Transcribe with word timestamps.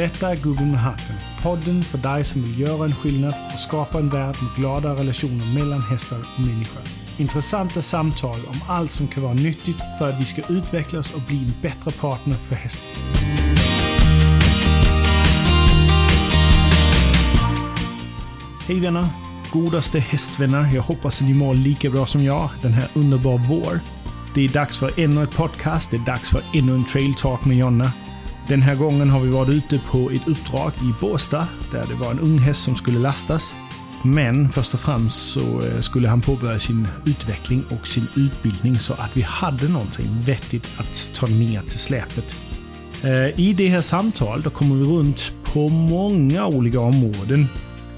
Detta 0.00 0.30
är 0.30 0.36
Gubben 0.36 0.70
med 0.70 0.80
hatten. 0.80 1.16
Podden 1.42 1.82
för 1.82 1.98
dig 1.98 2.24
som 2.24 2.42
vill 2.42 2.58
göra 2.58 2.84
en 2.84 2.94
skillnad 2.94 3.34
och 3.52 3.60
skapa 3.60 3.98
en 3.98 4.08
värld 4.08 4.36
med 4.42 4.56
glada 4.56 4.94
relationer 4.94 5.54
mellan 5.54 5.82
hästar 5.82 6.18
och 6.18 6.40
människor. 6.40 6.82
Intressanta 7.16 7.82
samtal 7.82 8.40
om 8.46 8.60
allt 8.68 8.90
som 8.90 9.08
kan 9.08 9.22
vara 9.22 9.34
nyttigt 9.34 9.76
för 9.98 10.10
att 10.10 10.20
vi 10.20 10.24
ska 10.24 10.42
utvecklas 10.48 11.14
och 11.14 11.20
bli 11.20 11.38
en 11.38 11.52
bättre 11.62 11.90
partner 11.90 12.34
för 12.34 12.54
hästen. 12.54 12.86
Hej 18.68 18.80
vänner! 18.80 19.06
Godaste 19.52 19.98
hästvänner. 19.98 20.74
Jag 20.74 20.82
hoppas 20.82 21.20
att 21.20 21.28
ni 21.28 21.34
mår 21.34 21.54
lika 21.54 21.90
bra 21.90 22.06
som 22.06 22.24
jag 22.24 22.50
den 22.62 22.72
här 22.72 22.88
underbara 22.94 23.42
vår. 23.48 23.80
Det 24.34 24.44
är 24.44 24.48
dags 24.48 24.78
för 24.78 25.00
ännu 25.00 25.22
ett 25.22 25.36
podcast. 25.36 25.90
Det 25.90 25.96
är 25.96 26.06
dags 26.06 26.30
för 26.30 26.40
ännu 26.54 26.74
en 26.74 26.84
trail 26.84 27.14
talk 27.14 27.44
med 27.44 27.56
Jonna. 27.56 27.92
Den 28.48 28.62
här 28.62 28.74
gången 28.74 29.10
har 29.10 29.20
vi 29.20 29.30
varit 29.30 29.54
ute 29.54 29.78
på 29.78 30.10
ett 30.10 30.28
uppdrag 30.28 30.72
i 30.82 30.94
Båstad 31.00 31.46
där 31.72 31.84
det 31.88 31.94
var 31.94 32.10
en 32.10 32.20
ung 32.20 32.38
häst 32.38 32.62
som 32.62 32.74
skulle 32.74 32.98
lastas. 32.98 33.54
Men 34.04 34.50
först 34.50 34.74
och 34.74 34.80
främst 34.80 35.32
så 35.32 35.62
eh, 35.62 35.80
skulle 35.80 36.08
han 36.08 36.20
påbörja 36.20 36.58
sin 36.58 36.88
utveckling 37.06 37.64
och 37.70 37.86
sin 37.86 38.06
utbildning 38.16 38.74
så 38.74 38.92
att 38.92 39.16
vi 39.16 39.22
hade 39.22 39.68
någonting 39.68 40.20
vettigt 40.20 40.68
att 40.76 41.10
ta 41.14 41.26
ner 41.26 41.62
till 41.62 41.78
släpet. 41.78 42.36
Eh, 43.04 43.40
I 43.40 43.54
det 43.56 43.68
här 43.68 43.80
samtalet 43.80 44.54
kommer 44.54 44.76
vi 44.76 44.84
runt 44.84 45.32
på 45.44 45.68
många 45.68 46.46
olika 46.46 46.80
områden. 46.80 47.46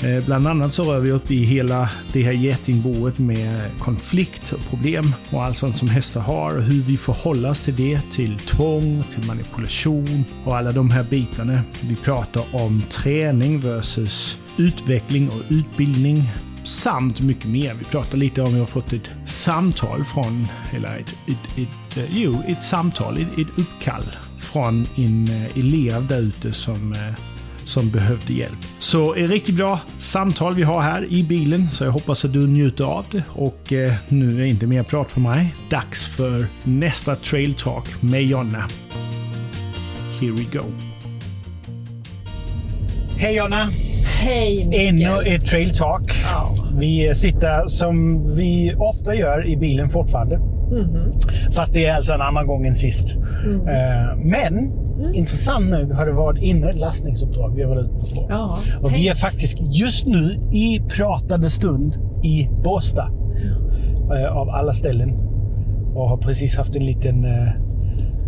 Eh, 0.04 0.24
bland 0.24 0.46
annat 0.46 0.74
så 0.74 0.92
rör 0.92 1.00
vi 1.00 1.10
upp 1.10 1.30
i 1.30 1.44
hela 1.44 1.90
det 2.12 2.22
här 2.22 2.32
getingboet 2.32 3.18
med 3.18 3.70
konflikt 3.78 4.52
och 4.52 4.70
problem 4.70 5.14
och 5.30 5.44
allt 5.44 5.58
sånt 5.58 5.76
som 5.76 5.88
hästar 5.88 6.20
har 6.20 6.56
och 6.56 6.62
hur 6.62 6.82
vi 6.82 6.96
förhåller 6.96 7.50
oss 7.50 7.60
till 7.60 7.76
det, 7.76 8.00
till 8.12 8.38
tvång, 8.38 9.04
till 9.14 9.26
manipulation 9.26 10.24
och 10.44 10.56
alla 10.56 10.72
de 10.72 10.90
här 10.90 11.04
bitarna. 11.04 11.60
Vi 11.80 11.96
pratar 11.96 12.42
om 12.52 12.82
träning 12.90 13.60
versus 13.60 14.38
utveckling 14.56 15.28
och 15.28 15.42
utbildning 15.48 16.30
samt 16.64 17.20
mycket 17.20 17.46
mer. 17.46 17.74
Vi 17.74 17.84
pratar 17.84 18.18
lite 18.18 18.42
om 18.42 18.52
vi 18.52 18.58
har 18.58 18.66
fått 18.66 18.92
ett 18.92 19.10
samtal 19.26 20.04
från, 20.04 20.48
eller 20.76 20.98
ett, 20.98 21.10
ett, 21.10 21.58
ett, 21.58 21.96
ett 21.96 22.10
jo, 22.12 22.42
ett 22.48 22.64
samtal, 22.64 23.16
ett, 23.16 23.38
ett 23.38 23.58
uppkall 23.58 24.04
från 24.38 24.86
en 24.96 25.28
eh, 25.28 25.58
elev 25.58 26.06
där 26.08 26.20
ute 26.20 26.52
som 26.52 26.94
som 27.64 27.90
behövde 27.90 28.32
hjälp. 28.32 28.58
Så 28.78 29.14
ett 29.14 29.30
riktigt 29.30 29.54
bra 29.54 29.80
samtal 29.98 30.54
vi 30.54 30.62
har 30.62 30.82
här 30.82 31.12
i 31.12 31.22
bilen, 31.22 31.70
så 31.70 31.84
jag 31.84 31.90
hoppas 31.90 32.24
att 32.24 32.32
du 32.32 32.46
njuter 32.46 32.84
av 32.84 33.06
det. 33.10 33.22
Och 33.28 33.72
eh, 33.72 33.94
nu 34.08 34.34
är 34.34 34.40
det 34.40 34.48
inte 34.48 34.66
mer 34.66 34.82
prat 34.82 35.12
för 35.12 35.20
mig. 35.20 35.54
Dags 35.70 36.08
för 36.08 36.46
nästa 36.64 37.16
trail 37.16 37.54
talk 37.54 38.02
med 38.02 38.24
Jonna. 38.24 38.68
Here 40.20 40.32
we 40.32 40.44
go. 40.58 40.64
Hej 43.16 43.36
Jonna! 43.36 43.91
Hej 44.04 44.66
Mikael! 44.66 44.88
Ännu 44.88 45.34
ett 45.34 45.44
trail 45.46 45.70
talk. 45.70 46.02
Ja. 46.32 46.54
Vi 46.78 47.14
sitter 47.14 47.66
som 47.66 48.26
vi 48.36 48.72
ofta 48.78 49.14
gör 49.14 49.46
i 49.46 49.56
bilen 49.56 49.88
fortfarande. 49.88 50.38
Mhm. 50.38 51.12
Fast 51.50 51.74
det 51.74 51.86
är 51.86 51.94
alltså 51.94 52.12
en 52.12 52.20
annan 52.20 52.46
gång 52.46 52.66
än 52.66 52.74
sist. 52.74 53.16
Mm. 53.46 53.68
Eh, 53.68 54.16
Men 54.16 54.72
intressant 55.14 55.70
nog 55.70 55.92
har 55.92 56.06
det 56.06 56.12
varit 56.12 56.64
ett 56.64 56.78
lastningsuppdrag 56.78 57.54
vi 57.56 57.62
har 57.62 57.68
varit 57.74 57.84
ute 57.84 58.14
på. 58.14 58.26
Ja, 58.30 58.58
Och 58.80 58.88
tänk- 58.88 58.98
vi 59.00 59.08
är 59.08 59.14
faktiskt 59.14 59.56
just 59.60 60.06
nu 60.06 60.36
i 60.52 60.80
pratande 60.96 61.50
stund 61.50 61.94
i 62.22 62.48
Båstad. 62.64 63.10
eh, 64.18 64.36
Av 64.36 64.48
alla 64.48 64.72
ställen. 64.72 65.10
Och 65.94 66.08
har 66.08 66.16
precis 66.16 66.56
haft 66.56 66.76
en 66.76 66.84
liten... 66.84 67.24
eh, 67.24 67.48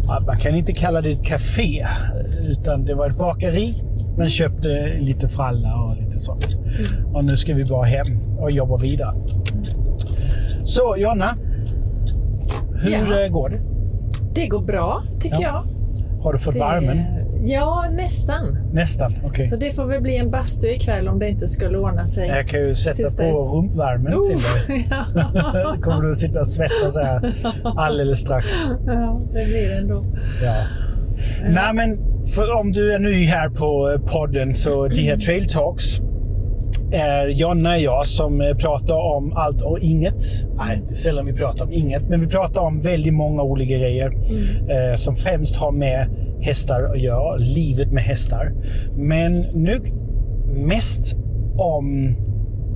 ja, 0.06 0.20
Man 0.27 0.36
kan 0.36 0.55
inte 0.55 0.72
kalla 0.72 1.00
det 1.00 1.11
ett 1.11 1.25
café. 1.25 1.86
Utan 2.42 2.84
det 2.84 2.95
var 2.95 3.06
ett 3.06 3.19
bakeri. 3.19 3.75
Men 4.16 4.28
köpte 4.28 4.94
lite 5.00 5.28
fralla 5.28 5.74
och 5.74 5.96
lite 5.96 6.18
sånt. 6.18 6.46
Mm. 6.55 7.14
Och 7.14 7.24
nu 7.24 7.36
ska 7.36 7.55
vi 7.55 7.64
bara 7.64 7.84
hem 7.84 8.20
och 8.39 8.50
jobba 8.50 8.77
vidare. 8.77 9.14
Så 10.64 10.96
Jonna. 10.98 11.34
Hur 12.83 12.90
Ja. 12.90 13.24
eh, 13.24 13.33
går 13.33 13.48
det? 13.48 13.61
Det 14.34 14.46
går 14.46 14.62
bra, 14.62 15.02
tycker 15.20 15.40
Ja. 15.40 15.64
jag. 15.66 16.22
Har 16.22 16.33
du 16.33 16.39
fått 16.39 16.55
Det, 16.55 16.61
värmen? 16.61 16.98
Ja, 17.46 17.84
nästan. 17.92 18.58
Nästan, 18.72 19.12
okej. 19.24 19.48
Så 19.48 19.56
det 19.56 19.72
får 19.72 19.84
väl 19.86 20.00
bli 20.02 20.16
en 20.16 20.30
bastu 20.30 20.66
ikväll 20.68 21.08
om 21.08 21.18
det 21.18 21.28
inte 21.28 21.46
skulle 21.46 21.78
ordna 21.78 22.06
sig. 22.06 22.28
Jag 22.28 22.48
kan 22.48 22.60
ju 22.60 22.74
sätta 22.74 23.02
på 23.16 23.22
dess. 23.22 23.55
rumpvärmen 23.55 24.12
till 24.12 24.39
dig. 24.74 24.86
ja, 24.90 25.77
kommer 25.83 26.02
du 26.02 26.10
att 26.10 26.18
sitta 26.18 26.40
och 26.40 26.46
svettas 26.48 26.96
här 26.96 27.33
alldeles 27.77 28.20
strax. 28.20 28.46
ja, 28.86 29.20
det 29.27 29.44
blir 29.44 29.68
det 29.68 29.78
ändå. 29.80 30.05
Ja. 30.44 30.55
Nej, 31.48 31.74
men 31.74 31.98
för 32.34 32.52
om 32.60 32.72
du 32.72 32.92
är 32.94 32.98
ny 32.98 33.24
här 33.24 33.48
på 33.48 33.90
eh, 33.90 34.00
podden 34.12 34.55
så 34.55 34.88
de 34.88 35.00
här 35.02 35.16
Trail 35.16 35.44
Talks 35.44 36.00
är 36.92 37.27
Jonna 37.27 37.72
och 37.72 37.80
jag 37.80 38.06
som 38.06 38.40
eh, 38.40 38.56
pratar 38.56 38.94
om 38.94 39.32
allt 39.32 39.62
och 39.62 39.78
inget. 39.78 40.22
Nej, 40.56 40.83
det 40.86 40.92
är 40.92 40.94
sällan 40.94 41.27
vi 41.27 41.33
pratar 41.33 41.64
om 41.64 41.72
inget, 41.72 42.08
men 42.08 42.20
vi 42.20 42.27
pratar 42.27 42.60
om 42.60 42.80
väldigt 42.80 43.14
många 43.14 43.42
olika 43.42 43.78
grejer 43.78 44.12
eh, 44.68 44.96
som 44.96 45.14
främst 45.14 45.56
har 45.56 45.72
med 45.72 46.08
hästar 46.40 46.83
att 46.83 47.00
göra, 47.00 47.36
livet 47.36 47.92
med 47.92 48.02
hästar. 48.02 48.52
Men 48.96 49.33
nu 49.54 49.80
mest 50.54 51.16
om 51.56 52.16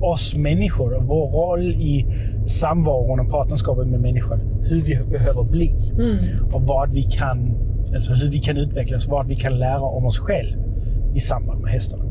oss 0.01 0.35
människor 0.35 1.03
vår 1.07 1.25
roll 1.25 1.71
i 1.71 2.05
samvaron 2.45 3.19
och 3.19 3.29
partnerskapet 3.29 3.87
med 3.87 4.01
människor. 4.01 4.39
Hur 4.63 4.81
vi 4.81 4.99
behöver 5.11 5.51
bli 5.51 5.73
och 6.53 6.61
vad 6.61 6.93
vi 6.93 7.01
kan, 7.03 7.57
alltså 7.95 8.13
hur 8.13 8.31
vi 8.31 8.37
kan 8.37 8.57
utvecklas, 8.57 9.07
vad 9.07 9.27
vi 9.27 9.35
kan 9.35 9.59
lära 9.59 9.81
om 9.81 10.05
oss 10.05 10.19
själv 10.19 10.57
i 11.15 11.19
samband 11.19 11.61
med 11.61 11.71
hästarna. 11.71 12.03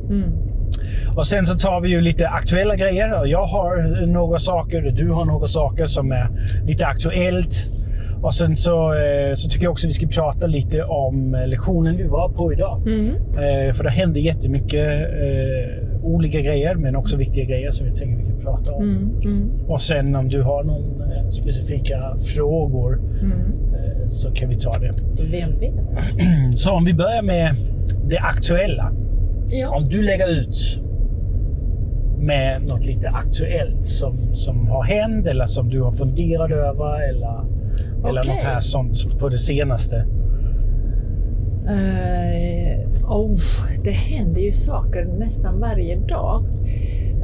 Och 1.16 1.27
sen 1.27 1.47
så 1.47 1.55
tar 1.59 1.81
vi 1.81 1.89
ju 1.89 2.00
lite 2.00 2.28
aktuella 2.28 2.77
grejer. 2.77 3.27
Jag 3.27 3.47
har 3.47 4.06
några 4.06 4.39
saker 4.39 4.93
du 4.97 5.11
har 5.11 5.25
några 5.25 5.47
saker 5.49 5.87
som 5.87 6.12
är 6.12 6.28
lite 6.66 6.87
aktuellt. 6.87 7.66
Och 8.22 8.34
sen 8.34 8.56
så, 8.56 8.94
eh, 8.94 9.34
så 9.34 9.49
tycker 9.49 9.65
jag 9.65 9.72
också 9.72 9.87
vi 9.87 9.93
ska 9.93 10.06
prata 10.06 10.47
lite 10.47 10.83
om 10.83 11.44
lektionen 11.47 11.97
vi 11.97 12.05
var 12.05 12.28
på 12.28 12.53
idag. 12.53 12.83
Eh, 13.34 13.72
För 13.72 13.84
det 13.84 13.91
hände 13.91 14.21
jättemycket 14.21 14.89
eh, 15.00 15.88
olika 16.03 16.41
grejer, 16.41 16.75
men 16.75 16.97
också 16.97 17.16
viktiga 17.16 17.44
grejer 17.44 17.70
som 17.70 17.86
jag 17.86 17.97
tänker 17.97 18.16
vi 18.16 18.25
kan 18.31 18.41
prata 18.41 18.72
om. 18.72 18.82
Mm, 19.25 19.50
Och 19.69 19.81
sen 19.82 20.16
om 20.16 20.28
du 20.28 20.42
har 20.42 20.64
någon 20.64 21.00
eh, 21.12 21.28
specifika 21.28 22.16
frågor 22.34 23.00
eh, 23.22 24.06
så 24.09 24.31
kan 24.31 24.48
vi 24.48 24.56
ta 24.59 24.78
det. 24.78 24.92
Vem 25.31 25.59
vet? 25.60 25.75
Så 26.59 26.72
om 26.72 26.84
vi 26.84 26.94
börjar 26.94 27.22
med 27.22 27.54
det 28.09 28.19
aktuella. 28.19 28.92
Ja. 29.50 29.76
Om 29.76 29.88
du 29.88 30.03
lägger 30.03 30.41
ut 30.41 30.82
med 32.19 32.62
något 32.66 32.86
lite 32.86 33.09
aktuellt 33.09 33.84
som, 33.84 34.34
som 34.34 34.69
har 34.69 34.84
hänt 34.84 35.26
eller 35.26 35.47
som 35.47 35.69
du 35.69 35.80
har 35.82 35.92
funderat 35.92 36.50
över 36.50 37.09
eller, 37.09 37.44
eller 38.09 38.20
Okej. 38.20 38.32
något 38.32 38.42
här 38.42 38.60
sånt 38.60 39.19
på 39.19 39.28
det 39.28 39.38
senaste. 39.38 40.04
Eh, 41.68 43.10
oh, 43.10 43.38
det 43.84 43.90
händer 43.90 44.40
ju 44.40 44.52
saker 44.52 45.04
nästan 45.04 45.60
varje 45.60 45.96
dag. 45.98 46.44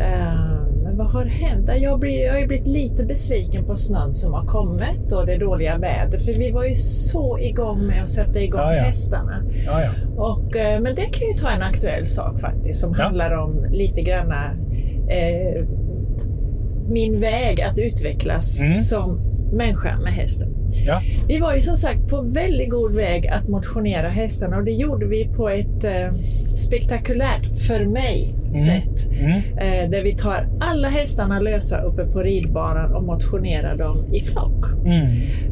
Eh, 0.01 0.61
men 0.83 0.97
vad 0.97 1.11
har 1.11 1.25
hänt? 1.25 1.71
Jag, 1.77 2.01
blir, 2.01 2.25
jag 2.25 2.33
har 2.33 2.41
ju 2.41 2.47
blivit 2.47 2.67
lite 2.67 3.05
besviken 3.05 3.65
på 3.65 3.77
snön 3.77 4.15
som 4.15 4.33
har 4.33 4.47
kommit 4.47 5.13
och 5.13 5.27
det 5.27 5.37
dåliga 5.37 5.79
vädret. 5.79 6.23
För 6.25 6.33
vi 6.33 6.51
var 6.51 6.65
ju 6.65 6.75
så 6.75 7.39
igång 7.39 7.87
med 7.87 8.03
att 8.03 8.11
sätta 8.11 8.41
igång 8.41 8.61
Ja, 8.61 8.75
ja. 8.75 8.83
hästarna. 8.83 9.43
Ja, 9.67 9.83
ja. 9.83 9.91
Och, 10.23 10.57
eh, 10.57 10.81
men 10.81 10.95
det 10.95 11.03
kan 11.13 11.29
ju 11.29 11.35
ta 11.35 11.51
en 11.51 11.63
aktuell 11.63 12.07
sak 12.07 12.41
faktiskt 12.41 12.81
som 12.81 12.95
handlar 12.95 13.37
om 13.37 13.67
lite 13.71 14.01
granna 14.03 14.51
min 16.89 17.21
väg 17.21 17.61
att 17.61 17.79
utvecklas 17.79 18.61
Mm. 18.61 18.77
som 18.77 19.21
människa 19.53 19.99
med 20.01 20.13
hästen. 20.13 20.49
Ja. 20.87 21.01
Vi 21.29 21.39
var 21.39 21.55
ju 21.55 21.61
som 21.61 21.77
sagt 21.77 22.09
på 22.09 22.23
väldigt 22.23 22.71
god 22.71 22.95
väg 22.95 23.27
att 23.27 23.49
motionera 23.49 24.09
hästarna 24.09 24.57
och 24.57 24.65
det 24.65 24.73
gjorde 24.73 25.07
vi 25.07 25.29
på 25.37 25.49
ett 25.49 25.85
eh, 25.85 26.15
spektakulärt, 26.55 27.59
för 27.69 27.85
mig, 27.85 28.35
sätt. 28.55 29.11
Mm. 29.13 29.33
Eh, 29.59 29.91
där 29.91 30.03
vi 30.03 30.15
tar 30.15 30.49
alla 30.61 30.89
hästarna 30.89 31.41
lösa 31.41 31.83
uppe 31.83 32.05
på 32.07 32.23
ridbanan 32.23 32.95
och 32.95 33.03
motionerar 33.05 33.77
dem 33.77 34.15
i 34.15 34.21
flock. 34.21 34.65
Mm. 34.85 35.07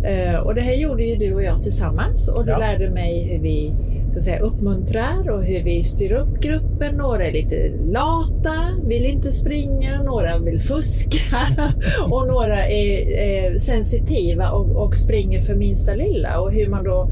Eh, 0.04 0.40
och 0.40 0.54
det 0.54 0.60
här 0.60 0.74
gjorde 0.74 1.04
ju 1.04 1.16
du 1.16 1.34
och 1.34 1.42
jag 1.42 1.62
tillsammans 1.62 2.28
och 2.28 2.44
du 2.44 2.50
Ja. 2.50 2.58
lärde 2.58 2.90
mig 2.90 3.28
hur 3.30 3.38
vi 3.42 3.74
så 4.10 4.16
att 4.18 4.22
säga, 4.22 4.40
uppmuntrar 4.40 5.30
och 5.30 5.44
hur 5.44 5.64
vi 5.64 5.82
styr 5.82 6.12
upp 6.12 6.40
gruppen. 6.40 6.94
Några 6.96 7.26
är 7.26 7.32
lite 7.32 7.72
lata, 7.84 8.54
vill 8.86 9.04
inte 9.06 9.32
springa, 9.32 10.02
några 10.02 10.38
vill 10.38 10.60
fuska 10.60 11.18
och 12.10 12.26
några 12.26 12.66
är, 12.66 13.18
är 13.18 13.56
sensitiva 13.56 14.50
och, 14.50 14.76
och 14.76 14.96
springer 14.96 15.11
för 15.40 15.54
minsta 15.54 15.94
lilla. 15.94 16.40
Och 16.40 16.52
hur 16.52 16.68
man 16.68 16.84
då 16.84 17.10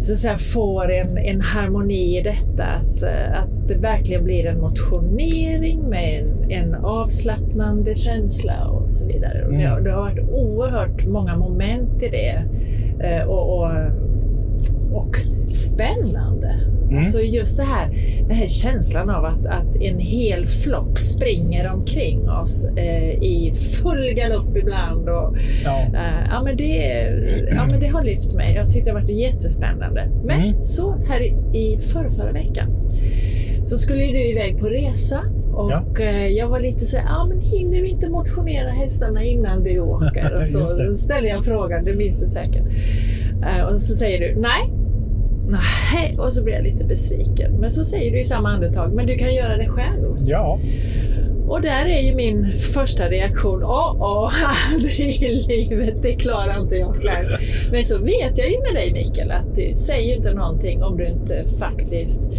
så 0.00 0.12
att 0.12 0.18
säga, 0.18 0.36
får 0.36 0.90
en, 0.92 1.18
en 1.18 1.40
harmoni 1.40 2.18
i 2.18 2.22
detta. 2.22 2.64
Att, 2.64 3.02
eh, 3.02 3.38
att 3.42 3.68
det 3.68 3.74
verkligen 3.74 4.24
blir 4.24 4.46
en 4.46 4.60
motionering 4.60 5.82
med 5.82 6.20
en, 6.20 6.50
en 6.50 6.74
avslappnande 6.74 7.94
känsla 7.94 8.66
och 8.68 8.92
så 8.92 9.06
vidare. 9.06 9.44
Och 9.44 9.52
det, 9.52 9.64
Mm. 9.64 9.84
det 9.84 9.90
har 9.90 10.00
varit 10.00 10.28
oerhört 10.30 11.06
många 11.06 11.36
moment 11.36 12.02
i 12.02 12.08
det. 12.08 12.44
Eh, 13.06 13.22
och, 13.28 13.58
och 13.58 13.70
och 14.94 15.16
spännande. 15.50 16.60
Mm. 16.84 16.98
Alltså 16.98 17.20
just 17.20 17.56
det 17.56 17.64
här, 17.64 17.90
den 18.28 18.36
här 18.36 18.46
känslan 18.46 19.10
av 19.10 19.24
att, 19.24 19.46
att 19.46 19.76
en 19.76 19.98
hel 19.98 20.44
flock 20.44 20.98
springer 20.98 21.72
omkring 21.72 22.28
oss 22.30 22.68
eh, 22.76 23.10
i 23.10 23.52
full 23.82 24.14
galopp 24.16 24.56
ibland. 24.56 25.08
Och, 25.08 25.36
ja. 25.64 25.78
Eh, 25.80 26.28
ja, 26.30 26.42
men 26.44 26.56
det, 26.56 27.08
ja, 27.54 27.66
men 27.70 27.80
det 27.80 27.86
har 27.86 28.04
lyft 28.04 28.34
mig. 28.34 28.54
Jag 28.54 28.70
tyckte 28.70 28.90
det 28.90 28.94
varit 28.94 29.10
jättespännande. 29.10 30.08
Men 30.24 30.40
mm. 30.40 30.66
så 30.66 30.96
här 31.08 31.22
i, 31.56 31.78
förra, 31.78 32.10
förra 32.10 32.32
veckan 32.32 32.68
så 33.62 33.78
skulle 33.78 34.06
du 34.06 34.30
iväg 34.30 34.58
på 34.58 34.66
resa 34.66 35.20
och 35.52 35.70
ja. 35.70 35.84
Eh, 36.00 36.28
jag 36.28 36.48
var 36.48 36.60
lite 36.60 36.84
så 36.84 36.96
ja 36.96 37.26
men 37.26 37.40
hinner 37.40 37.82
vi 37.82 37.88
inte 37.88 38.10
motionera 38.10 38.70
hästarna 38.70 39.24
innan 39.24 39.62
vi 39.62 39.80
åker? 39.80 40.34
Och 40.38 40.46
så 40.46 40.64
ställer 40.94 41.28
jag 41.28 41.44
frågan, 41.44 41.84
det 41.84 41.94
minns 41.94 42.20
du 42.20 42.26
säkert. 42.26 42.66
Eh, 43.42 43.64
och 43.64 43.80
så 43.80 43.94
säger 43.94 44.20
du, 44.20 44.40
nej, 44.40 44.72
Nej, 45.46 46.14
och 46.18 46.32
så 46.32 46.44
blir 46.44 46.54
jag 46.54 46.64
lite 46.64 46.84
besviken. 46.84 47.52
Men 47.60 47.70
så 47.70 47.84
säger 47.84 48.10
du 48.10 48.20
i 48.20 48.24
samma 48.24 48.48
andetag, 48.48 48.94
men 48.94 49.06
du 49.06 49.16
kan 49.16 49.34
göra 49.34 49.56
det 49.56 49.68
själv. 49.68 50.16
Ja. 50.24 50.58
Och 51.48 51.60
där 51.62 51.86
är 51.86 52.00
ju 52.00 52.14
min 52.14 52.52
första 52.74 53.08
reaktion, 53.08 53.62
åh, 53.62 53.96
åh, 53.98 54.32
aldrig 54.72 55.22
i 55.22 55.44
livet, 55.48 56.02
det 56.02 56.12
klarar 56.12 56.60
inte 56.60 56.76
jag 56.76 56.96
själv. 56.96 57.28
Men 57.72 57.84
så 57.84 57.98
vet 57.98 58.38
jag 58.38 58.50
ju 58.50 58.60
med 58.60 58.74
dig 58.74 58.92
Mikael 58.92 59.30
att 59.30 59.54
du 59.54 59.72
säger 59.72 60.16
inte 60.16 60.34
någonting 60.34 60.82
om 60.82 60.96
du 60.96 61.06
inte 61.06 61.44
faktiskt 61.58 62.30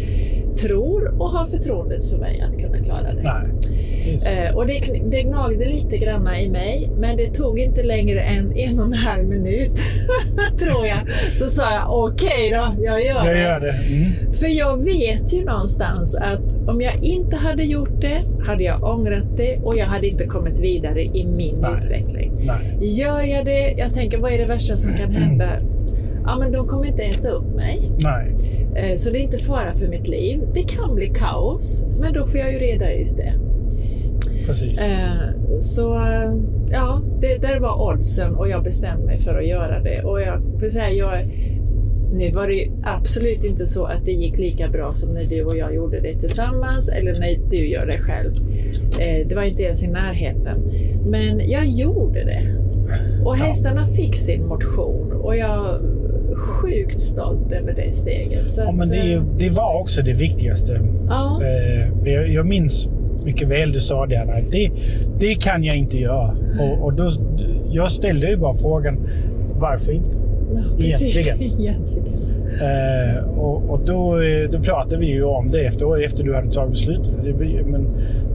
tror 0.57 1.21
och 1.21 1.29
har 1.29 1.45
förtroendet 1.45 2.09
för 2.09 2.17
mig 2.17 2.41
att 2.41 2.61
kunna 2.61 2.79
klara 2.79 3.13
det. 3.13 3.21
Nej, 3.23 4.47
eh, 4.47 4.55
och 4.55 4.67
det, 4.67 5.01
det 5.11 5.21
gnagde 5.21 5.65
lite 5.65 5.97
granna 5.97 6.39
i 6.39 6.49
mig, 6.49 6.91
men 6.97 7.17
det 7.17 7.33
tog 7.33 7.59
inte 7.59 7.83
längre 7.83 8.19
än 8.19 8.57
en 8.57 8.79
och 8.79 8.85
en 8.85 8.93
halv 8.93 9.27
minut, 9.27 9.79
tror 10.59 10.87
jag. 10.87 10.99
Så 11.35 11.45
sa 11.45 11.73
jag 11.73 11.85
okej 11.89 12.27
okay 12.27 12.49
då, 12.49 12.83
jag 12.83 13.05
gör 13.05 13.25
jag 13.25 13.35
det. 13.35 13.41
Gör 13.41 13.59
det. 13.59 13.71
Mm. 13.71 14.11
För 14.33 14.47
jag 14.47 14.83
vet 14.83 15.33
ju 15.33 15.45
någonstans 15.45 16.15
att 16.15 16.67
om 16.67 16.81
jag 16.81 17.03
inte 17.03 17.35
hade 17.35 17.63
gjort 17.63 18.01
det, 18.01 18.21
hade 18.45 18.63
jag 18.63 18.83
ångrat 18.83 19.37
det 19.37 19.57
och 19.63 19.77
jag 19.77 19.85
hade 19.85 20.07
inte 20.07 20.25
kommit 20.25 20.59
vidare 20.61 21.03
i 21.03 21.25
min 21.25 21.55
Nej. 21.61 21.71
utveckling. 21.77 22.31
Nej. 22.45 22.77
Gör 22.81 23.21
jag 23.21 23.45
det, 23.45 23.71
jag 23.77 23.93
tänker 23.93 24.17
vad 24.17 24.33
är 24.33 24.37
det 24.37 24.45
värsta 24.45 24.75
som 24.75 24.93
kan 24.93 25.11
hända? 25.11 25.49
Ja 26.25 26.37
men 26.39 26.51
de 26.51 26.67
kommer 26.67 26.85
inte 26.85 27.03
äta 27.03 27.29
upp 27.29 27.55
mig. 27.55 27.91
Nej. 28.03 28.35
Eh, 28.75 28.95
så 28.95 29.09
det 29.09 29.19
är 29.19 29.21
inte 29.21 29.37
fara 29.37 29.73
för 29.73 29.87
mitt 29.87 30.07
liv. 30.07 30.41
Det 30.53 30.63
kan 30.63 30.95
bli 30.95 31.07
kaos, 31.07 31.85
men 31.99 32.13
då 32.13 32.25
får 32.25 32.39
jag 32.39 32.53
ju 32.53 32.59
reda 32.59 32.93
ut 32.93 33.17
det. 33.17 33.33
Precis. 34.45 34.79
Eh, 34.79 35.59
så 35.59 35.83
ja, 36.71 37.01
det 37.21 37.41
där 37.41 37.59
var 37.59 37.93
oddsen 37.93 38.35
och 38.35 38.49
jag 38.49 38.63
bestämde 38.63 39.05
mig 39.05 39.17
för 39.17 39.39
att 39.39 39.47
göra 39.47 39.79
det. 39.79 40.03
Och 40.03 40.21
jag 40.21 40.41
får 40.59 40.69
säga, 40.69 40.91
jag, 40.91 41.25
nu 42.13 42.31
var 42.31 42.47
det 42.47 42.71
absolut 42.83 43.43
inte 43.43 43.65
så 43.65 43.85
att 43.85 44.05
det 44.05 44.11
gick 44.11 44.37
lika 44.37 44.69
bra 44.69 44.93
som 44.93 45.13
när 45.13 45.23
du 45.23 45.43
och 45.43 45.57
jag 45.57 45.75
gjorde 45.75 45.99
det 45.99 46.19
tillsammans 46.19 46.89
eller 46.89 47.19
när 47.19 47.49
du 47.49 47.67
gör 47.67 47.85
det 47.85 47.99
själv. 47.99 48.33
Eh, 48.99 49.27
det 49.27 49.35
var 49.35 49.43
inte 49.43 49.63
ens 49.63 49.83
i 49.83 49.87
närheten. 49.87 50.59
Men 51.05 51.49
jag 51.49 51.67
gjorde 51.67 52.23
det. 52.23 52.65
Och 53.25 53.37
hästarna 53.37 53.85
fick 53.85 54.15
sin 54.15 54.47
motion 54.47 55.11
och 55.11 55.37
jag 55.37 55.81
sjukt 56.35 56.99
stolt 56.99 57.51
över 57.51 57.73
det 57.73 57.91
steget. 57.91 58.49
Så 58.49 58.61
ja, 58.61 58.67
att, 58.67 58.75
men 58.75 58.89
det, 58.89 59.13
eh, 59.13 59.23
det, 59.37 59.49
var 59.49 59.81
också 59.81 60.01
det 60.01 60.13
viktigaste. 60.13 60.79
Ja. 61.09 61.41
Eh, 61.43 62.11
jag, 62.13 62.29
jag 62.29 62.45
minns 62.45 62.89
mycket 63.23 63.47
väl 63.47 63.71
du 63.71 63.79
sa 63.79 64.05
det. 64.05 64.43
Det, 64.51 64.71
det 65.19 65.35
kan 65.35 65.63
jag 65.63 65.75
inte 65.75 65.97
göra. 65.97 66.37
Och, 66.59 66.85
och 66.85 66.93
då, 66.93 67.11
jag 67.71 67.91
ställde 67.91 68.29
ju 68.29 68.37
bara 68.37 68.55
frågan 68.55 69.07
varför 69.53 69.91
inte? 69.91 70.17
Ja, 70.53 70.85
Egentligen. 70.85 71.41
Egentligen. 71.59 72.13
Eh, 72.61 73.39
och, 73.39 73.69
och 73.69 73.79
då, 73.85 74.19
då 74.51 74.59
pratade 74.59 74.97
vi 74.97 75.05
ju 75.05 75.23
om 75.23 75.49
det 75.49 75.65
efter, 75.65 76.03
efter 76.05 76.23
du 76.23 76.35
hade 76.35 76.51
tagit 76.51 76.71
beslutet. 76.71 77.11
Men 77.65 77.87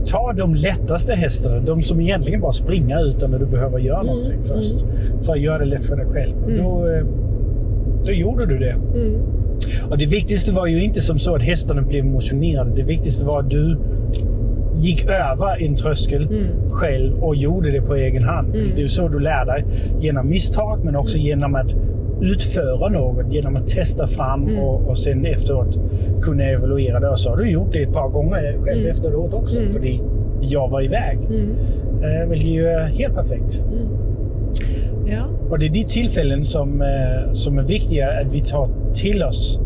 ta 0.05 0.33
de 0.33 0.55
lättaste 0.55 1.13
hästarna, 1.13 1.59
de 1.59 1.81
som 1.81 2.01
egentligen 2.01 2.41
bara 2.41 2.51
springer 2.51 3.07
utan 3.07 3.33
att 3.33 3.39
du 3.39 3.45
behöver 3.45 3.79
göra 3.79 3.99
mm. 3.99 4.07
någonting 4.07 4.43
först. 4.43 4.81
Mm. 4.81 5.23
För 5.23 5.33
att 5.33 5.39
göra 5.39 5.57
det 5.59 5.65
lätt 5.65 5.85
för 5.85 5.95
dig 5.95 6.05
själv. 6.05 6.37
Mm. 6.37 6.63
Då, 6.63 6.87
eh, 6.87 7.05
då 8.05 8.11
gjorde 8.11 8.45
du 8.45 8.57
det. 8.57 8.75
Mm. 8.95 9.41
Och 9.89 9.97
Det 9.97 10.05
viktigaste 10.05 10.51
var 10.51 10.67
ju 10.67 10.83
inte 10.83 11.01
som 11.01 11.19
så 11.19 11.35
att 11.35 11.41
hästarna 11.41 11.81
blev 11.81 12.05
motionerade. 12.05 12.71
Det 12.75 12.83
viktigaste 12.83 13.25
var 13.25 13.39
att 13.39 13.49
du 13.49 13.77
gick 14.75 15.03
över 15.03 15.65
en 15.65 15.75
tröskel 15.75 16.23
mm. 16.23 16.45
själv 16.69 17.23
och 17.23 17.35
gjorde 17.35 17.71
det 17.71 17.81
på 17.81 17.95
egen 17.95 18.23
hand. 18.23 18.51
För 18.51 18.63
mm. 18.63 18.71
Det 18.75 18.83
är 18.83 18.87
så 18.87 19.07
du 19.07 19.19
lär 19.19 19.45
dig. 19.45 19.65
Genom 19.99 20.29
misstag, 20.29 20.83
men 20.83 20.95
också 20.95 21.17
mm. 21.17 21.27
genom 21.27 21.55
att 21.55 21.75
utföra 22.21 22.89
något. 22.89 23.33
Genom 23.33 23.55
att 23.55 23.67
testa 23.67 24.07
fram 24.07 24.43
mm. 24.43 24.59
och, 24.59 24.89
och 24.89 24.97
sen 24.97 25.25
efteråt 25.25 25.79
kunna 26.21 26.43
evaluera 26.43 26.99
det. 26.99 27.09
Och 27.09 27.19
så 27.19 27.29
har 27.29 27.37
du 27.37 27.51
gjort 27.51 27.73
det 27.73 27.83
ett 27.83 27.93
par 27.93 28.09
gånger 28.09 28.57
själv 28.59 28.79
mm. 28.79 28.91
efteråt 28.91 29.33
också. 29.33 29.57
Mm. 29.57 29.69
För 29.69 29.99
jag 30.41 30.69
var 30.69 30.81
iväg. 30.81 31.19
Mm. 31.29 31.49
Eh, 32.03 32.29
vilket 32.29 32.49
ju 32.49 32.67
är 32.67 32.85
helt 32.85 33.15
perfekt. 33.15 33.65
Ja. 35.11 35.25
Och 35.49 35.59
det 35.59 35.65
är 35.65 35.69
de 35.69 35.83
tillfällen 35.83 36.43
som, 36.43 36.81
eh, 36.81 37.31
som 37.31 37.57
är 37.57 37.63
viktiga 37.63 38.19
att 38.19 38.33
vi 38.33 38.39
tar 38.39 38.69
till 38.93 39.23
oss. 39.23 39.59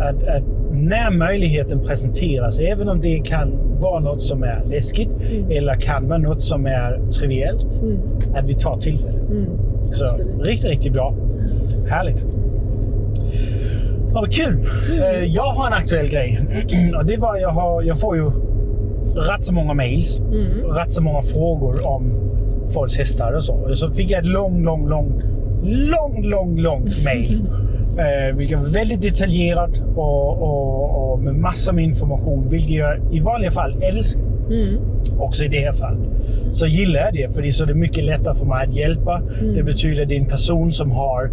Att, 0.00 0.22
att 0.22 0.44
när 0.72 1.10
möjligheten 1.10 1.80
presenteras, 1.80 2.58
även 2.58 2.88
om 2.88 3.00
det 3.00 3.18
kan 3.24 3.52
vara 3.80 4.00
något 4.00 4.22
som 4.22 4.42
är 4.42 4.64
läskigt 4.70 5.32
mm. 5.32 5.50
eller 5.50 5.74
kan 5.74 6.08
vara 6.08 6.18
något 6.18 6.42
som 6.42 6.66
är 6.66 7.10
triviellt, 7.10 7.80
mm. 7.82 7.98
att 8.34 8.48
vi 8.48 8.54
tar 8.54 8.76
tillfället. 8.76 9.30
Mm. 9.30 9.46
Så 9.82 10.04
Absolut. 10.04 10.46
riktigt, 10.46 10.70
riktigt 10.70 10.92
bra. 10.92 11.14
Härligt. 11.90 12.24
Ja, 14.12 14.20
vad 14.20 14.32
kul! 14.32 14.66
Mm. 14.90 15.02
Eh, 15.02 15.24
jag 15.24 15.52
har 15.52 15.66
en 15.66 15.72
aktuell 15.72 16.08
grej. 16.08 16.38
Och 16.96 17.06
det 17.06 17.16
var 17.16 17.36
jag, 17.36 17.50
har, 17.50 17.82
jag 17.82 18.00
får 18.00 18.16
ju 18.16 18.24
rätt 19.16 19.44
så 19.44 19.54
många 19.54 19.74
mails, 19.74 20.20
mm. 20.20 20.44
rätt 20.64 20.92
så 20.92 21.02
många 21.02 21.22
frågor 21.22 21.86
om 21.86 22.29
folks 22.68 22.96
hästar 22.96 23.32
och 23.32 23.42
så. 23.42 23.74
Så 23.74 23.90
fick 23.92 24.10
jag 24.10 24.20
ett 24.20 24.26
lång, 24.26 24.64
lång, 24.64 24.88
lång, 24.88 25.22
lång, 25.62 26.22
lång, 26.24 26.58
långt 26.58 27.04
mail 27.04 27.44
eh, 28.00 28.36
vilket 28.36 28.58
var 28.58 28.68
väldigt 28.68 29.02
detaljerat 29.02 29.82
och, 29.96 30.42
och, 30.42 31.12
och, 31.12 31.18
med 31.18 31.34
massor 31.34 31.72
med 31.72 31.84
information, 31.84 32.48
vilket 32.48 32.70
jag 32.70 33.14
i 33.14 33.20
vanliga 33.20 33.50
fall 33.50 33.82
älskar. 33.82 34.30
Mm. 34.50 34.78
Också 35.18 35.44
i 35.44 35.48
det 35.48 35.58
här 35.58 35.72
fallet. 35.72 36.08
Så 36.52 36.66
gillar 36.66 37.00
jag 37.00 37.14
det, 37.14 37.34
för 37.34 37.42
det 37.42 37.48
är 37.48 37.66
det 37.66 37.72
är 37.72 37.74
mycket 37.74 38.04
lättare 38.04 38.34
för 38.34 38.46
mig 38.46 38.66
att 38.66 38.74
hjälpa. 38.74 39.22
Mm. 39.40 39.54
Det 39.54 39.62
betyder 39.62 40.02
att 40.02 40.08
det 40.08 40.16
är 40.16 40.20
en 40.20 40.26
person 40.26 40.72
som 40.72 40.90
har 40.90 41.30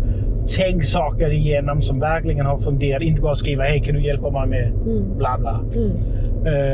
tänkt 0.57 0.87
saker 0.87 1.31
igenom, 1.31 1.81
som 1.81 1.99
verkligen 1.99 2.45
har 2.45 2.57
funderat. 2.57 3.01
Inte 3.01 3.21
bara 3.21 3.35
skriva 3.35 3.63
hej, 3.63 3.81
kan 3.81 3.95
du 3.95 4.05
hjälpa 4.05 4.31
mig 4.31 4.47
med 4.47 4.67
mm. 4.67 5.17
bla 5.17 5.37
bla. 5.39 5.63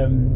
Um, 0.06 0.30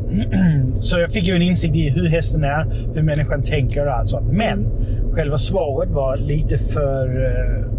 så 0.82 1.00
jag 1.00 1.12
fick 1.12 1.24
ju 1.24 1.36
en 1.36 1.42
insikt 1.42 1.76
i 1.76 1.90
hur 1.90 2.08
hästen 2.08 2.44
är, 2.44 2.68
hur 2.96 3.04
människan 3.04 3.42
tänker 3.42 3.88
och 3.88 3.94
allt 3.94 4.10
sånt. 4.10 4.32
Men 4.32 4.60
mm. 4.60 5.14
själva 5.14 5.38
svaret 5.38 5.90
var 5.90 6.18
lite 6.18 6.58
för 6.58 7.18
uh, 7.18 7.77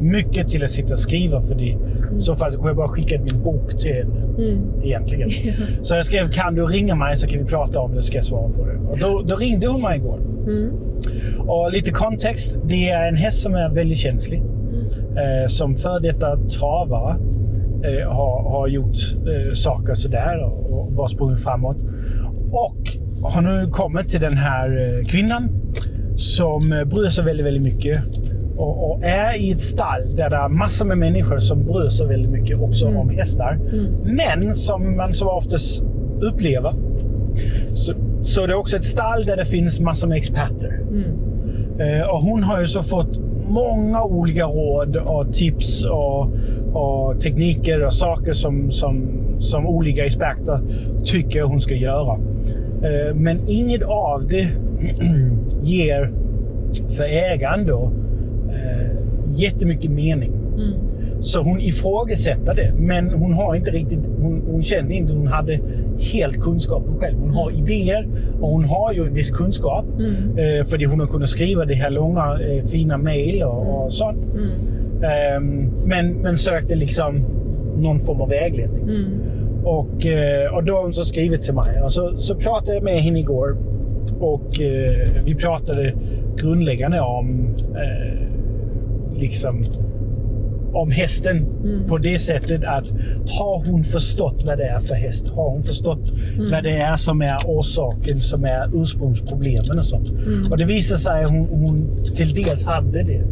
mycket 0.00 0.48
till 0.48 0.64
att 0.64 0.70
sitta 0.70 0.92
och 0.92 0.98
skriva 0.98 1.42
för 1.42 1.54
det. 1.54 1.72
Mm. 1.72 2.20
så 2.20 2.36
fall 2.36 2.52
så 2.52 2.60
jag 2.64 2.76
bara 2.76 2.88
skicka 2.88 3.20
min 3.20 3.42
bok 3.42 3.78
till 3.78 3.94
henne. 3.94 4.20
Mm. 4.38 4.58
Egentligen. 4.82 5.30
så 5.82 5.94
jag 5.94 6.06
skrev, 6.06 6.30
kan 6.30 6.54
du 6.54 6.66
ringa 6.66 6.94
mig 6.94 7.16
så 7.16 7.26
kan 7.26 7.38
vi 7.38 7.44
prata 7.44 7.80
om 7.80 7.94
det, 7.94 8.02
så 8.02 8.06
ska 8.06 8.18
jag 8.18 8.24
svara 8.24 8.48
på 8.48 8.66
det. 8.66 8.76
Och 8.90 8.98
då, 8.98 9.22
då 9.28 9.36
ringde 9.36 9.66
hon 9.66 9.82
mig 9.82 9.98
igår. 9.98 10.18
Mm. 10.46 10.70
Och 11.38 11.72
lite 11.72 11.90
kontext. 11.90 12.58
Det 12.64 12.88
är 12.88 13.08
en 13.08 13.16
häst 13.16 13.42
som 13.42 13.54
är 13.54 13.68
väldigt 13.68 13.98
känslig. 13.98 14.42
Mm. 14.42 15.42
Eh, 15.42 15.46
som 15.46 15.76
för 15.76 16.00
detta 16.00 16.36
travare 16.36 17.16
eh, 17.84 18.08
har, 18.08 18.50
har 18.50 18.68
gjort 18.68 18.96
eh, 19.14 19.54
saker 19.54 19.94
sådär 19.94 20.44
och, 20.44 20.78
och 20.78 20.92
bara 20.92 21.08
sprungit 21.08 21.40
framåt. 21.40 21.76
Och 22.52 22.76
har 23.22 23.42
nu 23.42 23.66
kommit 23.70 24.08
till 24.08 24.20
den 24.20 24.36
här 24.36 24.98
eh, 24.98 25.04
kvinnan 25.04 25.48
som 26.16 26.72
eh, 26.72 26.84
bryr 26.84 27.08
sig 27.08 27.24
väldigt, 27.24 27.46
väldigt 27.46 27.62
mycket 27.62 28.02
och, 28.60 28.90
och, 28.90 29.04
är 29.04 29.34
i 29.34 29.50
ett 29.50 29.60
stall 29.60 30.16
där 30.16 30.30
det 30.30 30.36
är 30.36 30.48
massor 30.48 30.86
med 30.86 30.98
människor 30.98 31.38
som 31.38 31.64
bryr 31.64 31.88
sig 31.88 32.06
väldigt 32.06 32.30
mycket 32.30 32.60
också 32.60 32.86
mm. 32.86 32.98
om 32.98 33.10
hästar. 33.10 33.52
Mm. 33.52 34.16
Men 34.16 34.54
som 34.54 34.96
man 34.96 35.12
så 35.12 35.30
oftast 35.30 35.82
upplever 36.20 36.72
så, 37.74 37.92
så 38.22 38.46
det 38.46 38.52
är 38.52 38.58
också 38.58 38.76
ett 38.76 38.84
stall 38.84 39.22
där 39.22 39.36
det 39.36 39.44
finns 39.44 39.80
massor 39.80 40.08
med 40.08 40.18
experter. 40.18 40.80
Mm. 40.90 41.04
Eh, 41.80 42.08
och 42.08 42.20
hon 42.20 42.42
har 42.42 42.60
ju 42.60 42.66
så 42.66 42.82
fått 42.82 43.18
många 43.48 44.04
olika 44.04 44.44
råd 44.44 44.96
och 44.96 45.32
tips 45.32 45.84
och, 45.84 46.32
och 46.72 47.20
tekniker 47.20 47.86
och 47.86 47.94
saker 47.94 48.32
som, 48.32 48.70
som, 48.70 49.08
som 49.38 49.66
olika 49.66 50.04
experter 50.04 50.60
tycker 51.04 51.42
hon 51.42 51.60
ska 51.60 51.74
göra. 51.74 52.18
Eh, 52.82 53.14
men 53.14 53.48
inget 53.48 53.82
av 53.82 54.26
det 54.28 54.48
ger 55.62 56.10
för 56.96 57.04
ägaren 57.04 57.66
då 57.66 57.92
jättemycket 59.32 59.90
mening. 59.90 60.32
Mm. 60.54 60.72
Så 61.20 61.42
hon 61.42 61.60
ifrågasätter 61.60 62.54
det, 62.54 62.72
men 62.78 63.10
hon 63.10 63.32
har 63.32 63.54
inte 63.54 63.70
riktigt, 63.70 64.00
hon, 64.20 64.42
hon 64.50 64.62
kände 64.62 64.94
inte 64.94 65.12
hon 65.12 65.26
hade 65.26 65.60
helt 66.12 66.40
kunskapen 66.40 66.96
själv. 66.96 67.18
Hon 67.18 67.34
har 67.34 67.50
idéer 67.50 68.08
och 68.40 68.48
hon 68.48 68.64
har 68.64 68.92
ju 68.92 69.06
en 69.06 69.14
viss 69.14 69.30
kunskap. 69.30 69.84
Mm. 69.84 70.10
Eh, 70.38 70.64
för 70.64 70.90
hon 70.90 71.00
har 71.00 71.06
kunnat 71.06 71.28
skriva 71.28 71.64
det 71.64 71.74
här 71.74 71.90
långa 71.90 72.38
eh, 72.40 72.62
fina 72.62 72.98
mejl 72.98 73.42
och, 73.42 73.84
och 73.84 73.92
sånt. 73.92 74.24
Mm. 74.34 74.50
Ehm, 75.02 75.70
men, 75.86 76.12
men 76.12 76.36
sökte 76.36 76.74
liksom 76.74 77.24
någon 77.76 78.00
form 78.00 78.20
av 78.20 78.28
vägledning. 78.28 78.82
Mm. 78.82 79.20
Och, 79.64 80.06
eh, 80.06 80.54
och 80.54 80.64
då 80.64 80.74
har 80.74 80.82
hon 80.82 80.92
så 80.92 81.04
skrivit 81.04 81.42
till 81.42 81.54
mig. 81.54 81.82
Och 81.82 81.92
så, 81.92 82.16
så 82.16 82.34
pratade 82.34 82.74
jag 82.74 82.82
med 82.82 83.00
henne 83.00 83.18
igår. 83.18 83.56
Och 84.20 84.60
eh, 84.60 85.24
vi 85.24 85.34
pratade 85.34 85.94
grundläggande 86.36 87.00
om 87.00 87.54
eh, 87.74 88.29
liksom 89.20 89.64
om 90.72 90.90
hästen 90.90 91.36
Mm. 91.64 91.86
på 91.86 91.98
det 91.98 92.18
sättet 92.18 92.64
att 92.64 92.90
har 93.38 93.64
hon 93.70 93.84
förstått 93.84 94.42
vad 94.46 94.58
det 94.58 94.64
är 94.64 94.78
för 94.80 94.94
häst? 94.94 95.28
Har 95.28 95.50
hon 95.50 95.62
förstått 95.62 95.98
Mm. 96.38 96.50
vad 96.50 96.64
det 96.64 96.70
är 96.76 96.96
som 96.96 97.22
är 97.22 97.36
orsaken, 97.46 98.20
som 98.20 98.44
är 98.44 98.82
ursprungsproblemen 98.82 99.78
och 99.78 99.84
sånt? 99.84 100.08
Mm. 100.08 100.50
Och 100.52 100.58
det 100.58 100.64
visar 100.64 100.96
sig 100.96 101.24
att 101.24 101.30
hon, 101.30 101.46
hon 101.50 101.88
till 102.14 102.34
dels 102.34 102.64
hade 102.64 103.02
det. 103.02 103.22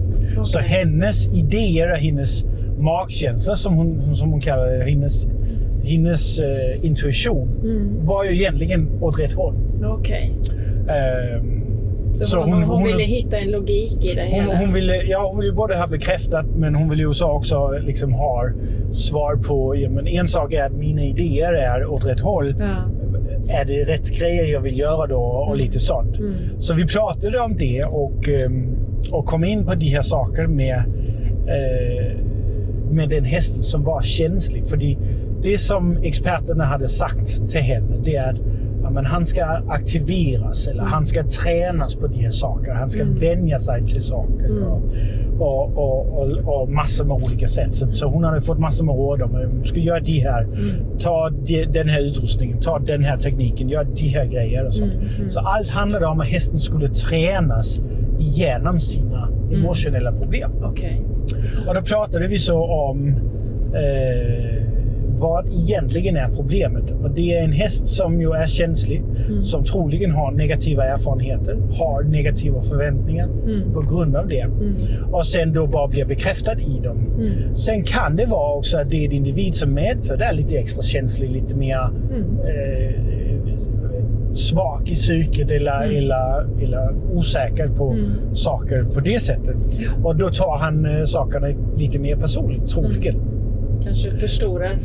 Så 0.44 0.58
Okej. 0.58 0.68
hennes 0.70 1.26
idéer 1.26 1.92
och 1.92 1.98
hennes 1.98 2.44
magkänsla, 2.78 3.54
som 3.56 3.74
hon, 3.76 4.16
som 4.16 4.30
hon 4.32 4.40
kallar 4.40 4.66
det, 4.66 4.84
hennes, 4.90 5.26
hennes 5.84 6.38
eh, 6.38 6.84
intuition, 6.84 7.48
Mm. 7.64 8.06
var 8.06 8.24
ju 8.24 8.34
egentligen 8.34 8.88
åt 9.00 9.18
rätt 9.20 9.32
håll. 9.32 9.54
Okej. 9.84 10.32
Ehm, 10.88 11.62
Så, 12.12 12.42
hon, 12.42 12.62
hon, 12.62 12.84
ville 12.84 13.02
hitta 13.02 13.38
en 13.38 13.50
logik 13.50 14.04
i 14.04 14.14
det 14.14 14.22
hon, 14.22 14.40
hela? 14.40 14.58
hon, 14.58 14.72
ville, 14.72 14.94
ja, 14.94 15.28
hon 15.30 15.40
ville 15.40 15.52
både 15.52 15.76
ha 15.76 15.86
bekräftat, 15.86 16.46
men 16.56 16.74
hon 16.74 16.90
ville 16.90 17.02
ju 17.02 17.14
så 17.14 17.30
också 17.30 17.78
liksom 17.80 18.12
ha 18.12 18.50
svar 18.92 19.36
på... 19.36 19.76
Ja, 19.76 19.90
men 19.90 20.06
en 20.06 20.28
sak 20.28 20.52
är 20.52 20.66
att 20.66 20.72
mina 20.72 21.02
idéer 21.02 21.52
är 21.52 21.86
åt 21.86 22.06
rätt 22.06 22.20
håll. 22.20 22.54
Ja. 22.58 22.64
Är 23.48 23.64
det 23.64 23.84
rätt 23.84 24.18
grejer 24.18 24.44
jag 24.44 24.60
vill 24.60 24.78
göra 24.78 25.06
då? 25.06 25.22
Och 25.22 25.56
lite 25.56 25.78
sånt. 25.78 26.18
Mm. 26.18 26.34
Så 26.58 26.74
vi 26.74 26.86
pratade 26.86 27.40
om 27.40 27.56
det 27.56 27.84
och, 27.84 28.28
ehm, 28.28 28.76
och 29.10 29.26
kom 29.26 29.44
in 29.44 29.66
på 29.66 29.74
de 29.74 29.86
här 29.86 30.02
sakerna 30.02 30.48
med, 30.48 30.76
eh, 31.46 32.16
med 32.90 33.08
den 33.08 33.24
hästen 33.24 33.62
som 33.62 33.84
var 33.84 34.02
känslig. 34.02 34.66
För 34.66 34.76
det 35.42 35.58
som 35.58 35.96
experterna 36.02 36.64
hade 36.64 36.88
sagt 36.88 37.48
till 37.48 37.60
henne, 37.60 37.96
det 38.04 38.16
är 38.16 38.32
att 38.32 38.40
ja, 38.82 38.90
men 38.90 39.06
han 39.06 39.24
ska 39.24 39.44
aktiveras 39.68 40.66
eller 40.68 40.82
han 40.82 41.06
ska 41.06 41.22
tränas 41.22 41.94
på 41.94 42.06
de 42.06 42.22
här 42.22 42.30
sakerna. 42.30 42.78
Han 42.78 42.90
ska 42.90 43.04
vänja 43.04 43.58
sig 43.58 43.86
till 43.86 44.02
saker 44.02 44.62
och, 44.62 44.82
och, 45.38 45.78
och, 45.78 46.18
och, 46.18 46.60
och 46.62 46.68
massor 46.70 47.04
med 47.04 47.16
olika 47.16 47.48
sätt. 47.48 47.72
Så, 47.72 47.92
så 47.92 48.06
hon 48.06 48.24
hade 48.24 48.40
fått 48.40 48.58
massor 48.58 48.84
med 48.84 48.94
råd 48.94 49.22
om 49.22 49.58
att 49.60 49.68
ska 49.68 49.80
göra 49.80 50.00
de 50.00 50.20
här, 50.20 50.46
ta 50.98 51.30
de, 51.30 51.64
den 51.64 51.88
här 51.88 52.00
utrustningen, 52.00 52.58
ta 52.60 52.78
den 52.78 53.04
här 53.04 53.16
tekniken, 53.16 53.68
gör 53.68 53.84
de 53.84 54.08
här 54.08 54.26
grejer 54.26 54.66
och 54.66 54.74
sånt. 54.74 54.92
Så 55.28 55.40
allt 55.40 55.68
handlade 55.68 56.06
om 56.06 56.20
att 56.20 56.26
hästen 56.26 56.58
skulle 56.58 56.88
tränas 56.88 57.82
igenom 58.18 58.80
sina 58.80 59.28
emotionella 59.52 60.12
problem. 60.12 60.50
Okej. 60.62 61.02
Och 61.68 61.74
då 61.74 61.82
pratade 61.82 62.26
vi 62.26 62.38
så 62.38 62.64
om 62.64 63.08
eh, 63.74 64.67
vad 65.20 65.46
egentligen 65.46 66.16
är 66.16 66.28
problemet. 66.28 66.90
Och 66.90 67.10
det 67.10 67.34
är 67.34 67.44
en 67.44 67.52
häst 67.52 67.86
som 67.86 68.20
ju 68.20 68.32
är 68.32 68.46
känslig, 68.46 69.02
som 69.42 69.64
troligen 69.64 70.10
har 70.10 70.32
negativa 70.32 70.84
erfarenheter, 70.84 71.56
har 71.78 72.02
negativa 72.02 72.62
förväntningar 72.62 73.28
på 73.74 73.80
grund 73.80 74.16
av 74.16 74.28
det. 74.28 74.46
Och 75.12 75.26
sen 75.26 75.52
då 75.52 75.66
bara 75.66 75.88
blir 75.88 76.04
bekräftad 76.04 76.60
i 76.60 76.80
dem. 76.82 76.98
Sen 77.56 77.82
kan 77.84 78.16
det 78.16 78.26
vara 78.26 78.54
också 78.54 78.78
att 78.78 78.90
det 78.90 79.04
är 79.04 79.06
en 79.06 79.12
individ 79.12 79.54
som 79.54 79.74
medfödd 79.74 80.20
är 80.20 80.32
lite 80.32 80.58
extra 80.58 80.82
känslig, 80.82 81.30
lite 81.32 81.54
mer 81.56 81.90
eh, 82.44 83.08
svag 84.32 84.88
i 84.88 84.94
psyket 84.94 85.50
eller, 85.50 85.82
eller, 85.82 86.62
eller 86.62 86.94
osäker 87.12 87.68
på 87.68 87.96
saker 88.34 88.82
på 88.82 89.00
det 89.00 89.20
sättet. 89.20 89.56
Och 90.04 90.16
då 90.16 90.28
tar 90.28 90.58
han 90.58 90.86
eh, 90.86 91.04
sakerna 91.04 91.46
lite 91.76 91.98
mer 91.98 92.16
personligt, 92.16 92.68
troligen. 92.68 93.37
Kanske 93.88 94.16
förstorar. 94.16 94.78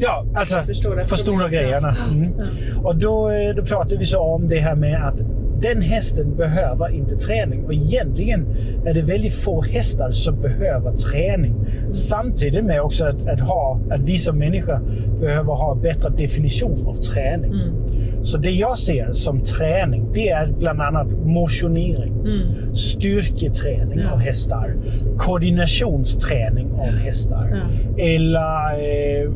Ja, 0.00 0.26
alltså 0.36 0.58
Förstora 0.58 1.04
förstora 1.04 1.48
grejerna. 1.48 1.96
Mm. 2.10 2.32
Ja. 2.38 2.44
Och 2.82 2.96
då, 2.96 3.30
eh, 3.30 3.54
då 3.54 3.62
pratar 3.64 3.96
vi 3.96 4.04
så 4.04 4.20
om 4.20 4.48
det 4.48 4.58
här 4.58 4.74
med 4.74 5.08
att 5.08 5.20
den 5.62 5.82
hästen 5.82 6.36
behöver 6.36 6.88
inte 6.94 7.16
träning. 7.16 7.64
Och 7.64 7.72
egentligen 7.74 8.46
är 8.86 8.94
det 8.94 9.02
väldigt 9.02 9.32
få 9.34 9.62
hästar 9.62 10.10
som 10.10 10.40
behöver 10.40 10.92
träning. 10.96 11.54
Samtidigt 11.92 12.64
med 12.64 12.82
också 12.82 13.04
att, 13.04 13.26
att, 13.28 13.40
ha, 13.40 13.80
att 13.90 14.02
vi 14.02 14.18
som 14.18 14.38
människor 14.38 14.80
behöver 15.20 15.54
ha 15.54 15.74
bättre 15.74 16.08
definition 16.16 16.86
av 16.86 16.94
träning. 16.94 17.52
Mm. 17.52 17.74
Så 18.22 18.38
det 18.38 18.50
jag 18.50 18.78
ser 18.78 19.12
som 19.12 19.40
träning, 19.40 20.06
det 20.14 20.28
är 20.28 20.48
bland 20.58 20.80
annat 20.80 21.06
motionering, 21.24 22.10
Mm. 22.20 22.76
styrketräning 22.76 23.98
Ja. 23.98 24.10
av 24.12 24.18
hästar, 24.18 24.74
koordinationsträning 25.16 26.72
av 26.72 26.94
hästar. 26.96 27.50
Ja. 27.52 28.02
Eller 28.04 28.72
eh, 28.78 29.30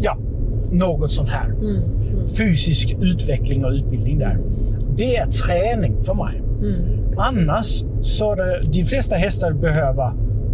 ja, 0.00 0.18
något 0.72 1.10
sånt 1.12 1.28
här. 1.28 1.44
Mm. 1.46 1.64
Mm. 1.66 2.26
Fysisk 2.28 2.96
utveckling 3.02 3.64
och 3.64 3.72
utbildning 3.72 4.18
där. 4.18 4.38
Det 4.98 5.16
är 5.16 5.26
träning 5.26 6.00
för 6.00 6.14
mig. 6.14 6.38
Mm. 6.38 7.18
Annars 7.18 7.84
så 8.00 8.34
det, 8.34 8.60
de 8.72 8.84
flesta 8.84 9.16
hästar 9.16 9.52
behöver 9.52 10.12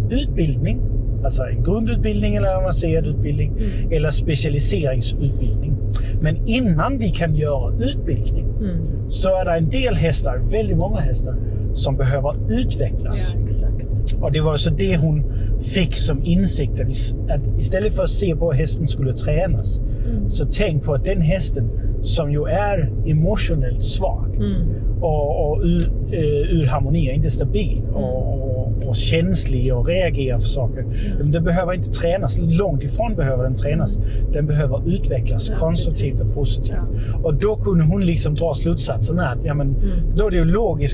utbildning. 0.09 0.81
Alltså 1.25 1.43
en 1.43 1.63
grundutbildning 1.63 2.35
eller 2.35 2.55
avancerad 2.55 3.07
utbildning. 3.07 3.57
Eller 3.91 4.09
specialiseringsutbildning. 4.11 5.73
Men 6.21 6.47
innan 6.47 6.97
vi 6.97 7.09
kan 7.09 7.35
göra 7.35 7.73
utbildning 7.79 8.45
Mm. 8.59 9.09
så 9.09 9.29
är 9.41 9.45
det 9.45 9.51
en 9.51 9.69
del 9.69 9.95
hästar, 9.95 10.37
väldigt 10.51 10.77
många 10.77 10.99
hästar, 10.99 11.35
som 11.73 11.95
behöver 11.95 12.35
utvecklas. 12.59 13.31
Ja, 13.35 13.43
exakt. 13.43 14.15
Och 14.21 14.31
det 14.31 14.39
var 14.41 14.57
så 14.57 14.69
det 14.69 14.97
hon 14.97 15.23
fick 15.61 15.93
som 15.93 16.23
insikt. 16.25 16.79
Att, 16.79 16.89
is- 16.89 17.15
att 17.29 17.59
istället 17.59 17.93
för 17.95 18.03
att 18.03 18.09
se 18.09 18.35
på 18.35 18.51
hur 18.51 18.59
hästen 18.59 18.87
skulle 18.87 19.13
tränas, 19.13 19.81
så 20.27 20.45
tänk 20.45 20.83
på 20.83 20.93
att 20.93 21.05
den 21.05 21.21
hästen 21.21 21.69
som 22.01 22.31
ju 22.31 22.43
är 22.45 22.91
emotionellt 23.05 23.83
svag 23.83 24.35
Mm. 24.35 25.01
och, 25.01 25.49
och 25.51 25.61
ur, 25.63 25.87
eh, 26.11 26.59
ur 26.59 26.65
harmoni, 26.65 27.11
inte 27.13 27.29
stabil 27.29 27.81
och, 27.93 28.33
och, 28.33 28.87
och 28.87 28.95
känslig 28.95 29.75
och 29.75 29.87
reagerar 29.87 30.37
för 30.39 30.47
saker. 30.47 30.85
Den 31.23 31.43
behöver 31.43 31.73
inte 31.73 31.91
tränas. 31.91 32.37
Långt 32.41 32.83
ifrån 32.83 33.15
behöver 33.15 33.43
den 33.43 33.55
tränas. 33.55 33.97
Den 34.33 34.47
behöver 34.47 34.89
utvecklas 34.89 35.49
Ja, 35.49 35.55
konstruktivt 35.55 36.11
precis. 36.11 36.35
och 36.37 36.41
positivt. 36.41 36.77
Och 37.23 37.33
då 37.35 37.55
kunde 37.55 37.83
hon 37.83 38.01
liksom 38.05 38.35
dra 38.35 38.53
slutsatsen 38.53 39.19
att 39.19 39.37
ja, 39.43 39.53
men, 39.53 39.75
då 40.15 40.27
är 40.27 40.31
det 40.31 40.37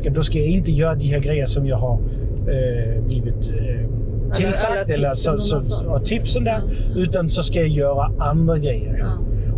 att 0.08 0.16
då 0.16 0.24
ska 0.24 0.38
jag 0.38 0.48
inte 0.48 0.72
göra 0.72 0.96
de 0.96 1.06
här 1.06 1.20
grejerna 1.20 1.48
som 1.48 1.66
jag 1.66 1.78
har 1.78 2.00
eh, 2.48 3.04
blivit 3.04 3.50
eh, 3.50 3.90
tillsagt 4.36 4.90
eller 4.90 5.14
så, 5.14 5.38
så, 5.38 5.62
och 5.88 6.06
tipsen 6.06 6.44
där. 6.44 6.62
Utan 6.96 7.28
så 7.30 7.44
ska 7.44 7.60
jag 7.60 7.68
göra 7.68 8.12
andra 8.20 8.58
grejer. 8.58 9.04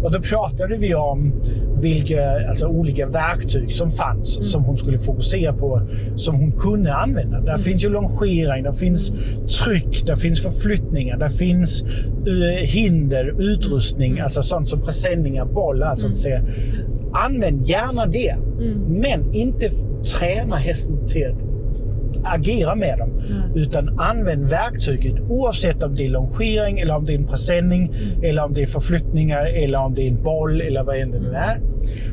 Och 0.04 0.12
då 0.12 0.20
pratade 0.20 0.76
vi 0.78 0.96
om 0.96 1.34
vilka 1.82 2.48
alltså, 2.48 2.68
olika 2.68 3.06
verktyg 3.08 3.72
som 3.72 3.92
fanns 3.92 4.38
Mm. 4.38 4.44
som 4.44 4.64
hon 4.64 4.78
skulle 4.78 5.00
fokusera 5.00 5.54
på, 5.54 5.82
som 6.16 6.36
hon 6.36 6.52
kunde 6.52 6.94
använda. 6.96 7.36
Mm. 7.38 7.46
Där 7.46 7.58
finns 7.58 7.84
ju 7.84 7.90
longering, 7.90 8.64
där 8.64 8.72
finns 8.72 9.12
tryck, 9.64 10.06
där 10.08 10.16
finns 10.16 10.42
förflyttningar, 10.44 11.18
där 11.18 11.30
finns 11.30 11.82
eh, 12.28 12.66
hinder, 12.68 13.36
utrustning, 13.40 14.12
Mm. 14.12 14.24
alltså 14.24 14.42
sånt 14.44 14.68
som 14.68 14.82
presenningar, 14.82 15.46
bollar. 15.46 15.88
Alltså 15.88 16.08
att 16.08 16.18
säga. 16.18 16.42
Använd 17.26 17.68
gärna 17.70 18.06
det, 18.06 18.30
Mm. 18.62 18.80
men 18.80 19.34
inte 19.34 19.70
träna 20.20 20.56
hästen 20.56 21.06
till 21.08 21.36
agera 22.24 22.76
med 22.76 22.98
dem. 22.98 23.10
Utan 23.56 24.00
använd 24.00 24.50
verktyget 24.50 25.16
oavsett 25.30 25.84
om 25.84 25.96
det 25.96 26.06
är 26.06 26.10
longering 26.10 26.80
eller 26.80 26.96
om 26.96 27.06
det 27.06 27.14
är 27.14 27.18
en 27.18 27.28
presenning 27.28 27.92
eller 28.24 28.44
om 28.44 28.54
det 28.54 28.62
är 28.62 28.68
förflyttningar 28.68 29.46
eller 29.46 29.80
om 29.80 29.94
det 29.94 30.02
är 30.02 30.08
en 30.08 30.24
boll 30.24 30.62
eller 30.62 30.84
vad 30.84 30.98
än 30.98 31.12
det 31.12 31.20
nu 31.20 31.34
är. 31.34 31.62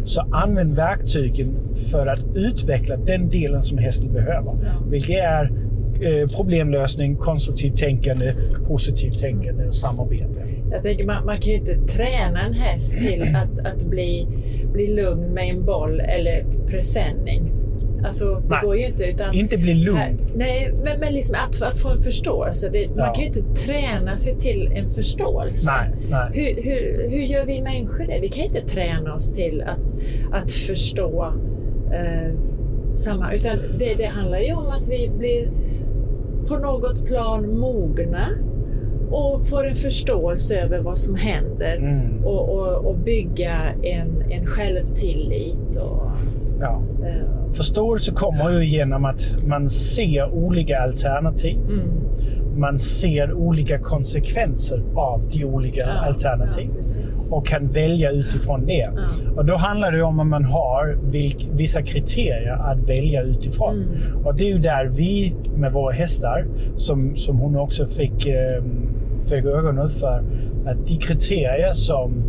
Så 0.05 0.21
använd 0.33 0.77
verktygen 0.77 1.57
för 1.91 2.07
att 2.07 2.25
utveckla 2.35 2.97
den 2.97 3.31
delen 3.31 3.63
som 3.63 3.79
hästen 3.79 4.13
behöver. 4.13 4.53
Vilket 4.91 5.17
är 5.17 5.45
eh, 6.01 6.29
problemlösning, 6.37 7.17
konstruktivt 7.17 7.77
tänkande, 7.77 8.35
positivt 8.67 9.21
tänkande 9.21 9.67
och 9.67 9.75
samarbete. 9.75 10.41
Jag 10.71 10.83
tänker 10.83 11.07
man, 11.07 11.27
man 11.27 11.41
kan 11.41 11.53
ju 11.53 11.59
inte 11.59 11.75
träna 11.75 12.41
en 12.47 12.55
häst 12.55 12.99
till 12.99 13.23
att, 13.23 13.67
att 13.67 13.91
bli, 13.91 14.27
bli 14.73 14.95
lugn 14.95 15.35
med 15.35 15.49
en 15.49 15.65
boll 15.65 16.01
eller 16.01 16.45
presenning. 16.67 17.60
Alltså, 18.05 18.35
det 18.35 18.49
Nej. 18.49 18.59
går 18.63 18.77
ju 18.77 18.87
inte. 18.87 19.05
Utan 19.05 19.35
Inte 19.35 19.59
bli 19.59 19.75
lugn. 19.75 20.19
Nej, 20.35 20.75
men, 20.85 21.01
men 21.01 21.13
liksom 21.13 21.37
att, 21.49 21.63
att 21.63 21.79
få 21.79 21.89
en 21.89 22.01
förståelse. 22.01 22.69
Det, 22.73 22.79
Ja. 22.83 22.91
Man 22.97 23.15
kan 23.15 23.21
ju 23.23 23.27
inte 23.27 23.43
träna 23.55 24.17
sig 24.17 24.39
till 24.39 24.73
en 24.75 24.91
förståelse. 24.91 25.73
Nej, 25.73 25.91
nej. 26.11 26.31
Hur, 26.33 26.63
hur, 26.63 27.11
hur 27.11 27.23
gör 27.23 27.47
vi 27.47 27.63
människor 27.63 28.07
det? 28.07 28.19
Vi 28.21 28.29
kan 28.29 28.45
inte 28.45 28.61
träna 28.61 29.15
oss 29.15 29.33
till 29.33 29.63
att, 29.67 29.79
att 30.43 30.53
förstå 30.53 31.33
eh, 31.93 32.35
samma... 32.95 33.33
Utan 33.35 33.57
det, 33.79 33.95
det 33.99 34.05
handlar 34.07 34.39
ju 34.39 34.53
om 34.53 34.67
att 34.69 34.89
vi 34.89 35.11
blir 35.19 35.51
på 36.49 36.57
något 36.59 37.07
plan 37.07 37.59
mogna 37.59 38.29
och 39.11 39.47
får 39.49 39.67
en 39.67 39.75
förståelse 39.75 40.61
över 40.61 40.79
vad 40.79 40.99
som 40.99 41.15
händer 41.17 41.77
Mm. 41.77 42.25
och, 42.25 42.49
och, 42.49 42.87
och 42.87 42.99
bygga 42.99 43.61
en, 43.83 44.23
en 44.31 44.47
självtillit. 44.47 45.77
Och, 45.83 46.03
Ja. 46.61 46.83
eh, 47.07 47.53
Förståelse 47.53 48.13
kommer 48.13 48.51
ju 48.51 48.65
genom 48.67 49.05
att 49.05 49.29
man 49.47 49.71
ser 49.71 50.35
olika 50.35 50.79
alternativ. 50.79 51.57
mm, 51.57 51.91
Man 52.59 52.79
ser 52.79 53.33
olika 53.33 53.79
konsekvenser 53.79 54.83
av 54.95 55.23
de 55.33 55.45
olika 55.45 55.81
ja, 55.81 56.07
alternativ. 56.07 56.71
Ja, 56.75 57.37
och 57.37 57.47
kan 57.47 57.67
välja 57.67 58.11
utifrån 58.11 58.67
det. 58.67 58.91
Och 59.37 59.45
då 59.45 59.57
handlar 59.57 59.93
det 59.93 60.03
om 60.03 60.21
att 60.21 60.27
man 60.27 60.45
har 60.45 60.99
vissa 61.57 61.83
kriterier 61.83 62.53
att 62.53 62.89
välja 62.89 63.23
utifrån. 63.23 63.75
Mm. 63.75 64.27
Och 64.27 64.35
det 64.35 64.45
är 64.45 64.53
ju 64.53 64.59
där 64.59 64.87
vi 64.87 65.35
med 65.57 65.73
våra 65.73 65.93
hästar, 65.93 66.47
som, 66.77 67.15
som 67.17 67.39
hon 67.39 67.57
också 67.57 67.87
fick, 67.87 68.27
eh, 68.27 68.63
fick 69.25 69.45
ögonen 69.45 69.89
för, 69.89 70.23
att 70.67 70.87
de 70.87 70.97
kriterier 70.97 71.73
som, 71.73 72.23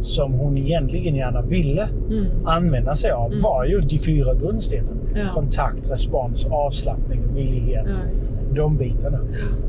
som 0.00 0.32
hon 0.32 0.58
egentligen 0.58 1.14
gärna 1.14 1.42
ville 1.42 1.88
Mm. 2.10 2.26
använda 2.46 2.94
sig 2.94 3.10
av 3.10 3.32
var 3.42 3.64
ju 3.64 3.80
de 3.80 3.98
fyra 3.98 4.34
grundstenarna. 4.34 4.96
Ja. 5.14 5.28
Kontakt, 5.34 5.90
respons, 5.90 6.46
avslappning, 6.46 7.34
villighet. 7.34 7.84
Ja. 7.88 8.44
De 8.54 8.76
bitarna. 8.76 9.18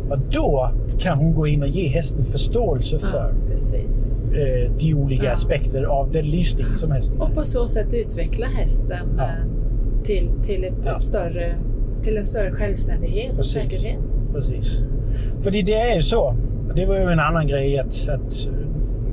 Och 0.10 0.20
då 0.32 0.72
kan 1.00 1.18
hon 1.18 1.34
gå 1.34 1.48
in 1.48 1.62
och 1.64 1.68
ge 1.68 1.88
hästen 1.88 2.24
förståelse 2.24 2.98
Ja, 3.02 3.08
för 3.08 3.34
precis. 3.50 4.16
eh, 4.34 4.72
de 4.80 4.94
olika 4.94 5.26
Ja. 5.26 5.32
aspekter 5.32 5.84
av 5.84 6.12
den 6.12 6.26
livsstil 6.26 6.76
som 6.76 6.92
hästen 6.92 7.18
har. 7.20 7.28
Och 7.28 7.34
på 7.36 7.44
så 7.44 7.68
sätt 7.68 7.94
utveckla 7.94 8.46
hästen 8.46 9.08
Ja. 9.18 9.24
eh, 9.24 9.30
till, 10.04 10.30
till, 10.46 10.64
ett, 10.64 10.74
Ja. 10.86 10.96
större, 10.96 11.56
till 12.02 12.18
en 12.18 12.26
större 12.26 12.52
självständighet 12.52 13.32
och 13.32 13.38
Precis. 13.38 13.54
säkerhet. 13.54 14.22
Precis. 14.34 14.80
För 15.42 15.52
det 15.52 15.74
är 15.74 15.96
ju 15.96 16.02
så. 16.02 16.36
Det 16.76 16.86
var 16.86 16.96
ju 16.96 17.04
en 17.04 17.20
annan 17.20 17.48
grej 17.48 17.80
att, 17.80 18.10
att 18.10 18.50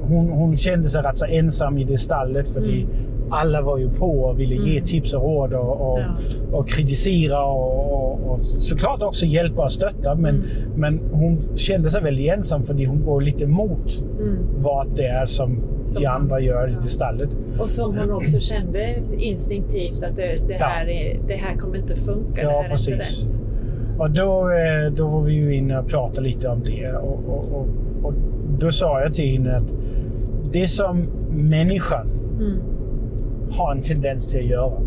hon, 0.09 0.29
hon 0.29 0.57
kände 0.57 0.88
sig 0.88 1.03
rätt 1.03 1.17
så 1.17 1.25
ensam 1.27 1.79
i 1.79 1.85
det 1.85 1.99
stallet 1.99 2.49
för 2.49 2.61
Mm. 2.61 2.88
alla 3.31 3.62
var 3.62 3.79
ju 3.79 3.91
på 3.91 4.07
och 4.21 4.41
ville 4.41 4.55
ge 4.55 4.71
Mm. 4.73 4.85
tips 4.85 5.12
och 5.12 5.23
råd 5.23 5.55
och, 5.55 5.81
och, 5.93 5.99
Ja. 6.00 6.57
och 6.59 6.69
kritisera 6.69 7.45
och, 7.45 7.93
och, 8.05 8.31
och 8.33 8.41
såklart 8.47 9.03
också 9.03 9.27
hjälpa 9.27 9.62
och 9.65 9.73
stötta. 9.73 10.15
Men, 10.15 10.35
Mm. 10.35 10.47
men 10.77 11.00
hon 11.12 11.38
kände 11.57 11.91
sig 11.91 12.03
väldigt 12.03 12.33
ensam 12.33 12.62
för 12.62 12.87
hon 12.87 13.05
går 13.05 13.21
lite 13.21 13.45
emot 13.45 14.03
Mm. 14.21 14.37
vad 14.59 14.97
det 14.97 15.07
är 15.07 15.27
som, 15.27 15.61
Som 15.85 16.03
de 16.03 16.07
andra 16.09 16.41
gör 16.41 16.69
i 16.69 16.73
ja. 16.73 16.79
det 16.83 16.88
stallet. 16.88 17.37
Och 17.61 17.71
som 17.71 17.97
hon 17.99 18.11
också 18.12 18.41
kände 18.41 19.03
instinktivt 19.19 20.03
att 20.05 20.17
det, 20.17 20.37
det, 20.49 20.55
Ja. 20.61 20.67
här, 20.67 20.88
är, 20.88 21.21
det 21.29 21.35
här 21.35 21.57
kommer 21.57 21.77
inte 21.77 21.97
funka, 21.97 22.43
Ja, 22.43 22.49
det 22.49 22.55
här 22.55 22.65
är 22.65 22.65
inte 22.71 22.97
precis. 22.97 23.41
rätt. 23.41 23.49
Och 23.99 24.11
då, 24.11 24.50
eh, 24.50 24.93
då 24.97 25.09
var 25.09 25.23
vi 25.23 25.33
ju 25.33 25.55
inne 25.55 25.79
och 25.79 25.88
pratade 25.88 26.21
lite 26.29 26.49
om 26.49 26.62
det. 26.65 26.93
Och, 26.93 27.25
och, 27.29 27.67
och 28.03 28.15
då 28.61 28.71
sa 28.71 29.00
jag 29.00 29.12
till 29.12 29.33
henne 29.33 29.57
att 29.57 29.75
det 30.53 30.69
som 30.69 31.07
människan 31.31 32.11
Mm. 32.41 32.59
har 33.50 33.73
en 33.73 33.81
tendens 33.81 34.29
till 34.29 34.41
att 34.41 34.47
göra. 34.50 34.81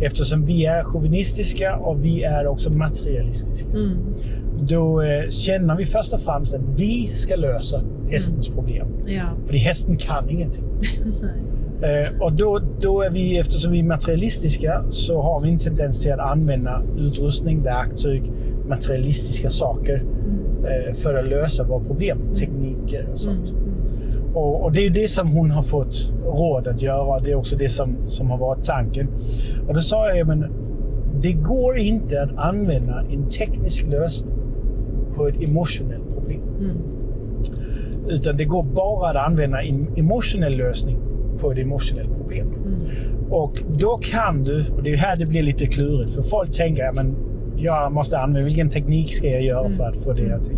Eftersom 0.00 0.44
vi 0.44 0.66
är 0.66 0.82
chauvinistiska 0.84 1.76
och 1.76 2.04
vi 2.04 2.22
är 2.22 2.46
också 2.46 2.70
materialistiska. 2.70 3.70
Mm. 3.78 3.96
Då 4.60 5.02
eh, 5.02 5.28
känner 5.28 5.76
vi 5.76 5.84
först 5.84 6.12
och 6.14 6.20
främst 6.20 6.54
att 6.54 6.80
vi 6.80 7.06
ska 7.12 7.36
lösa 7.36 7.82
hästens 8.10 8.48
problem. 8.48 8.86
Ja. 9.06 9.22
För 9.46 9.54
hästen 9.56 9.96
kan 9.96 10.30
ingenting. 10.30 10.64
Eh, 11.82 12.22
och 12.22 12.32
då, 12.32 12.60
då 12.80 13.02
är 13.02 13.10
vi, 13.10 13.38
eftersom 13.38 13.72
vi 13.72 13.78
är 13.78 13.84
materialistiska, 13.84 14.84
så 14.90 15.22
har 15.22 15.40
vi 15.44 15.50
en 15.50 15.58
tendens 15.58 16.00
till 16.00 16.12
att 16.12 16.18
använda 16.30 16.82
utrustning, 16.98 17.62
verktyg, 17.62 18.32
materialistiska 18.68 19.50
saker 19.50 20.04
eh, 20.64 20.94
för 20.94 21.14
att 21.14 21.28
lösa 21.28 21.64
våra 21.64 21.84
problem. 21.84 22.18
Tekniker 22.86 23.00
och 23.00 23.04
Mm. 23.04 23.16
sånt. 23.16 23.54
Och, 24.34 24.62
och 24.64 24.72
det 24.72 24.86
är 24.86 24.90
det 24.90 25.08
som 25.10 25.28
hon 25.28 25.50
har 25.50 25.62
fått 25.62 26.12
råd 26.24 26.68
att 26.68 26.82
göra. 26.82 27.18
Det 27.18 27.30
är 27.30 27.34
också 27.34 27.56
det 27.56 27.68
som, 27.68 27.96
som 28.06 28.30
har 28.30 28.38
varit 28.38 28.64
tanken. 28.64 29.08
Och 29.68 29.74
då 29.74 29.80
sa 29.80 30.14
jag, 30.14 30.26
men 30.26 30.44
det 31.20 31.32
går 31.32 31.78
inte 31.78 32.22
att 32.22 32.30
använda 32.36 33.04
en 33.10 33.28
teknisk 33.28 33.86
lösning 33.88 34.34
på 35.14 35.26
ett 35.28 35.48
emotionellt 35.48 36.14
problem. 36.14 36.40
Mm. 36.60 36.76
Utan 38.08 38.36
det 38.36 38.44
går 38.44 38.62
bara 38.62 39.10
att 39.10 39.16
använda 39.16 39.62
en 39.62 39.86
emotionell 39.96 40.56
lösning 40.56 40.98
på 41.40 41.52
ett 41.52 41.58
emotionellt 41.58 42.16
problem. 42.16 42.46
Mm. 42.66 42.78
Och 43.30 43.62
då 43.68 43.98
kan 44.02 44.44
du, 44.44 44.64
och 44.76 44.82
det 44.82 44.92
är 44.92 44.96
här 44.96 45.16
det 45.16 45.26
blir 45.26 45.42
lite 45.42 45.66
klurigt, 45.66 46.14
för 46.14 46.22
folk 46.22 46.52
tänker 46.52 46.84
att 46.84 46.96
jag 47.62 47.92
måste 47.92 48.18
använda, 48.18 48.44
vilken 48.46 48.68
teknik 48.68 49.14
ska 49.14 49.28
jag 49.28 49.42
göra 49.42 49.70
för 49.70 49.84
att 49.84 49.96
få 49.96 50.12
det 50.12 50.28
här 50.28 50.38
till? 50.38 50.56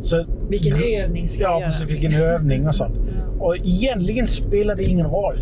Så, 0.00 0.24
Vilken 0.48 0.72
övning 1.04 1.28
ska 1.28 1.42
jag 1.42 1.52
ja, 1.52 1.58
göra? 1.60 1.66
precis, 1.70 1.90
vilken 1.90 2.20
övning 2.22 2.66
och 2.68 2.74
sånt. 2.74 2.94
Ja. 3.38 3.44
Och 3.46 3.56
egentligen 3.56 4.26
spelar 4.26 4.74
det 4.76 4.82
ingen 4.84 5.06
roll. 5.06 5.34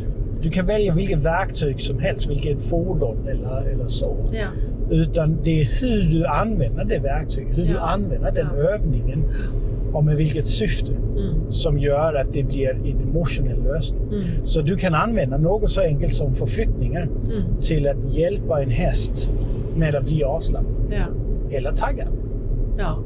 Du 0.42 0.50
kan 0.50 0.66
välja 0.66 0.94
vilket 0.94 1.18
verktyg 1.18 1.80
som 1.80 1.98
helst, 1.98 2.30
vilket 2.30 2.62
fordon 2.62 3.28
eller, 3.28 3.62
eller 3.72 3.86
så. 3.88 4.16
Ja. 4.32 4.46
Utan 4.90 5.38
det 5.44 5.60
är 5.60 5.64
hur 5.80 6.02
du 6.02 6.26
använder 6.26 6.84
det 6.84 6.98
verktyget, 6.98 7.58
hur 7.58 7.64
du 7.64 7.72
Ja. 7.72 7.80
använder 7.80 8.32
den 8.32 8.46
Ja. 8.56 8.62
övningen 8.70 9.24
och 9.92 10.04
med 10.04 10.16
vilket 10.16 10.46
syfte 10.46 10.92
Mm. 10.92 11.50
som 11.50 11.78
gör 11.78 12.14
att 12.14 12.32
det 12.32 12.42
blir 12.42 12.70
en 12.70 13.02
emotionell 13.02 13.62
lösning. 13.62 14.02
Mm. 14.08 14.22
Så 14.44 14.60
du 14.60 14.76
kan 14.76 14.94
använda 14.94 15.38
något 15.38 15.70
så 15.70 15.80
enkelt 15.80 16.12
som 16.12 16.34
förflyttningar 16.34 17.02
Mm. 17.02 17.60
till 17.60 17.88
att 17.88 18.16
hjälpa 18.16 18.62
en 18.62 18.70
häst 18.70 19.30
med 19.80 19.94
att 19.94 20.04
bli 20.04 20.24
avslappnad 20.24 20.84
Ja. 20.90 21.56
eller 21.56 21.72
taggad. 21.72 22.08
Ja. 22.78 22.98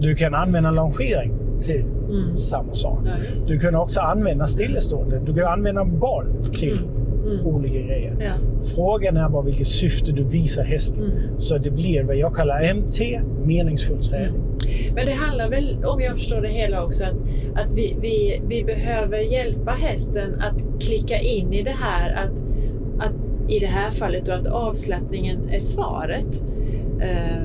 Du 0.00 0.14
kan 0.14 0.34
använda 0.34 0.70
longering 0.70 1.32
till 1.60 1.84
Mm. 2.10 2.38
samma 2.38 2.74
sak. 2.74 2.98
Ja. 3.04 3.10
Du 3.48 3.58
kan 3.58 3.74
också 3.74 4.00
använda 4.00 4.46
stillestående. 4.46 5.20
Du 5.26 5.34
kan 5.34 5.44
använda 5.52 5.84
boll 5.84 6.26
till 6.52 6.78
Mm. 6.78 7.32
Mm. 7.32 7.46
olika 7.46 7.74
grejer. 7.78 8.16
Ja. 8.20 8.60
Frågan 8.76 9.16
är 9.16 9.28
bara 9.28 9.42
vilket 9.42 9.66
syfte 9.66 10.12
du 10.12 10.24
visar 10.24 10.62
hästen. 10.62 11.04
Mm. 11.04 11.16
Så 11.38 11.58
det 11.58 11.70
blir 11.70 12.04
vad 12.04 12.16
jag 12.16 12.34
kallar 12.34 12.74
MT, 12.74 13.20
meningsfull 13.44 13.98
träning. 13.98 14.40
Men 14.94 15.06
det 15.06 15.12
handlar 15.12 15.50
väl, 15.50 15.84
om 15.84 16.00
jag 16.00 16.14
förstår 16.16 16.40
det 16.40 16.48
hela 16.48 16.84
också, 16.84 17.06
att, 17.06 17.20
att 17.64 17.72
vi, 17.74 17.96
vi, 18.00 18.42
vi 18.48 18.64
behöver 18.64 19.18
hjälpa 19.18 19.70
hästen 19.70 20.40
att 20.40 20.82
klicka 20.82 21.18
in 21.20 21.52
i 21.52 21.62
det 21.62 21.74
här 21.80 22.24
att 22.24 22.44
i 23.48 23.58
det 23.58 23.66
här 23.66 23.90
fallet 23.90 24.26
då 24.26 24.32
att 24.32 24.46
avslappningen 24.46 25.48
är 25.50 25.58
svaret. 25.58 26.44
Eh, 27.00 27.42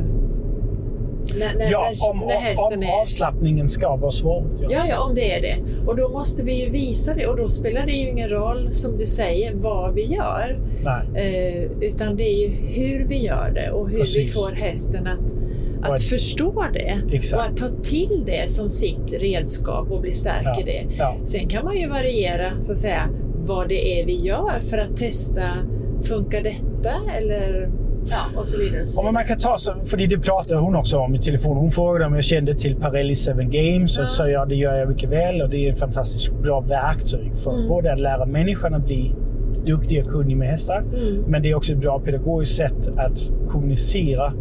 när, 1.39 1.57
när, 1.59 1.71
Ja, 1.71 1.91
om, 2.11 2.19
när 2.19 2.35
hästen 2.35 2.77
om 2.77 2.83
är... 2.83 3.01
avslappningen 3.01 3.67
ska 3.67 3.95
vara 3.95 4.11
svaret. 4.11 4.47
Ja, 4.69 4.85
ja, 4.89 4.99
om 5.03 5.15
det 5.15 5.33
är 5.33 5.41
det. 5.41 5.57
Och 5.87 5.95
då 5.95 6.09
måste 6.09 6.43
vi 6.43 6.53
ju 6.65 6.69
visa 6.69 7.13
det 7.13 7.27
och 7.27 7.37
då 7.37 7.47
spelar 7.49 7.85
det 7.85 7.91
ju 7.91 8.09
ingen 8.09 8.29
roll, 8.29 8.73
som 8.73 8.97
du 8.97 9.05
säger, 9.05 9.53
vad 9.53 9.93
vi 9.93 10.05
gör. 10.05 10.59
Eh, 11.15 11.63
utan 11.81 12.15
det 12.15 12.23
är 12.23 12.37
ju 12.39 12.47
hur 12.49 13.05
vi 13.07 13.23
gör 13.25 13.51
det 13.55 13.71
och 13.71 13.85
hur 13.89 13.93
vi 13.95 13.99
Precis. 14.01 14.33
får 14.33 14.51
hästen 14.51 15.07
att, 15.07 15.33
Och 15.79 15.85
att 15.85 15.91
att- 15.91 16.01
förstå 16.01 16.65
det. 16.73 16.99
Exakt. 17.11 17.39
Och 17.41 17.45
att 17.49 17.57
ta 17.57 17.81
till 17.83 18.23
det 18.25 18.49
som 18.49 18.69
sitt 18.69 19.13
redskap 19.13 19.91
och 19.91 20.01
bli 20.01 20.11
stark 20.11 20.41
Ja, 20.45 20.61
i 20.61 20.63
det. 20.63 20.85
ja. 20.97 21.15
Sen 21.23 21.47
kan 21.47 21.65
man 21.65 21.77
ju 21.77 21.87
variera 21.89 22.61
så 22.61 22.71
att 22.71 22.77
säga 22.77 23.09
vad 23.35 23.69
det 23.69 24.01
är 24.01 24.05
vi 24.05 24.21
gör 24.21 24.59
för 24.69 24.77
att 24.77 24.97
testa, 24.97 25.41
funkar 26.03 26.43
detta 26.43 26.91
eller 27.17 27.69
ja, 28.09 28.39
och 28.41 28.47
så 28.47 28.59
vidare. 28.59 28.81
Och 28.81 28.87
så 28.87 29.03
men 29.03 29.13
man 29.13 29.23
vidare. 29.23 29.27
kan 29.39 29.51
ta, 29.51 29.57
så, 29.57 29.73
för 29.85 29.97
det 29.97 30.17
pratade 30.19 30.61
hon 30.61 30.75
också 30.75 30.97
om 30.97 31.15
i 31.15 31.19
telefon. 31.19 31.57
Hon 31.57 31.71
frågade 31.71 32.05
om 32.05 32.13
jag 32.15 32.23
kände 32.23 32.55
till 32.55 32.75
Parelli 32.75 33.15
7 33.15 33.31
Games 33.43 33.97
och 33.97 34.03
Ja. 34.03 34.07
sa 34.07 34.27
ja, 34.29 34.45
det 34.45 34.55
gör 34.55 34.75
jag 34.75 34.89
mycket 34.89 35.09
väl 35.09 35.41
och 35.41 35.49
det 35.49 35.67
är 35.67 35.71
ett 35.71 35.79
fantastiskt 35.79 36.41
bra 36.43 36.59
verktyg 36.61 37.31
för 37.37 37.53
Mm. 37.53 37.67
både 37.67 37.93
att 37.93 37.99
lära 37.99 38.25
människan 38.25 38.73
att 38.73 38.85
bli 38.85 39.15
duktig 39.65 40.01
och 40.05 40.11
kunnig 40.11 40.37
med 40.37 40.47
hästar. 40.49 40.79
Mm. 40.81 41.23
Men 41.27 41.41
det 41.41 41.49
är 41.49 41.55
också 41.55 41.71
ett 41.73 41.77
bra 41.81 41.99
pedagogiskt 41.99 42.55
sätt 42.55 42.87
att 42.97 43.31
kommunicera 43.47 44.33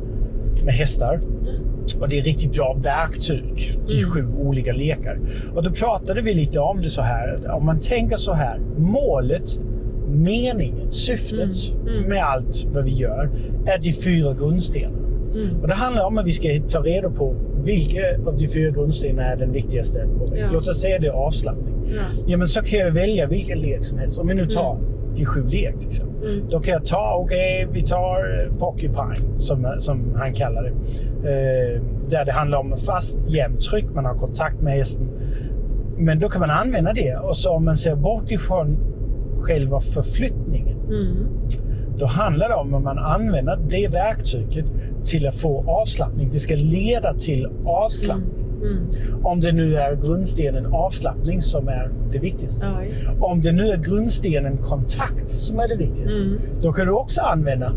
med 0.64 0.74
hästar. 0.74 1.14
Mm. 1.14 2.00
Och 2.00 2.08
det 2.08 2.18
är 2.18 2.22
riktigt 2.22 2.52
bra 2.52 2.76
verktyg 2.82 3.56
till 3.86 3.98
Mm. 3.98 4.10
sju 4.10 4.26
olika 4.38 4.72
lekar. 4.72 5.18
Och 5.54 5.62
då 5.62 5.70
pratade 5.70 6.20
vi 6.20 6.34
lite 6.34 6.58
om 6.58 6.82
det 6.82 6.90
så 6.90 7.02
här. 7.02 7.50
Om 7.54 7.66
man 7.66 7.78
tänker 7.80 8.16
så 8.16 8.32
här. 8.32 8.60
Målet, 8.78 9.60
meningen, 10.08 10.92
syftet 10.92 11.72
Mm. 11.80 11.96
Mm. 11.96 12.08
med 12.08 12.22
allt 12.24 12.66
vad 12.74 12.84
vi 12.84 12.90
gör 12.90 13.30
är 13.66 13.78
de 13.82 13.92
fyra 13.92 14.34
grundstenarna. 14.34 14.98
Mm. 15.34 15.60
Och 15.62 15.68
det 15.68 15.74
handlar 15.74 16.04
om 16.06 16.18
att 16.18 16.26
vi 16.26 16.32
ska 16.32 16.48
ta 16.68 16.80
reda 16.82 17.10
på 17.10 17.34
vilka 17.64 18.00
av 18.26 18.36
de 18.36 18.48
fyra 18.48 18.70
grundstenarna 18.70 19.28
är 19.32 19.36
den 19.36 19.52
viktigaste 19.52 20.06
påverka. 20.18 20.40
Ja. 20.42 20.48
Låt 20.52 20.68
oss 20.68 20.80
säga 20.80 20.98
det 20.98 21.06
är 21.06 21.12
avslappning. 21.12 21.74
Ja. 21.86 22.22
Ja, 22.26 22.36
men 22.36 22.48
så 22.48 22.62
kan 22.62 22.78
jag 22.78 22.90
välja 22.92 23.26
vilken 23.26 23.58
lek 23.58 23.84
som 23.84 23.98
helst. 23.98 24.18
Om 24.18 24.28
vi 24.28 24.34
nu 24.34 24.46
tar 24.46 24.78
de 25.16 25.24
sju 25.24 25.42
lek 25.48 25.78
till 25.78 25.88
exempel. 25.88 26.28
Mm. 26.30 26.48
Då 26.50 26.60
kan 26.60 26.72
jag 26.72 26.84
ta, 26.84 27.20
okej, 27.24 27.68
vi 27.72 27.82
tar 27.82 28.44
eh, 28.46 28.56
Porcupine 28.58 29.38
som, 29.38 29.74
som 29.78 30.14
han 30.16 30.32
kallar 30.32 30.62
det. 30.62 30.70
Eh, 31.30 31.82
där 32.10 32.24
det 32.24 32.32
handlar 32.32 32.58
om 32.58 32.76
fast 32.76 33.30
jämnt 33.30 33.60
tryck, 33.60 33.84
man 33.94 34.04
har 34.04 34.14
kontakt 34.14 34.60
med 34.62 34.72
hästen. 34.72 35.08
Men 35.98 36.20
då 36.20 36.28
kan 36.28 36.40
man 36.40 36.50
använda 36.50 36.92
det 36.92 37.16
och 37.16 37.36
så 37.36 37.50
om 37.50 37.64
man 37.64 37.76
ser 37.76 37.96
bort 37.96 38.30
ifrån 38.30 38.76
själva 39.46 39.80
förflyttningen. 39.80 40.78
Mm. 40.86 41.26
Då 41.98 42.06
handlar 42.06 42.48
det 42.48 42.54
om 42.54 42.74
att 42.74 42.82
man 42.82 42.98
använder 42.98 43.58
det 43.70 43.88
verktyget 43.88 44.64
till 45.04 45.28
att 45.28 45.34
få 45.34 45.64
avslappning. 45.70 46.28
Det 46.32 46.38
ska 46.38 46.54
leda 46.54 47.14
till 47.14 47.48
avslappning. 47.64 48.44
Mm. 48.62 48.78
Om 49.24 49.40
det 49.40 49.52
nu 49.52 49.76
är 49.76 49.96
grundstenen 49.96 50.66
avslappning 50.66 51.40
som 51.40 51.68
är 51.68 51.90
det 52.12 52.18
viktigaste. 52.18 52.66
Ja, 52.66 52.80
det. 52.80 53.20
Om 53.24 53.42
det 53.42 53.52
nu 53.52 53.68
är 53.68 53.76
grundstenen 53.76 54.56
kontakt 54.56 55.28
som 55.28 55.58
är 55.58 55.68
det 55.68 55.76
viktigaste, 55.76 56.22
Mm. 56.22 56.38
då 56.62 56.72
kan 56.72 56.86
du 56.86 56.92
också 56.92 57.20
använda 57.20 57.72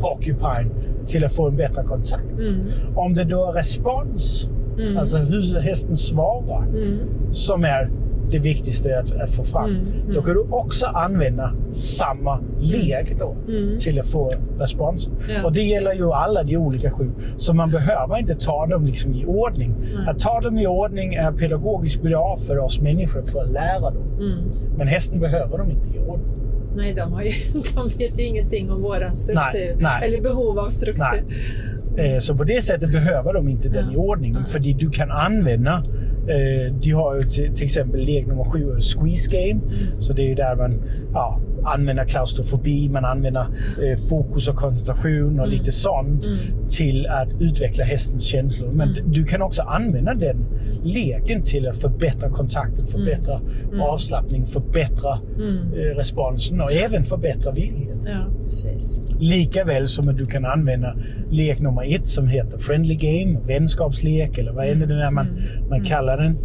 Porcupine 0.00 0.70
till 1.06 1.24
att 1.24 1.32
få 1.34 1.48
en 1.48 1.56
bättre 1.56 1.82
kontakt. 1.82 2.40
Mm. 2.40 2.60
Om 2.96 3.14
det 3.14 3.24
då 3.24 3.48
är 3.48 3.52
respons, 3.52 4.48
Mm. 4.78 4.96
alltså 4.96 5.18
hur 5.18 5.60
hästen 5.60 5.96
svarar, 5.96 6.62
Mm. 6.68 6.98
som 7.30 7.64
är 7.64 7.90
det 8.30 8.38
viktigaste 8.38 8.98
att, 8.98 9.12
att 9.12 9.30
få 9.30 9.44
fram. 9.44 9.70
Mm, 9.70 9.84
mm. 10.02 10.14
Då 10.14 10.22
kan 10.22 10.34
du 10.34 10.40
också 10.50 10.86
använda 10.86 11.52
samma 11.70 12.40
lek 12.60 13.18
då 13.18 13.36
Mm. 13.48 13.78
till 13.78 14.00
att 14.00 14.06
få 14.06 14.32
respons. 14.58 15.08
Ja. 15.28 15.44
Och 15.44 15.52
det 15.52 15.62
gäller 15.62 15.94
ju 15.94 16.12
alla 16.12 16.42
de 16.42 16.56
olika 16.56 16.90
sju. 16.90 17.10
Så 17.38 17.54
man 17.54 17.70
behöver 17.70 18.18
inte 18.18 18.34
ta 18.34 18.66
dem 18.66 18.84
liksom 18.84 19.14
i 19.14 19.24
ordning. 19.26 19.74
Nej. 19.96 20.08
Att 20.08 20.18
ta 20.18 20.40
dem 20.40 20.58
i 20.58 20.66
ordning 20.66 21.14
är 21.14 21.32
pedagogiskt 21.32 22.02
bra 22.02 22.36
för 22.46 22.58
oss 22.58 22.80
människor 22.80 23.22
för 23.22 23.40
att 23.40 23.50
lära 23.50 23.80
dem. 23.90 24.02
Mm. 24.20 24.38
Men 24.76 24.88
hästen 24.88 25.20
behöver 25.20 25.58
dem 25.58 25.70
inte 25.70 25.88
i 25.88 26.00
ordning. 26.00 26.28
Nej, 26.76 26.94
de, 26.94 27.12
har 27.12 27.22
ju, 27.22 27.30
de 27.74 27.88
vet 27.98 28.20
ju 28.20 28.24
ingenting 28.24 28.70
om 28.70 28.82
vår 28.82 29.14
struktur. 29.14 29.34
Nej, 29.54 29.76
nej. 29.78 30.08
Eller 30.08 30.22
behov 30.22 30.58
av 30.58 30.70
struktur. 30.70 31.02
Eh, 31.02 31.73
Så 32.20 32.36
på 32.36 32.44
det 32.44 32.62
sättet 32.62 32.92
behöver 32.92 33.34
de 33.34 33.48
inte 33.48 33.68
den 33.68 33.92
i 33.92 33.96
ordning. 33.96 34.44
För 34.44 34.58
du 34.58 34.90
kan 34.90 35.10
använda, 35.10 35.82
eh, 36.28 36.74
de 36.74 36.90
har 36.90 37.16
ju 37.16 37.22
till, 37.22 37.64
exempel 37.64 38.00
lek 38.00 38.26
nummer 38.26 38.44
sju, 38.44 38.70
är 38.70 38.80
Squeeze 38.80 39.30
Game. 39.30 39.60
Mm. 39.60 40.00
Så 40.00 40.12
det 40.12 40.22
är 40.22 40.28
ju 40.28 40.34
där 40.34 40.56
man 40.56 40.82
ja, 41.12 41.40
använder 41.64 42.04
klaustrofobi, 42.04 42.88
man 42.88 43.04
använder 43.04 43.40
eh, 43.82 43.98
fokus 44.10 44.48
och 44.48 44.56
koncentration 44.56 45.40
och 45.40 45.48
lite 45.48 45.72
sånt 45.72 46.26
Mm. 46.26 46.38
till 46.68 47.06
att 47.06 47.28
utveckla 47.40 47.84
hästens 47.84 48.24
känslor. 48.24 48.72
Men 48.72 48.88
Mm. 48.88 49.12
du 49.12 49.24
kan 49.24 49.42
också 49.42 49.62
använda 49.62 50.14
den 50.14 50.46
leken 50.82 51.42
till 51.42 51.68
att 51.68 51.76
förbättra 51.76 52.30
kontakten, 52.30 52.86
förbättra 52.86 53.40
Mm. 53.68 53.80
avslappning, 53.80 54.44
förbättra 54.44 55.18
Mm. 55.36 55.56
eh, 55.72 55.96
responsen 55.96 56.60
och 56.60 56.72
även 56.72 57.04
förbättra 57.04 57.52
viljan. 57.52 58.06
Ja, 58.06 58.26
precis. 58.42 59.06
Likaväl 59.18 59.88
som 59.88 60.08
att 60.08 60.18
du 60.18 60.26
kan 60.26 60.44
använda 60.44 60.94
lek 61.30 61.60
nummer 61.60 61.94
ett 61.94 62.06
som 62.06 62.28
heter 62.28 62.58
Friendly 62.58 62.94
Game, 62.94 63.40
vänskapslek 63.46 64.38
eller 64.38 64.52
vad 64.52 64.66
mm. 64.66 64.80
det 64.80 64.86
nu 64.86 65.00
är 65.00 65.10
man, 65.10 65.26
man 65.70 65.84
kallar 65.84 66.16
den. 66.16 66.38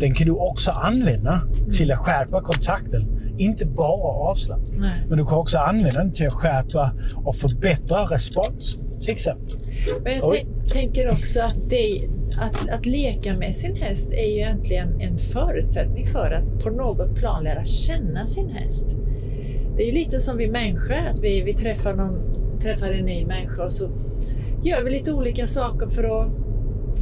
Den 0.00 0.14
kan 0.14 0.26
du 0.26 0.32
också 0.32 0.70
använda 0.70 1.42
till 1.70 1.92
att 1.92 1.98
skärpa 1.98 2.40
kontakten. 2.42 3.06
Inte 3.38 3.66
bara 3.66 4.30
avslappning. 4.30 4.61
Nej. 4.76 5.06
Men 5.08 5.18
du 5.18 5.26
kan 5.26 5.38
också 5.38 5.58
använda 5.58 5.98
den 5.98 6.12
till 6.12 6.26
att 6.26 6.32
skärpa 6.32 6.92
och 7.24 7.36
förbättra 7.36 8.04
respons. 8.04 8.78
Till 9.00 9.10
exempel. 9.10 9.58
Men 10.04 10.18
jag 10.18 10.46
tänker 10.70 11.10
också 11.10 11.42
att, 11.42 11.56
det, 11.68 12.08
att, 12.40 12.68
att 12.68 12.86
leka 12.86 13.36
med 13.36 13.54
sin 13.54 13.76
häst 13.76 14.12
är 14.12 14.26
ju 14.26 14.36
egentligen 14.36 15.00
en 15.00 15.18
förutsättning 15.18 16.06
för 16.06 16.30
att 16.30 16.64
på 16.64 16.70
något 16.70 17.16
plan 17.16 17.44
lära 17.44 17.64
känna 17.64 18.26
sin 18.26 18.50
häst. 18.50 18.98
Det 19.76 19.82
är 19.82 19.86
ju 19.86 19.92
lite 19.92 20.20
som 20.20 20.36
vi 20.36 20.50
människor, 20.50 20.96
att 20.96 21.22
vi, 21.22 21.42
vi 21.42 21.54
träffar, 21.54 21.94
någon, 21.94 22.20
träffar 22.60 22.86
en 22.88 23.04
ny 23.04 23.26
människa 23.26 23.64
och 23.64 23.72
så 23.72 23.90
gör 24.62 24.84
vi 24.84 24.90
lite 24.90 25.12
olika 25.12 25.46
saker 25.46 25.86
för 25.86 26.04
att 26.04 26.28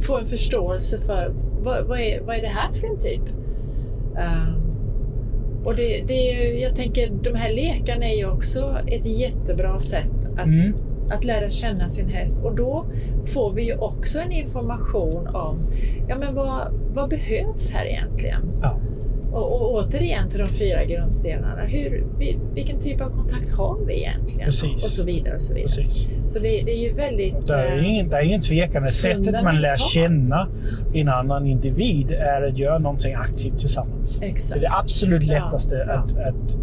få 0.05 0.17
en 0.17 0.25
förståelse 0.25 1.01
för 1.01 1.33
vad, 1.63 1.85
vad, 1.85 1.99
är, 1.99 2.21
vad 2.21 2.35
är 2.35 2.41
det 2.41 2.47
här 2.47 2.71
för 2.71 2.87
en 2.87 2.99
typ? 2.99 3.21
Ehm, 4.17 4.60
och 5.65 5.75
det, 5.75 6.03
det 6.07 6.23
jag 6.59 6.75
tänker, 6.75 7.09
de 7.23 7.35
här 7.35 7.53
lekarna 7.53 8.05
är 8.05 8.17
ju 8.17 8.25
också 8.31 8.77
ett 8.87 9.05
jättebra 9.05 9.79
sätt 9.79 10.11
att 10.37 10.45
Mm. 10.45 10.73
att 11.11 11.23
lära 11.23 11.49
känna 11.49 11.89
sin 11.89 12.09
häst. 12.09 12.43
Och 12.43 12.55
då 12.55 12.85
får 13.25 13.53
vi 13.53 13.63
ju 13.63 13.77
också 13.77 14.19
en 14.19 14.31
information 14.31 15.27
om 15.27 15.59
ja, 16.09 16.17
men 16.17 16.35
vad, 16.35 16.73
vad 16.93 17.09
behövs 17.09 17.73
här 17.73 17.85
egentligen? 17.85 18.41
Ja. 18.61 18.79
Och, 19.31 19.61
och 19.61 19.73
återigen 19.73 20.29
till 20.29 20.39
de 20.39 20.47
fyra 20.47 20.85
grundstenarna. 20.85 21.61
Hur, 21.61 22.05
vi- 22.19 22.39
vilken 22.53 22.79
typ 22.79 23.01
av 23.01 23.09
kontakt 23.09 23.49
har 23.51 23.77
vi 23.87 23.93
egentligen? 23.99 24.45
Precis. 24.45 24.83
Och 24.83 24.91
så 24.91 25.03
vidare. 25.03 25.35
Och 25.35 25.41
så 25.41 25.53
vidare. 25.53 25.67
Precis. 25.75 26.07
Så 26.27 26.39
det, 26.39 26.61
det 26.65 26.71
är 26.71 26.81
ju 26.81 26.93
väldigt... 26.93 27.47
Det 27.47 27.53
är 27.53 27.77
eh, 27.77 27.89
ingen, 27.89 28.09
det 28.09 28.17
är 28.17 28.21
ingen 28.21 28.41
tvekan. 28.41 28.91
Sättet 28.91 29.43
man 29.43 29.61
lär 29.61 29.77
känna 29.77 30.47
en 30.93 31.09
annan 31.09 31.47
individ 31.47 32.11
är 32.11 32.41
att 32.47 32.57
göra 32.57 32.77
någonting 32.79 33.13
aktivt 33.13 33.57
tillsammans. 33.59 34.21
Exakt. 34.21 34.59
Det 34.61 34.65
är 34.65 34.69
det 34.69 34.75
absolut 34.77 35.23
Ja, 35.23 35.33
lättaste 35.43 35.75
ja. 35.87 35.93
Att, 35.93 36.11
att, 36.11 36.57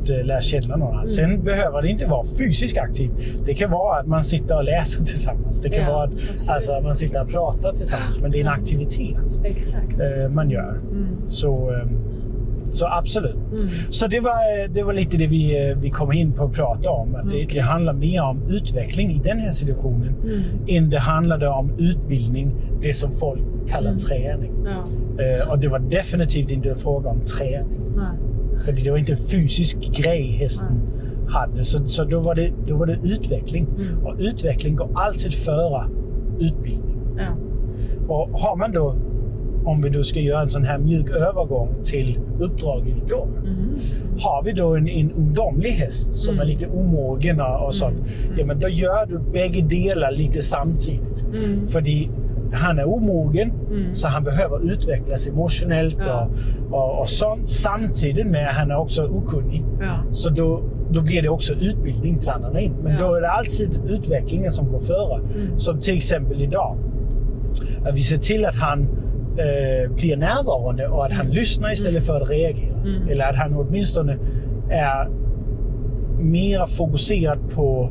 att, 0.00 0.08
eh, 0.10 0.24
lära 0.24 0.40
känna 0.40 0.76
någon 0.76 0.88
annan. 0.88 0.96
Mm. 0.98 1.08
Sen 1.08 1.44
behöver 1.44 1.82
det 1.82 1.88
inte 1.88 2.06
vara 2.06 2.24
fysiskt 2.38 2.78
aktivt. 2.78 3.12
Det 3.46 3.54
kan 3.54 3.70
vara 3.70 4.00
att 4.00 4.06
man 4.06 4.22
sitter 4.24 4.56
och 4.56 4.64
läser 4.64 4.98
tillsammans. 5.04 5.60
Det 5.60 5.68
kan 5.70 5.82
Ja, 5.84 5.92
vara 5.92 6.04
att, 6.04 6.12
absolut. 6.12 6.48
alltså, 6.50 6.72
att 6.72 6.84
man 6.84 6.94
sitter 6.94 7.22
och 7.22 7.28
pratar 7.28 7.72
tillsammans. 7.72 8.20
Men 8.22 8.30
det 8.30 8.38
är 8.38 8.40
en 8.42 8.48
aktivitet 8.48 9.40
Exakt. 9.44 9.98
eh, 10.00 10.28
man 10.28 10.50
gör. 10.50 10.70
Mm. 10.92 11.06
Så, 11.26 11.80
så 12.70 12.86
absolut. 12.86 13.34
Mm. 13.34 13.68
Så 13.90 14.06
det 14.06 14.20
var, 14.20 14.68
det 14.74 14.82
var 14.82 14.92
lite 14.92 15.16
det 15.16 15.26
vi, 15.26 15.74
vi 15.82 15.90
kom 15.90 16.12
in 16.12 16.32
på 16.32 16.44
att 16.44 16.52
prata 16.52 16.90
om. 16.90 17.14
Att 17.14 17.22
det, 17.30 17.36
Okej. 17.44 17.48
det 17.52 17.60
handlar 17.60 17.92
mer 17.92 18.22
om 18.22 18.42
utveckling 18.48 19.10
i 19.10 19.20
den 19.24 19.38
här 19.38 19.50
situationen 19.50 20.08
Mm. 20.24 20.84
än 20.84 20.90
det 20.90 20.98
handlade 20.98 21.48
om 21.48 21.70
utbildning, 21.78 22.54
det 22.82 22.92
som 22.92 23.12
folk 23.12 23.40
kallar 23.68 23.90
Mm. 23.90 23.98
träning. 23.98 24.52
Ja. 24.64 24.84
Eh, 25.24 25.50
och 25.50 25.58
det 25.58 25.68
var 25.68 25.78
definitivt 25.78 26.50
inte 26.50 26.70
en 26.70 26.76
fråga 26.76 27.10
om 27.10 27.20
träning. 27.20 27.80
Nej. 27.96 28.62
För 28.64 28.72
det 28.72 28.90
var 28.90 28.98
inte 28.98 29.12
en 29.12 29.18
fysisk 29.18 29.78
grej 30.02 30.32
hästen 30.32 30.80
hade. 31.28 31.64
Så, 31.64 31.88
så 31.88 32.04
då, 32.04 32.20
var 32.20 32.34
det, 32.34 32.52
då 32.66 32.76
var 32.76 32.86
det 32.86 32.98
utveckling. 33.02 33.66
Mm. 33.66 34.06
Och 34.06 34.14
utveckling 34.18 34.76
går 34.76 34.90
alltid 34.94 35.34
före 35.34 35.84
utbildning. 36.40 36.96
Ja. 37.18 37.36
Och 38.08 38.38
har 38.40 38.56
man 38.56 38.72
då, 38.72 38.94
om 39.68 39.80
vi 39.82 39.88
då 39.88 40.02
ska 40.02 40.20
göra 40.20 40.42
en 40.42 40.48
sån 40.48 40.64
här 40.64 40.78
mjuk 40.78 41.10
övergång 41.10 41.74
till 41.84 42.18
uppdraget 42.40 42.96
idag. 43.06 43.28
Mm. 43.44 43.74
Har 44.18 44.42
vi 44.44 44.52
då 44.52 44.76
en, 44.76 44.88
en 44.88 45.12
ungdomlig 45.12 45.70
häst 45.70 46.12
som 46.12 46.34
Mm. 46.34 46.42
är 46.46 46.48
lite 46.52 46.66
omogen 46.66 47.40
och 47.40 47.74
sånt, 47.74 47.96
ja, 48.36 48.44
men 48.46 48.60
då 48.60 48.68
gör 48.68 49.06
du 49.06 49.18
bägge 49.32 49.62
delar 49.62 50.10
lite 50.12 50.42
samtidigt. 50.42 51.24
Mm. 51.34 51.66
För 51.66 51.82
han 52.52 52.78
är 52.78 52.88
omogen, 52.88 53.50
Mm. 53.70 53.94
så 53.94 54.08
han 54.08 54.24
behöver 54.24 54.72
utvecklas 54.72 55.26
emotionellt 55.26 55.98
Ja, 56.06 56.28
och, 56.70 56.74
och, 56.76 56.82
och 57.02 57.08
sånt. 57.08 57.48
Samtidigt 57.48 58.26
med 58.26 58.48
att 58.48 58.54
han 58.54 58.70
är 58.70 58.76
också 58.76 59.06
okunnig. 59.08 59.64
Ja. 59.80 59.98
Så 60.12 60.30
då, 60.30 60.62
då 60.90 61.02
blir 61.02 61.22
det 61.22 61.28
också 61.28 61.52
utbildning 61.52 62.18
blandad 62.20 62.58
in. 62.58 62.72
Men 62.82 62.92
Ja. 62.92 62.98
då 63.00 63.14
är 63.14 63.20
det 63.20 63.30
alltid 63.30 63.80
utvecklingen 63.88 64.50
som 64.50 64.68
går 64.72 64.78
före. 64.80 65.14
Mm. 65.16 65.58
Som 65.58 65.78
till 65.80 65.96
exempel 65.96 66.42
idag. 66.42 66.76
Att 67.86 67.96
vi 67.96 68.00
ser 68.00 68.16
till 68.16 68.46
att 68.46 68.54
han 68.54 68.86
eh, 69.38 69.90
blir 69.90 70.16
närvarande 70.16 70.88
och 70.88 71.06
att 71.06 71.12
han 71.12 71.30
lyssnar 71.30 71.72
istället 71.72 72.06
för 72.06 72.20
att 72.20 72.30
reagera. 72.30 72.80
Mm. 72.80 73.08
Eller 73.08 73.30
att 73.30 73.36
han 73.36 73.54
åtminstone 73.54 74.18
är 74.70 75.08
mer 76.18 76.66
fokuserad 76.66 77.38
på 77.54 77.90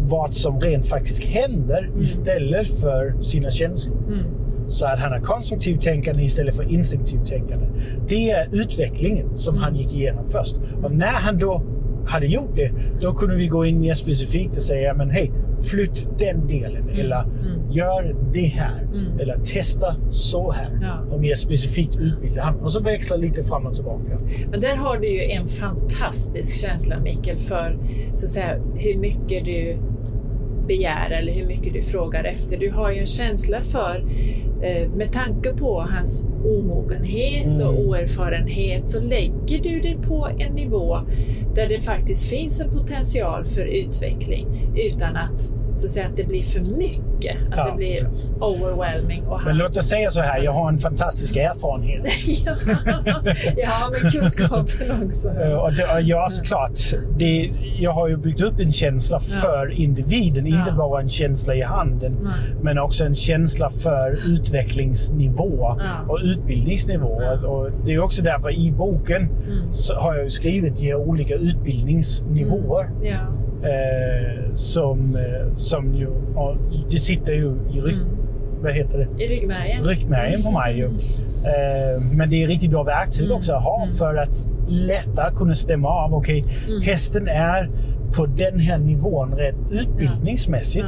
vad 0.00 0.34
som 0.34 0.60
rent 0.60 0.86
faktiskt 0.86 1.24
händer 1.24 1.90
istället 2.00 2.80
för 2.80 3.20
sina 3.20 3.50
känslor. 3.50 3.96
Mm. 4.06 4.24
Så 4.68 4.86
att 4.86 5.00
han 5.00 5.12
är 5.12 5.20
konstruktivt 5.20 5.80
tänkande 5.80 6.22
istället 6.22 6.56
för 6.56 6.72
instinktivt 6.72 7.26
tänkande. 7.26 7.66
Det 8.08 8.30
är 8.30 8.48
utvecklingen 8.52 9.36
som 9.36 9.56
han 9.56 9.76
gick 9.76 9.94
igenom 9.94 10.26
först. 10.26 10.56
Och 10.82 10.92
när 10.92 11.12
han 11.12 11.38
då 11.38 11.62
hade 12.06 12.26
gjort 12.26 12.56
det, 12.56 12.70
då 13.00 13.14
kunde 13.14 13.36
vi 13.36 13.46
gå 13.46 13.64
in 13.64 13.80
mer 13.80 13.94
specifikt 13.94 14.56
och 14.56 14.62
säga 14.62 14.94
men 14.94 15.10
hej, 15.10 15.32
flytt 15.70 16.18
den 16.18 16.46
delen. 16.46 16.88
Eller 16.88 17.22
Mm. 17.22 17.70
gör 17.72 18.14
det 18.32 18.40
här. 18.46 18.82
Mm. 18.82 19.20
Eller 19.20 19.38
testa 19.38 19.96
så 20.10 20.50
här. 20.52 20.78
Ja. 20.82 21.14
Och 21.14 21.20
mer 21.20 21.34
specifikt 21.34 21.96
utbilda 21.96 22.42
han. 22.42 22.56
Och 22.56 22.72
så 22.72 22.80
växla 22.80 23.16
lite 23.16 23.42
fram 23.44 23.66
och 23.66 23.74
tillbaka. 23.74 24.18
Men 24.50 24.60
där 24.60 24.76
har 24.76 24.98
du 24.98 25.06
ju 25.08 25.30
en 25.30 25.46
fantastisk 25.48 26.60
känsla 26.62 27.00
Mikael 27.00 27.36
för 27.38 27.78
så 28.14 28.24
att 28.24 28.30
säga, 28.30 28.58
hur 28.74 28.98
mycket 28.98 29.44
du 29.44 29.78
begär 30.66 31.10
eller 31.10 31.32
hur 31.32 31.46
mycket 31.46 31.72
du 31.72 31.82
frågar 31.82 32.24
efter. 32.24 32.56
Du 32.58 32.70
har 32.70 32.92
ju 32.92 32.98
en 32.98 33.06
känsla 33.06 33.60
för, 33.60 34.04
eh, 34.62 34.88
med 34.90 35.12
tanke 35.12 35.52
på 35.52 35.80
hans 35.80 36.26
omogenhet 36.44 37.46
Mm. 37.46 37.66
och 37.68 37.80
oerfarenhet, 37.80 38.88
så 38.88 39.00
lägger 39.00 39.62
du 39.62 39.80
dig 39.80 39.98
på 40.02 40.28
en 40.38 40.54
nivå 40.54 40.98
där 41.54 41.68
det 41.68 41.80
faktiskt 41.80 42.28
finns 42.28 42.60
en 42.60 42.70
potential 42.70 43.44
för 43.44 43.64
utveckling 43.64 44.46
utan 44.76 45.16
att, 45.16 45.52
så 45.76 45.84
att, 45.84 45.90
säga, 45.90 46.06
att 46.06 46.16
det 46.16 46.24
blir 46.24 46.42
för 46.42 46.60
mycket, 46.60 47.36
att 47.50 47.56
Ja, 47.56 47.66
det 47.70 47.76
blir 47.76 48.04
precis. 48.04 48.30
overwhelming. 48.40 49.22
Och 49.26 49.40
Men 49.44 49.56
låt 49.56 49.76
oss 49.76 49.88
säga 49.88 50.10
så 50.10 50.20
här, 50.20 50.42
jag 50.42 50.52
har 50.52 50.68
en 50.68 50.78
fantastisk 50.78 51.36
erfarenhet. 51.36 52.06
ja, 52.46 52.56
ja, 53.56 53.90
men 54.02 54.10
kunskapen 54.10 55.06
också. 55.06 55.28
Eh, 55.42 55.52
Och, 55.52 55.72
det, 55.72 56.00
ja, 56.00 56.28
såklart. 56.30 56.78
Det, 57.18 57.50
jag 57.78 57.92
har 57.92 58.08
ju 58.08 58.16
byggt 58.16 58.40
upp 58.40 58.60
en 58.60 58.72
känsla 58.72 59.20
för 59.20 59.70
individen. 59.72 60.46
Inte 60.46 60.62
Ja. 60.70 60.76
bara 60.76 61.00
en 61.00 61.08
känsla 61.08 61.54
i 61.54 61.62
handen, 61.62 62.16
Nej. 62.22 62.32
men 62.62 62.78
också 62.78 63.04
en 63.04 63.14
känsla 63.14 63.70
för 63.70 64.18
utvecklingsnivå 64.26 65.56
Ja. 65.78 65.78
och 66.08 66.18
utbildningsnivå. 66.24 67.22
Ja. 67.22 67.48
Och 67.48 67.70
det 67.86 67.92
är 67.94 68.02
också 68.04 68.22
därför 68.22 68.50
i 68.50 68.72
boken 68.72 69.22
Mm. 69.22 69.72
har 69.98 70.14
jag 70.16 70.30
skrivit 70.30 70.76
de 70.76 70.94
olika 70.94 71.34
utbildningsnivåer. 71.34 72.90
Ja. 73.02 73.18
Eh, 73.64 74.54
som, 74.54 75.16
eh, 75.16 75.54
som 75.54 75.94
ju, 75.94 76.08
det 76.90 76.96
sitter 76.98 77.32
ju 77.32 77.46
i 77.72 77.80
ry- 77.80 77.92
Mm. 77.94 78.06
vad 78.62 78.74
heter 78.74 78.98
det? 78.98 79.24
I 79.24 79.28
ryggmärgen. 79.28 79.84
ryggmärgen 79.84 80.42
på 80.42 80.50
mig. 80.50 80.76
Ju. 80.76 80.84
Eh, 80.84 82.02
men 82.16 82.30
det 82.30 82.42
är 82.42 82.46
riktigt 82.48 82.70
bra 82.70 82.82
verktyg 82.82 83.24
Mm. 83.26 83.36
också 83.36 83.52
att 83.52 83.64
ha 83.64 83.86
för 83.98 84.14
att 84.16 84.48
lättare 84.68 85.34
kunna 85.34 85.54
stämma 85.54 85.88
av. 85.88 86.14
Okej, 86.14 86.44
Mm. 86.68 86.82
hästen 86.82 87.28
är 87.28 87.70
på 88.16 88.26
den 88.26 88.58
här 88.58 88.78
nivån 88.78 89.32
rätt 89.34 89.54
utbildningsmässigt. 89.70 90.86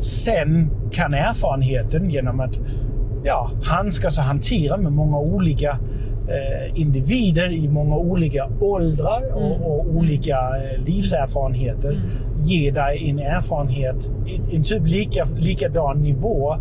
Sen 0.00 0.70
kan 0.92 1.14
erfarenheten 1.14 2.10
genom 2.10 2.40
att 2.40 2.60
ja, 3.24 3.50
handskas 3.64 4.18
och 4.18 4.24
hantera 4.24 4.76
med 4.76 4.92
många 4.92 5.18
olika 5.18 5.78
individer 6.74 7.52
i 7.52 7.68
många 7.68 7.96
olika 7.96 8.48
åldrar 8.60 9.22
Mm. 9.28 9.42
och, 9.44 9.80
och 9.80 9.86
olika 9.96 10.36
eh, 10.36 10.84
livserfarenheter 10.86 12.02
ge 12.38 12.70
dig 12.70 13.10
en 13.10 13.18
erfarenhet, 13.18 14.10
en, 14.26 14.56
en 14.56 14.62
typ 14.62 14.86
lika, 14.86 15.24
likadan 15.36 16.02
nivå 16.02 16.56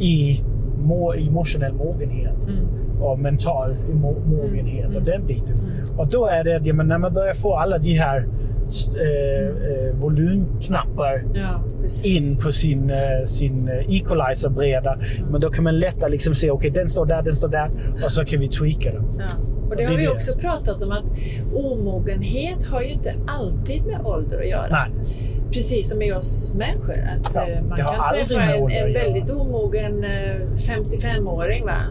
i 0.00 0.40
må, 0.84 1.12
emotionell 1.12 1.72
mogenhet 1.74 2.48
Mm. 2.48 3.02
och 3.02 3.18
mental 3.18 3.74
mo, 3.92 4.14
mogenhet 4.26 4.96
och 4.96 5.02
den 5.02 5.26
biten. 5.26 5.56
Och 5.96 6.08
då 6.08 6.26
är 6.26 6.44
det 6.44 6.56
att 6.56 6.66
ja, 6.66 6.74
när 6.74 6.98
man 6.98 7.12
börjar 7.12 7.34
få 7.34 7.54
alla 7.56 7.78
de 7.78 7.92
här 7.94 8.26
eh, 8.96 9.46
eh, 9.46 9.94
volymknappar 10.00 11.24
Ja, 11.34 11.64
in 12.04 12.36
på 12.44 12.52
sin, 12.52 12.90
eh, 12.90 13.24
sin 13.24 13.68
eh, 13.68 13.94
equalizer-breda. 13.96 14.98
Men 15.30 15.40
då 15.40 15.50
kan 15.50 15.64
man 15.64 15.78
lättare 15.78 16.10
liksom 16.10 16.34
se, 16.34 16.50
okej 16.50 16.70
den 16.70 16.88
står 16.88 17.06
där, 17.06 17.22
den 17.22 17.34
står 17.34 17.48
där 17.48 17.70
och 18.04 18.12
så 18.12 18.24
kan 18.24 18.40
vi 18.40 18.48
tweaka 18.48 18.92
den. 18.92 19.04
Ja. 19.18 19.24
Och 19.70 19.76
det 19.76 19.84
har 19.84 19.96
vi 19.96 20.08
också 20.08 20.38
pratat 20.38 20.82
om 20.82 20.92
att 20.92 21.04
omogenhet 21.54 22.66
har 22.66 22.82
ju 22.82 22.88
inte 22.88 23.14
allid 23.26 23.84
med 23.84 24.00
ålder 24.04 24.38
att 24.38 24.48
göra. 24.48 24.68
Nej, 24.70 24.90
Precis 25.52 25.90
som 25.90 25.98
med 25.98 26.16
oss 26.16 26.54
människor. 26.54 26.94
Att 27.24 27.34
Ja, 27.34 27.48
eh, 27.48 27.62
man 27.62 27.78
kan 27.78 27.94
träffa 28.12 28.42
en, 28.42 28.70
en 28.70 28.92
väldigt 28.92 29.30
omogen 29.30 30.04
eh, 30.04 30.36
55-åring. 30.56 31.64
Va? 31.64 31.82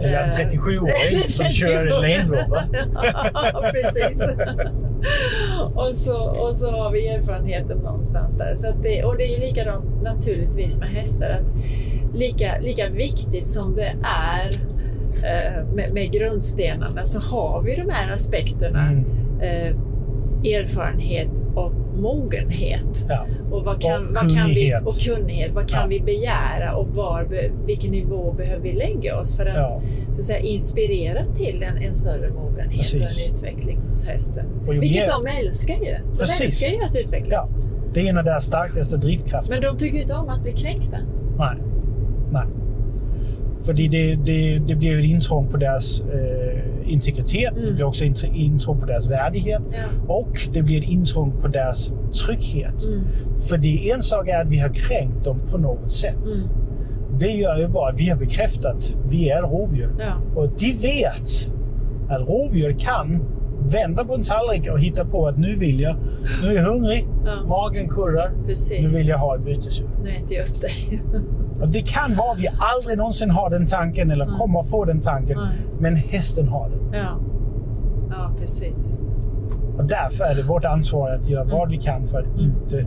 eller 0.00 0.18
en 0.18 0.28
Eh, 0.28 0.34
37-åring 0.34 1.28
som 1.28 1.46
kör 1.50 1.86
en 1.86 1.88
Land 1.88 2.30
Rover. 2.30 2.68
ja, 3.52 3.72
precis. 3.72 4.22
och, 5.74 5.94
så, 5.94 6.18
och 6.18 6.56
så 6.56 6.70
har 6.70 6.92
vi 6.92 7.08
erfarenheten 7.08 7.78
någonstans 7.78 8.38
där. 8.38 8.54
Så 8.54 8.66
det, 8.82 9.04
och 9.04 9.16
det 9.16 9.34
är 9.34 9.40
likadant 9.40 10.02
naturligtvis 10.02 10.80
med 10.80 10.88
hästar. 10.88 11.30
Att 11.30 11.54
lika, 12.14 12.58
lika 12.60 12.88
viktigt 12.88 13.46
som 13.46 13.76
det 13.76 13.94
är 14.02 14.50
eh, 15.24 15.66
med, 15.74 15.92
med 15.92 16.12
grundstenarna 16.12 17.04
så 17.04 17.20
har 17.20 17.62
vi 17.62 17.76
de 17.76 17.90
här 17.90 18.12
aspekterna. 18.12 18.88
Mm. 18.88 19.04
Eh, 19.40 19.76
erfarenhet 20.44 21.42
och 21.54 21.72
mogenhet. 21.98 23.06
Ja. 23.08 23.26
Och, 23.50 23.64
vad 23.64 23.82
kan, 23.82 24.08
Och 24.08 24.14
vad 24.14 24.36
kan 24.36 24.48
vi, 24.48 24.74
och 24.84 24.94
kunnighet. 24.94 25.52
Vad 25.54 25.68
kan 25.68 25.80
Ja. 25.80 25.86
vi 25.86 26.00
begära 26.00 26.76
och 26.76 26.88
var, 26.88 27.28
vilken 27.66 27.90
nivå 27.90 28.32
behöver 28.36 28.62
vi 28.62 28.72
lägga 28.72 29.18
oss 29.20 29.36
för 29.36 29.46
att, 29.46 29.56
Ja. 29.56 29.80
så 30.06 30.10
att 30.10 30.24
säga, 30.24 30.38
inspirera 30.38 31.24
till 31.34 31.62
en, 31.62 31.76
en 31.82 31.94
större 31.94 32.30
mogenhet 32.30 32.94
och 32.94 33.00
Precis. 33.00 33.26
en 33.28 33.32
utveckling 33.34 33.78
hos 33.90 34.06
hästen. 34.06 34.46
Och 34.66 34.72
Vilket 34.82 35.06
mer- 35.06 35.32
de 35.32 35.44
älskar 35.46 35.74
ju. 35.74 35.94
De 36.12 36.18
Precis. 36.18 36.40
älskar 36.40 36.68
ju 36.68 36.82
att 36.82 36.96
utvecklas. 36.96 37.52
det 37.94 38.00
är 38.00 38.10
en 38.10 38.18
av 38.18 38.24
deras 38.24 38.44
starkaste 38.44 38.96
drivkrafter. 38.96 39.52
Men 39.52 39.62
de 39.62 39.76
tycker 39.76 39.98
inte 39.98 40.14
om 40.14 40.28
att 40.28 40.42
bli 40.42 40.52
kränkta. 40.52 40.96
Nej. 41.38 41.56
Nej. 42.32 42.44
För 43.64 43.72
det, 43.72 43.88
det, 43.88 44.58
det 44.68 44.74
blir 44.74 44.90
ju 44.90 44.98
ett 44.98 45.04
intrång 45.04 45.48
på 45.48 45.56
deras 45.56 46.00
eh, 46.00 46.47
integritet. 46.88 47.52
Det 47.54 47.60
Mm. 47.62 47.74
blir 47.74 47.84
också 47.84 48.04
ett 48.04 48.24
intrång 48.24 48.80
på 48.80 48.86
deras 48.86 49.10
värdighet. 49.10 49.62
Ja. 49.70 50.14
Och 50.14 50.48
det 50.52 50.62
blir 50.62 50.78
ett 50.78 50.88
intrång 50.90 51.32
på 51.40 51.48
deras 51.48 51.92
trygghet. 52.26 52.84
Mm. 52.84 53.04
För 53.48 53.56
det 53.58 53.90
en 53.90 54.02
sak 54.02 54.28
är 54.28 54.40
att 54.44 54.50
vi 54.50 54.58
har 54.58 54.68
kränkt 54.74 55.24
dem 55.24 55.40
på 55.50 55.58
något 55.58 55.92
sätt. 55.92 56.14
Mm. 56.16 57.18
Det 57.18 57.30
gör 57.30 57.56
ju 57.58 57.68
bara 57.68 57.92
att 57.92 58.00
vi 58.00 58.08
har 58.08 58.16
bekräftat 58.18 58.76
att 58.76 58.96
vi 59.10 59.30
är 59.30 59.42
rovdjur. 59.42 59.90
Ja. 59.98 60.40
Och 60.40 60.48
de 60.58 60.72
vet 60.72 61.52
att 62.10 62.28
rovdjur 62.28 62.76
kan 62.78 63.22
vända 63.70 64.04
på 64.04 64.14
en 64.14 64.22
tallrik 64.22 64.68
och 64.72 64.80
hitta 64.80 65.04
på 65.04 65.26
att 65.26 65.38
nu 65.38 65.56
vill 65.56 65.80
jag, 65.80 65.96
nu 66.42 66.48
är 66.48 66.52
jag 66.54 66.62
hungrig, 66.62 67.06
Ja. 67.26 67.46
magen 67.48 67.88
kurrar, 67.88 68.32
nu 68.40 68.44
Precis. 68.46 68.98
vill 68.98 69.08
jag 69.08 69.18
ha 69.18 69.36
ett 69.36 69.44
bytesdjur. 69.44 69.88
Nu 70.02 70.10
äter 70.10 70.36
jag 70.36 70.48
upp 70.48 70.60
dig. 70.60 71.02
Det 71.66 71.80
kan 71.86 72.14
vara 72.16 72.32
att 72.32 72.40
vi 72.40 72.48
aldrig 72.76 72.98
någonsin 72.98 73.30
har 73.30 73.50
den 73.50 73.66
tanken 73.66 74.10
eller 74.10 74.24
Mm. 74.24 74.36
kommer 74.38 74.62
få 74.62 74.84
den 74.84 75.00
tanken. 75.00 75.36
Nej. 75.38 75.54
Men 75.80 75.96
hästen 75.96 76.48
har 76.48 76.68
den. 76.70 77.00
ja. 77.00 77.18
ja, 78.10 78.30
precis. 78.40 79.00
Och 79.78 79.84
därför 79.84 80.24
är 80.24 80.34
det 80.34 80.42
vårt 80.42 80.64
ansvar 80.64 81.10
att 81.10 81.28
göra 81.28 81.44
vad 81.44 81.70
vi 81.70 81.76
kan 81.76 82.06
för 82.06 82.18
att 82.18 82.40
inte 82.40 82.86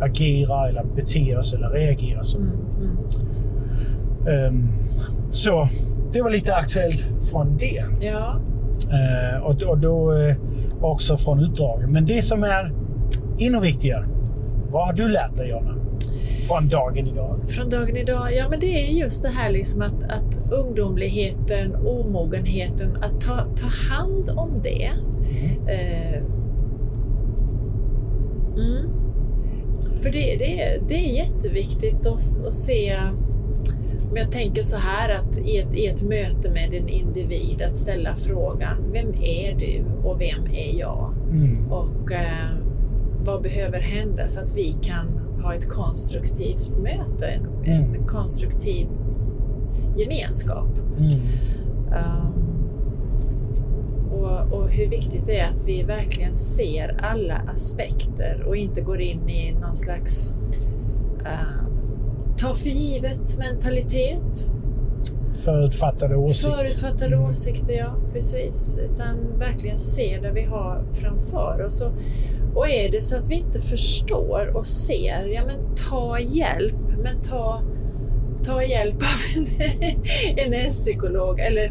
agera 0.00 0.68
eller 0.68 0.84
bete 0.96 1.36
oss 1.36 1.52
eller 1.52 1.68
reagera 1.68 2.22
så. 2.22 2.38
Mm. 2.38 2.50
Mm. 2.80 2.96
Ehm, 4.46 4.68
så 5.26 5.68
det 6.12 6.22
var 6.22 6.30
lite 6.30 6.54
aktuellt 6.56 7.04
från 7.32 7.56
det. 7.56 7.84
Ja. 8.00 8.36
Eh, 8.90 9.42
och, 9.42 9.62
och 9.62 9.78
då 9.78 10.12
eh, 10.12 10.36
också 10.80 11.16
från 11.16 11.40
utdragen. 11.40 11.92
Men 11.92 12.06
det 12.06 12.22
som 12.22 12.42
är 12.44 12.72
ännu 13.38 13.60
viktigare. 13.60 14.06
Vad 14.70 14.86
har 14.86 14.92
du 14.92 15.08
lärt 15.08 15.36
dig 15.36 15.48
Jonna? 15.50 15.74
Från 16.48 16.68
dagen 16.68 17.06
idag? 17.06 17.40
Från 17.48 17.70
dagen 17.70 17.96
idag? 17.96 18.34
Ja, 18.34 18.48
men 18.50 18.60
det 18.60 18.66
är 18.86 18.92
just 18.92 19.22
det 19.22 19.28
här 19.28 19.50
liksom 19.50 19.82
att, 19.82 20.02
att 20.02 20.52
ungdomligheten, 20.52 21.76
omogenheten, 21.86 22.96
att 23.02 23.20
ta, 23.20 23.36
ta 23.56 23.66
hand 23.94 24.30
om 24.36 24.50
det. 24.62 24.90
Eh, 25.66 26.22
mm. 28.56 28.90
För 30.02 30.10
det, 30.10 30.36
det, 30.38 30.62
är- 30.62 30.80
det 30.88 30.94
är 30.94 31.14
jätteviktigt 31.16 32.06
att, 32.06 32.46
att 32.46 32.52
se, 32.54 32.96
om 34.10 34.16
jag 34.16 34.32
tänker 34.32 34.62
så 34.62 34.78
här, 34.78 35.14
att 35.16 35.38
i 35.38 35.58
ett, 35.58 35.74
i 35.74 35.86
ett 35.86 36.02
möte 36.02 36.50
med 36.50 36.74
en 36.74 36.88
individ, 36.88 37.62
att 37.62 37.76
ställa 37.76 38.14
frågan, 38.14 38.76
vem 38.92 39.08
är 39.22 39.56
du 39.58 39.84
och 40.08 40.20
vem 40.20 40.46
är 40.54 40.78
jag? 40.78 41.14
Mm. 41.30 41.72
Och 41.72 42.12
eh, 42.12 42.48
vad 43.26 43.42
behöver 43.42 43.80
hända 43.80 44.28
så 44.28 44.40
att 44.40 44.56
vi 44.56 44.72
kan 44.82 45.06
ha 45.44 45.54
ett 45.54 45.68
konstruktivt 45.68 46.78
möte, 46.78 47.26
en, 47.26 47.46
en 47.64 47.84
Mm. 47.84 48.06
konstruktiv 48.06 48.86
gemenskap. 49.96 50.68
Mm. 50.98 51.12
Um, 51.88 52.34
och, 54.12 54.52
och 54.52 54.70
hur 54.70 54.88
viktigt 54.88 55.26
det 55.26 55.38
är 55.38 55.48
att 55.50 55.64
vi 55.66 55.82
verkligen 55.82 56.34
ser 56.34 57.00
alla 57.02 57.34
aspekter 57.52 58.44
och 58.46 58.56
inte 58.56 58.80
går 58.80 59.00
in 59.00 59.28
i 59.28 59.52
någon 59.52 59.74
slags 59.74 60.36
uh, 61.20 61.68
ta 62.36 62.54
för 62.54 62.68
givet 62.68 63.38
mentalitet. 63.38 64.50
Förutfattade 65.44 66.16
åsikter. 66.16 66.56
Förutfattade 66.56 67.14
Mm. 67.16 67.28
åsikter, 67.28 67.72
ja 67.72 67.94
precis. 68.12 68.80
Utan 68.84 69.38
verkligen 69.38 69.78
se 69.78 70.18
det 70.22 70.30
vi 70.32 70.44
har 70.44 70.84
framför 70.92 71.62
oss. 71.66 71.82
Och, 71.82 71.92
och 72.54 72.68
är 72.68 72.90
det 72.90 73.02
så 73.02 73.16
att 73.16 73.30
vi 73.30 73.34
inte 73.34 73.60
förstår 73.60 74.56
och 74.56 74.66
ser, 74.66 75.26
ja 75.26 75.42
men 75.46 75.74
ta 75.90 76.18
hjälp. 76.18 76.74
Men 77.02 77.20
ta, 77.22 77.62
ta 78.44 78.62
hjälp 78.62 78.94
av 78.96 79.36
en, 79.36 79.46
en 80.46 80.52
hästpsykolog 80.52 81.40
eller 81.40 81.64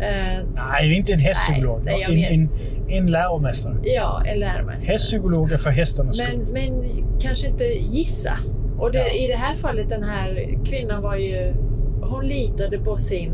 eh, 0.00 0.44
Nej, 0.56 0.96
inte 0.96 1.12
en 1.12 1.20
hästpsykolog. 1.20 1.80
Nej, 1.84 2.02
en, 2.02 2.40
en, 2.40 2.50
en 2.88 3.06
läromästare. 3.06 3.74
ja, 3.82 4.22
en 4.26 4.38
läromästare. 4.38 4.92
Hästpsykolog 4.92 5.52
är 5.52 5.56
för 5.56 5.70
hästarnas 5.70 6.16
skull. 6.16 6.38
Men, 6.52 6.52
men 6.52 6.84
kanske 7.20 7.48
inte 7.48 7.64
gissa. 7.64 8.32
Och 8.78 8.92
det, 8.92 8.98
Ja. 8.98 9.12
i 9.12 9.26
det 9.26 9.36
här 9.36 9.54
fallet, 9.54 9.88
den 9.88 10.02
här 10.02 10.58
kvinnan 10.64 11.02
var 11.02 11.16
ju... 11.16 11.54
Hon 12.02 12.26
litade 12.26 12.78
på 12.78 12.96
sin, 12.96 13.32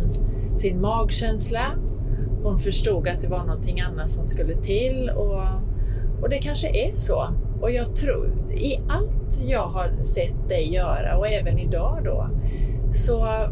sin 0.57 0.81
magkänsla. 0.81 1.73
Hon 2.43 2.59
förstod 2.59 3.09
att 3.09 3.21
det 3.21 3.29
var 3.29 3.39
någonting 3.45 3.81
annat 3.81 4.09
som 4.11 4.25
skulle 4.25 4.55
till. 4.55 5.11
Och, 5.11 5.43
och 6.23 6.29
det 6.29 6.39
kanske 6.39 6.69
är 6.69 6.91
så. 6.95 7.29
Och 7.61 7.71
jag 7.71 7.95
tror, 7.97 8.33
i 8.55 8.77
allt 8.89 9.41
jag 9.47 9.67
har 9.67 10.03
sett 10.03 10.49
dig 10.49 10.75
göra 10.75 11.19
och 11.19 11.29
även 11.29 11.59
idag 11.59 11.99
då, 12.05 12.29
så 12.91 13.49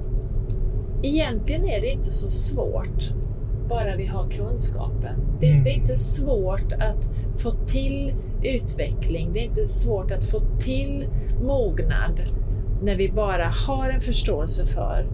egentligen 1.03 1.64
är 1.68 1.81
det 1.81 1.87
inte 1.90 2.12
så 2.12 2.31
svårt 2.31 3.12
bara 3.68 3.96
vi 3.96 4.07
har 4.07 4.31
kunskapen. 4.31 5.14
Det, 5.40 5.48
Mm. 5.51 5.64
det 5.64 5.70
är 5.70 5.75
inte 5.75 5.96
svårt 5.96 6.72
att 6.72 7.11
få 7.37 7.51
till 7.51 8.14
utveckling. 8.42 9.31
Det 9.33 9.40
är 9.40 9.44
inte 9.44 9.64
svårt 9.66 10.11
att 10.11 10.25
få 10.25 10.40
till 10.61 11.07
mognad 11.42 12.20
när 12.83 12.96
vi 12.96 13.09
bara 13.12 13.51
har 13.68 13.90
en 13.90 14.01
förståelse 14.01 14.66
för 14.66 15.07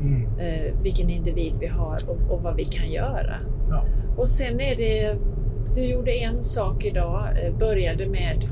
Mm. 0.00 0.26
eh, 0.38 0.74
vilken 0.82 1.10
individ 1.10 1.52
vi 1.60 1.66
har 1.66 1.96
och, 2.08 2.32
och 2.34 2.42
vad 2.42 2.56
vi 2.56 2.64
kan 2.64 2.90
göra. 2.90 3.34
Ja. 3.70 3.84
Och 4.16 4.28
sen 4.30 4.60
är 4.60 4.76
det, 4.76 5.16
du 5.74 5.84
gjorde 5.84 6.10
en 6.12 6.42
sak 6.42 6.84
idag, 6.84 7.28
eh, 7.42 7.58
började 7.58 8.06
med 8.06 8.44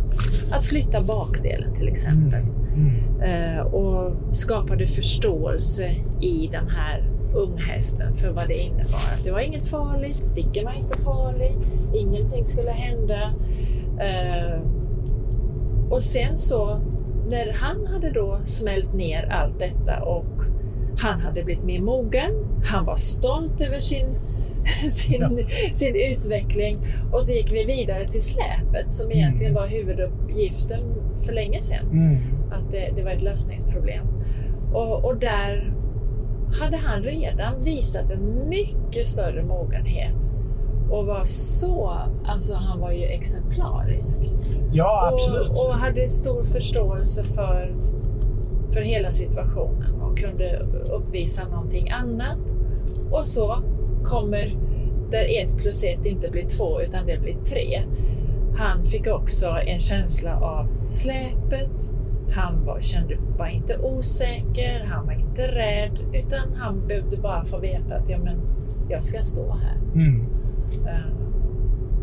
att 0.53 0.64
flytta 0.64 1.03
bakdelen 1.03 1.74
till 1.74 1.88
exempel. 1.88 2.42
Mm. 2.74 3.20
Eh, 3.20 3.61
och 3.61 4.16
skapade 4.35 4.87
förståelse 4.87 5.90
i 6.20 6.48
den 6.53 6.68
här 6.68 7.09
unghästen 7.35 8.14
för 8.14 8.29
vad 8.31 8.48
det 8.48 8.59
innebar. 8.59 9.12
Att 9.14 9.24
det 9.24 9.33
var 9.33 9.40
inget 9.40 9.66
farligt, 9.68 10.24
sticken 10.24 10.64
var 10.64 10.72
inte 10.79 10.98
farlig, 10.98 11.57
ingenting 11.94 12.44
skulle 12.44 12.70
hända. 12.70 13.22
Eh, 14.00 14.61
och 15.90 16.03
sen 16.03 16.37
så, 16.37 16.81
när 17.29 17.53
han 17.53 17.87
hade 17.87 18.11
då 18.11 18.40
smält 18.44 18.94
ner 18.94 19.29
allt 19.33 19.59
detta 19.59 20.03
och 20.03 20.24
Han 20.98 21.20
hade 21.20 21.42
blivit 21.42 21.64
mer 21.64 21.81
mogen, 21.81 22.31
han 22.64 22.85
var 22.85 22.96
stolt 22.96 23.61
över 23.61 23.81
sin, 23.81 24.07
sin, 24.90 25.20
Ja. 25.20 25.31
sin 25.72 25.96
utveckling 26.12 26.77
och 27.12 27.24
så 27.24 27.35
gick 27.35 27.53
vi 27.53 27.64
vidare 27.64 28.09
till 28.09 28.22
släpet 28.22 28.90
som 28.92 29.12
egentligen 29.12 29.55
var 29.55 29.66
huvuduppgiften 29.66 30.81
för 31.27 31.33
länge 31.33 31.62
sedan. 31.62 31.87
Mm. 31.90 32.18
Att 32.53 32.70
det, 32.70 32.92
det 32.96 33.03
var 33.03 33.11
ett 33.11 33.22
lösningsproblem. 33.22 34.07
Och, 34.72 35.05
och 35.05 35.16
där 35.16 35.74
hade 36.61 36.77
han 36.77 37.03
redan 37.03 37.61
visat 37.61 38.11
en 38.11 38.48
mycket 38.48 39.07
större 39.07 39.42
mogenhet 39.42 40.33
och 40.90 41.07
var 41.07 41.24
så, 41.24 41.92
alltså 42.27 42.55
han 42.55 42.81
var 42.81 42.90
ju 42.92 43.05
exemplarisk. 43.05 44.20
Ja, 44.72 45.11
absolut. 45.12 45.48
Och, 45.50 45.66
och 45.66 45.74
hade 45.74 46.09
stor 46.09 46.42
förståelse 46.42 47.24
för, 47.24 47.74
för 48.72 48.81
hela 48.81 49.11
situationen 49.11 50.00
och 50.03 50.18
kunde 50.18 50.66
uppvisa 50.92 51.48
någonting 51.48 51.90
annat. 51.90 52.38
Och 53.11 53.27
så 53.27 53.62
kommer, 54.04 54.56
där 55.10 55.42
ett 55.42 55.56
plus 55.56 55.84
ett 55.84 56.06
inte 56.06 56.30
blir 56.30 56.48
två 56.48 56.80
utan 56.80 57.06
det 57.06 57.20
blir 57.20 57.34
tre. 57.34 57.82
Han 58.56 58.84
fick 58.84 59.06
också 59.06 59.48
en 59.66 59.78
känsla 59.78 60.36
av 60.36 60.68
släpet. 60.86 61.94
Han 62.30 62.64
var, 62.66 62.80
kände, 62.80 63.16
var 63.38 63.46
inte 63.46 63.78
osäker, 63.78 64.84
han 64.84 65.06
var 65.06 65.12
inte 65.12 65.42
rädd, 65.42 65.98
utan 66.12 66.54
han 66.56 66.86
behövde 66.86 67.16
bara 67.16 67.44
få 67.44 67.58
veta 67.58 67.96
att 67.96 68.08
ja, 68.08 68.18
men, 68.18 68.40
jag 68.88 69.02
ska 69.04 69.22
stå 69.22 69.52
här. 69.52 69.76
Mm. 69.94 70.20
Eh, 70.86 71.14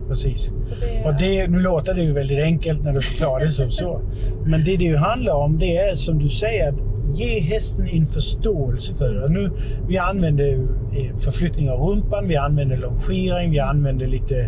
Precis. 0.08 0.54
Det, 0.82 1.10
Och 1.10 1.16
det, 1.20 1.48
nu 1.48 1.60
låter 1.60 1.94
det 1.94 2.02
ju 2.02 2.14
väldigt 2.14 2.44
enkelt 2.44 2.84
när 2.84 2.94
du 2.94 3.02
förklarar 3.02 3.40
det 3.40 3.50
som 3.50 3.72
så. 3.72 4.02
Men 4.46 4.64
det 4.64 4.78
det 4.78 4.86
ju 4.86 4.96
handlar 4.96 5.34
om 5.34 5.60
det 5.60 5.78
är 5.78 5.96
som 5.96 6.20
du 6.20 6.30
säger, 6.30 6.74
ge 7.08 7.40
hästen 7.40 7.88
en 7.88 8.06
förståelse 8.06 8.96
för 8.96 9.14
det. 9.14 9.24
Och 9.24 9.32
Nu, 9.32 9.52
vi 9.88 9.98
använder 9.98 10.54
eh, 10.54 11.16
förflyttning 11.16 11.70
av 11.70 11.80
rumpan, 11.80 12.28
vi 12.28 12.36
använder 12.38 12.78
longering, 12.78 13.52
vi 13.52 13.60
använder 13.60 14.08
lite 14.08 14.40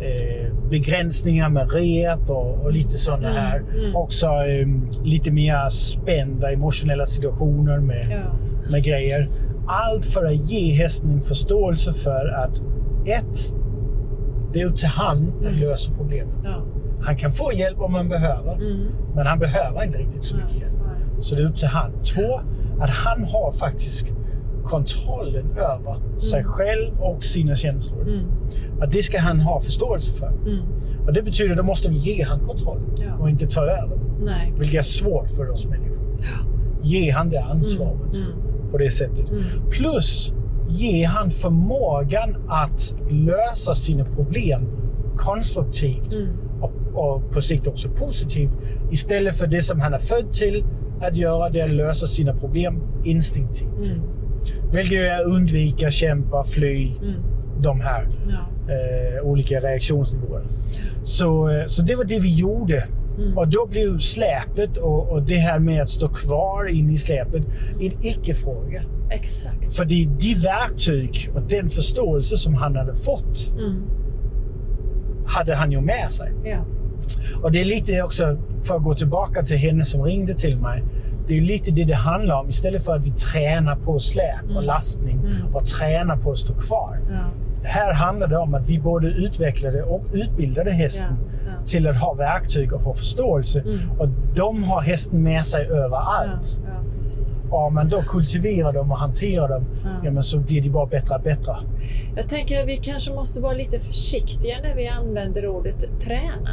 eh, 0.00 0.68
begränsningar 0.70 1.48
med 1.48 1.72
rep 1.72 2.30
och, 2.30 2.64
och 2.64 2.72
lite 2.72 2.96
sådana 2.96 3.28
Mm, 3.30 3.42
här. 3.42 3.58
mm. 3.84 3.96
Också 3.96 4.26
eh, 4.26 4.66
lite 5.04 5.32
mer 5.32 5.68
spända 5.68 6.52
emotionella 6.52 7.06
situationer 7.06 7.78
med, 7.78 8.04
ja. 8.10 8.32
med 8.70 8.84
grejer. 8.84 9.28
Allt 9.66 10.04
för 10.04 10.24
att 10.26 10.50
ge 10.50 10.70
hästen 10.72 11.10
en 11.10 11.20
förståelse 11.22 11.92
för 11.92 12.28
att 12.28 12.62
ett, 13.06 13.52
det 14.52 14.60
är 14.60 14.66
upp 14.66 14.76
till 14.76 14.88
han 14.88 15.22
att 15.24 15.38
Mm. 15.40 15.58
lösa 15.60 15.92
problemet. 15.94 16.34
Ja. 16.44 16.64
Han 17.00 17.16
kan 17.16 17.32
få 17.32 17.52
hjälp 17.52 17.80
om 17.80 17.94
han 17.94 18.08
behöver, 18.08 18.54
Mm. 18.54 18.86
men 19.14 19.26
han 19.26 19.38
behöver 19.38 19.84
inte 19.84 19.98
riktigt 19.98 20.22
så 20.22 20.36
mycket 20.36 20.50
Nej, 20.52 20.60
hjälp. 20.60 20.72
Så 21.22 21.34
det 21.34 21.42
är 21.42 21.46
upp 21.46 21.56
till 21.56 21.68
han. 21.68 21.92
Två, 22.14 22.40
att 22.80 22.90
han 22.90 23.24
har 23.24 23.52
faktiskt 23.52 24.06
kontrollen 24.64 25.46
över 25.56 26.18
sig 26.18 26.44
själv 26.44 27.00
och 27.00 27.24
sina 27.24 27.54
känslor. 27.54 28.02
Mm. 28.08 28.24
Att 28.80 28.90
det 28.90 29.02
ska 29.02 29.20
han 29.20 29.40
ha 29.40 29.60
förståelse 29.60 30.12
för. 30.12 30.28
Mm. 30.28 30.58
Och 31.06 31.12
det 31.12 31.22
betyder 31.22 31.50
att 31.50 31.56
då 31.56 31.62
måste 31.64 31.90
vi 31.90 31.96
ge 31.96 32.22
han 32.24 32.40
kontrollen 32.40 32.84
Ja. 32.96 33.14
och 33.20 33.30
inte 33.30 33.46
ta 33.46 33.60
över. 33.60 33.98
Nej. 34.24 34.52
Vilket 34.58 34.78
är 34.78 34.82
svårt 34.82 35.30
för 35.30 35.50
oss 35.50 35.66
människor. 35.66 36.18
Ge 36.82 37.10
han 37.10 37.30
det 37.30 37.42
ansvaret 37.42 38.14
Mm. 38.16 38.70
på 38.70 38.78
det 38.78 38.90
sättet. 38.90 39.30
Mm. 39.30 39.42
Plus 39.70 40.32
ge 40.68 41.04
han 41.04 41.30
förmågan 41.30 42.36
att 42.48 42.94
lösa 43.10 43.74
sina 43.74 44.04
problem 44.04 44.68
konstruktivt 45.16 46.14
Mm. 46.14 46.28
och, 46.60 46.72
och 46.94 47.30
på 47.32 47.40
sikt 47.40 47.66
också 47.66 47.88
positivt. 47.88 48.50
Istället 48.90 49.36
för 49.36 49.46
det 49.46 49.62
som 49.62 49.80
han 49.80 49.94
är 49.94 49.98
född 49.98 50.32
till 50.32 50.64
att 51.02 51.16
göra, 51.16 51.50
det 51.50 51.60
är 51.60 51.64
att 51.64 51.70
lösa 51.70 52.06
sina 52.06 52.34
problem 52.34 52.80
instinktivt. 53.04 53.68
Mm. 53.86 54.00
Vilket 54.72 55.00
är 55.00 55.20
att 55.20 55.26
undvika, 55.26 55.90
kämpa, 55.90 56.44
fly, 56.44 56.86
Mm. 57.02 57.14
de 57.60 57.80
här 57.80 58.08
Ja, 58.28 58.72
eh, 58.72 59.26
olika 59.26 59.60
reaktionsnivåer. 59.60 60.42
Så, 61.02 61.50
eh, 61.50 61.64
så 61.66 61.82
det 61.82 61.94
var 61.96 62.04
det 62.04 62.18
vi 62.18 62.34
gjorde. 62.36 62.84
Mm. 63.22 63.38
Och 63.38 63.48
då 63.48 63.66
blev 63.70 63.98
släpet 63.98 64.76
och, 64.76 65.08
och 65.08 65.22
det 65.22 65.34
här 65.36 65.58
med 65.58 65.82
att 65.82 65.88
stå 65.88 66.08
kvar 66.08 66.68
inne 66.68 66.92
i 66.92 66.96
släpet 66.96 67.42
en 67.80 67.92
icke-fråga. 68.06 68.82
Exakt. 69.10 69.72
För 69.76 69.84
det 69.84 70.02
är 70.02 70.06
de 70.06 70.34
verktyg 70.34 71.30
och 71.34 71.42
den 71.48 71.68
förståelse 71.70 72.36
som 72.36 72.54
han 72.54 72.76
hade 72.76 72.94
fått 72.94 73.52
Mm. 73.58 73.82
hade 75.26 75.54
han 75.54 75.72
ju 75.72 75.80
med 75.80 76.10
sig. 76.10 76.32
Ja. 76.44 76.64
Och 77.42 77.52
det 77.52 77.60
är 77.60 77.64
lite 77.64 78.02
också, 78.02 78.38
för 78.62 78.76
att 78.76 78.82
gå 78.82 78.94
tillbaka 78.94 79.42
till 79.42 79.56
henne 79.56 79.84
som 79.84 80.02
ringde 80.02 80.34
till 80.34 80.56
mig. 80.58 80.82
Det 81.28 81.36
är 81.38 81.40
lite 81.40 81.70
det 81.70 81.84
det 81.84 81.94
handlar 81.94 82.34
om. 82.40 82.48
Istället 82.48 82.84
för 82.84 82.96
att 82.96 83.06
vi 83.06 83.10
tränar 83.10 83.76
på 83.76 83.98
släp 83.98 84.42
och 84.44 84.50
Mm. 84.50 84.64
lastning 84.64 85.18
Mm. 85.18 85.54
och 85.54 85.64
tränar 85.66 86.16
på 86.16 86.32
att 86.32 86.38
stå 86.38 86.54
kvar. 86.54 86.98
Ja. 87.10 87.20
Här 87.64 87.92
handlar 87.92 88.26
det 88.26 88.36
om 88.36 88.54
att 88.54 88.70
vi 88.70 88.78
både 88.80 89.06
utvecklade 89.08 89.82
och 89.82 90.04
utbildade 90.12 90.70
hästen 90.70 91.06
Ja. 91.20 91.36
Ja. 91.58 91.64
till 91.64 91.88
att 91.88 91.96
ha 91.96 92.14
verktyg 92.14 92.72
och 92.72 92.80
ha 92.82 92.94
förståelse. 92.94 93.60
Mm. 93.60 93.74
Och 94.00 94.08
de 94.34 94.62
har 94.62 94.80
hästen 94.80 95.22
med 95.22 95.46
sig 95.46 95.66
överallt. 95.66 96.60
Och 97.50 97.66
om 97.66 97.74
man 97.74 97.88
då 97.88 98.02
kultiverar 98.02 98.72
dem 98.72 98.90
och 98.92 98.98
hanterar 98.98 99.48
dem, 99.48 99.64
Ja. 100.04 100.22
så 100.22 100.38
blir 100.38 100.62
de 100.62 100.68
bara 100.70 100.86
bättre 100.86 101.14
och 101.16 101.22
bättre. 101.22 101.56
Jag 102.16 102.28
tänker 102.28 102.60
att 102.62 102.68
vi 102.68 102.76
kanske 102.76 103.12
måste 103.12 103.42
vara 103.42 103.52
lite 103.52 103.80
försiktiga 103.80 104.56
när 104.62 104.74
vi 104.74 104.88
använder 104.88 105.46
ordet 105.46 106.00
träna. 106.00 106.50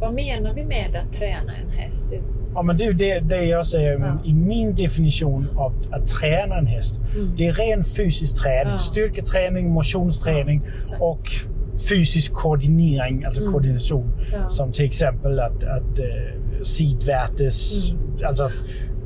Vad 0.00 0.14
menar 0.14 0.54
vi 0.54 0.64
med 0.64 0.96
att 1.06 1.12
träna 1.12 1.56
en 1.56 1.70
häst? 1.70 2.06
Det- 2.10 2.20
Ja, 2.54 2.62
men 2.62 2.76
det 2.76 2.84
är 2.84 2.92
det, 2.92 3.20
det 3.20 3.44
jag 3.44 3.66
säger 3.66 3.98
Ja. 3.98 4.18
i 4.24 4.32
min 4.34 4.74
definition 4.74 5.46
av 5.56 5.72
att 5.90 6.06
träna 6.06 6.58
en 6.58 6.66
häst. 6.66 7.00
Mm. 7.16 7.32
Det 7.36 7.46
är 7.46 7.52
ren 7.52 7.84
fysisk 7.84 8.42
träning. 8.42 8.72
Ja. 8.72 8.78
Styrketräning, 8.78 9.70
motionsträning 9.70 10.62
Ja, 10.92 10.98
och 11.06 11.20
fysisk 11.90 12.32
koordinering, 12.32 13.24
alltså 13.24 13.40
Mm. 13.40 13.52
koordination. 13.52 14.10
Som 14.48 14.72
till 14.72 14.84
exempel 14.84 15.40
att, 15.40 15.64
att 15.64 15.98
uh, 15.98 16.62
sidvärtes, 16.62 17.90
Mm. 17.92 18.26
alltså 18.26 18.48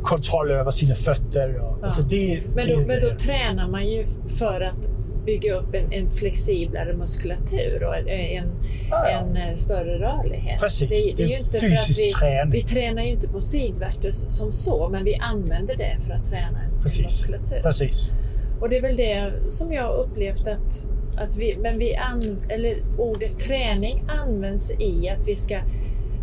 kontroll 0.03 0.51
över 0.51 0.71
sina 0.71 0.95
fötter. 0.95 1.61
Och, 1.61 1.85
alltså 1.85 2.03
det, 2.03 2.41
Men 2.55 2.67
det, 2.67 2.75
då, 2.75 2.81
men 2.81 3.01
då 3.01 3.11
tränar 3.19 3.69
man 3.69 3.87
ju 3.87 4.07
för 4.39 4.61
att 4.61 4.91
bygga 5.27 5.55
upp 5.55 5.75
en, 5.75 5.93
en 5.93 6.11
flexiblare 6.11 6.93
muskulatur 6.97 7.83
och 7.85 7.97
en, 7.97 8.09
en, 8.09 8.45
Ja, 8.91 9.09
ja. 9.11 9.19
en 9.21 9.37
eh, 9.37 9.55
större 9.55 9.99
rörlighet. 9.99 10.61
Precis, 10.61 10.89
Det, 10.91 11.15
det 11.17 11.23
är 11.23 11.29
ju 11.29 11.37
inte 11.37 11.59
för 11.61 11.67
fysisk 11.67 12.01
att 12.01 12.07
vi, 12.07 12.11
träning. 12.13 12.53
Vi 12.53 12.63
tränar 12.63 13.03
ju 13.03 13.11
inte 13.11 13.29
på 13.29 13.41
sidvärtes 13.41 14.37
som 14.37 14.53
så, 14.53 14.89
men 14.89 15.05
vi 15.05 15.15
använder 15.15 15.77
det 15.77 15.97
för 16.07 16.13
att 16.13 16.31
träna 16.31 16.59
Precis. 16.83 17.03
muskulatur. 17.03 17.61
Precis. 17.63 18.13
Och 18.61 18.69
det 18.69 18.77
är 18.77 18.83
väl 18.83 18.97
det 18.97 19.33
som 19.49 19.73
jag 19.73 19.83
har 19.83 19.95
upplevt 19.97 20.47
att, 20.49 20.87
att 21.17 21.37
vi, 21.37 21.57
men 21.57 21.79
vi 21.79 21.95
an, 21.97 22.43
eller 22.49 22.77
ordet 22.99 23.39
träning 23.39 24.05
används 24.23 24.73
i 24.81 25.09
att 25.09 25.29
vi 25.29 25.35
ska, 25.37 25.61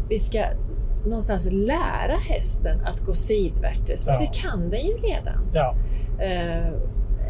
vi 0.10 0.20
ska 0.20 0.44
någonstans 1.06 1.50
lära 1.52 2.18
hästen 2.30 2.82
att 2.82 3.00
gå 3.00 3.14
sidvärtes. 3.14 4.06
Men 4.06 4.16
Ja. 4.16 4.20
det 4.20 4.40
kan 4.40 4.70
den 4.70 4.86
ju 4.86 4.92
redan. 4.94 5.50
Ja. 5.54 5.76
Eh, 6.20 6.74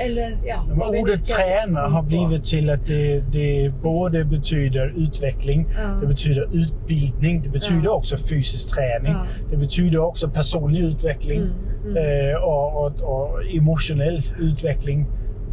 eller 0.06 0.38
ja, 0.46 0.66
ordet 1.02 1.22
träna 1.26 1.82
har 1.88 2.04
blivit 2.04 2.46
till 2.46 2.70
att 2.70 2.88
det, 2.88 3.20
det 3.32 3.74
både 3.84 4.26
betyder 4.26 4.94
utveckling, 4.98 5.68
Ja. 5.70 5.98
det 6.02 6.08
betyder 6.08 6.50
utbildning, 6.54 7.42
det 7.42 7.50
betyder 7.50 7.86
Ja. 7.86 7.92
också 7.92 8.18
fysisk 8.18 8.76
träning. 8.76 9.12
Ja. 9.12 9.24
Det 9.50 9.58
betyder 9.58 10.00
också 10.06 10.30
personlig 10.30 10.82
utveckling 10.82 11.42
Mm, 11.42 11.98
mm. 11.98 12.30
eh, 12.32 12.36
och, 12.36 12.86
och, 12.86 13.02
och 13.02 13.44
emotionell 13.58 14.20
utveckling 14.40 15.06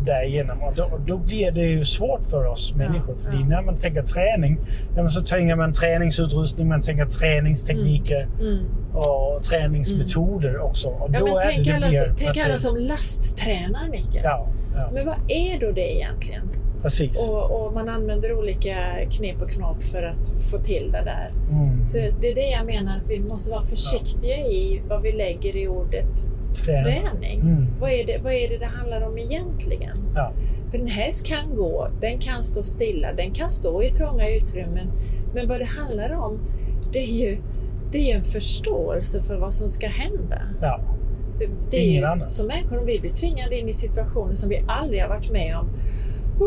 därigenom. 0.06 0.62
Och 0.62 0.72
då, 0.76 0.84
och 0.84 1.00
då 1.06 1.18
blir 1.18 1.50
det 1.50 1.62
ju 1.62 1.84
svårt 1.84 2.24
för 2.24 2.44
oss 2.46 2.74
människor. 2.74 3.16
För 3.16 3.32
ja. 3.32 3.38
när 3.48 3.62
man 3.62 3.76
tänker 3.76 4.02
träning, 4.02 4.58
ja, 4.96 5.08
så 5.08 5.20
tänker 5.20 5.56
man 5.56 5.72
träningsutrustning, 5.72 6.68
man 6.68 6.80
tänker 6.80 7.04
träningstekniker 7.06 8.28
Mm. 8.40 8.64
och 8.94 9.42
träningsmetoder 9.44 10.60
också. 10.60 10.88
Och 10.88 11.10
Ja, 11.12 11.24
men 11.24 11.34
tänk 11.42 11.64
det, 11.64 11.70
det 11.70 11.76
alla, 11.76 11.88
blir 11.88 12.14
tänk 12.16 12.30
alla 12.30 12.38
naturligt. 12.38 12.60
som 12.60 12.76
lasttränar, 12.76 13.88
Mikael. 13.88 14.24
Ja, 14.24 14.48
ja, 14.74 14.90
Men 14.92 15.06
vad 15.06 15.16
är 15.28 15.60
då 15.60 15.72
det 15.72 15.94
egentligen? 15.96 16.42
precis. 16.82 17.30
Och, 17.30 17.50
och 17.66 17.74
man 17.74 17.88
använder 17.88 18.38
olika 18.38 18.76
knep 19.10 19.42
och 19.42 19.50
knop 19.50 19.82
för 19.82 20.02
att 20.02 20.28
få 20.50 20.58
till 20.58 20.92
det 20.92 21.02
där. 21.04 21.30
Mm. 21.50 21.86
Så 21.86 21.96
det 21.98 22.30
är 22.30 22.34
det 22.34 22.50
jag 22.50 22.66
menar, 22.66 22.96
att 22.96 23.10
vi 23.10 23.20
måste 23.20 23.50
vara 23.50 23.62
försiktiga 23.62 24.36
i 24.36 24.82
vad 24.88 25.02
vi 25.02 25.12
lägger 25.12 25.56
i 25.56 25.68
ordet 25.68 26.10
Träna. 26.64 26.82
träning. 26.82 27.40
Mm. 27.40 27.66
Vad, 27.80 27.90
är 27.90 28.06
det, 28.06 28.18
vad 28.22 28.32
är 28.32 28.48
det 28.48 28.58
det 28.58 28.66
handlar 28.66 29.00
om 29.08 29.18
egentligen? 29.18 29.96
Ja. 30.14 30.32
För 30.70 30.78
en 30.78 30.86
häst 30.86 31.26
kan 31.26 31.56
gå, 31.56 31.88
den 32.00 32.18
kan 32.18 32.42
stå 32.42 32.62
stilla, 32.62 33.12
den 33.12 33.30
kan 33.32 33.50
stå 33.50 33.82
i 33.82 33.90
trånga 33.90 34.28
utrymmen. 34.28 34.90
Men 35.34 35.48
vad 35.48 35.60
det 35.60 35.64
handlar 35.68 36.12
om, 36.12 36.38
det 36.92 36.98
är 36.98 37.12
ju, 37.28 37.38
det 37.92 38.12
är 38.12 38.16
en 38.16 38.24
förståelse 38.24 39.22
för 39.22 39.36
vad 39.36 39.54
som 39.54 39.68
ska 39.68 39.86
hända. 39.88 40.42
Ja. 40.60 40.80
Det, 41.38 41.48
det 41.70 41.76
är 41.76 41.80
Ingen 41.84 41.94
ju 42.00 42.04
annan. 42.06 42.20
som 42.20 42.46
människor, 42.46 42.78
om 42.80 42.86
vi 42.86 43.00
blir 43.00 43.12
tvingade 43.12 43.58
in 43.58 43.68
i 43.68 43.72
situationer 43.74 44.34
som 44.34 44.50
vi 44.50 44.64
aldrig 44.68 45.02
har 45.02 45.08
varit 45.08 45.30
med 45.30 45.56
om. 45.58 45.68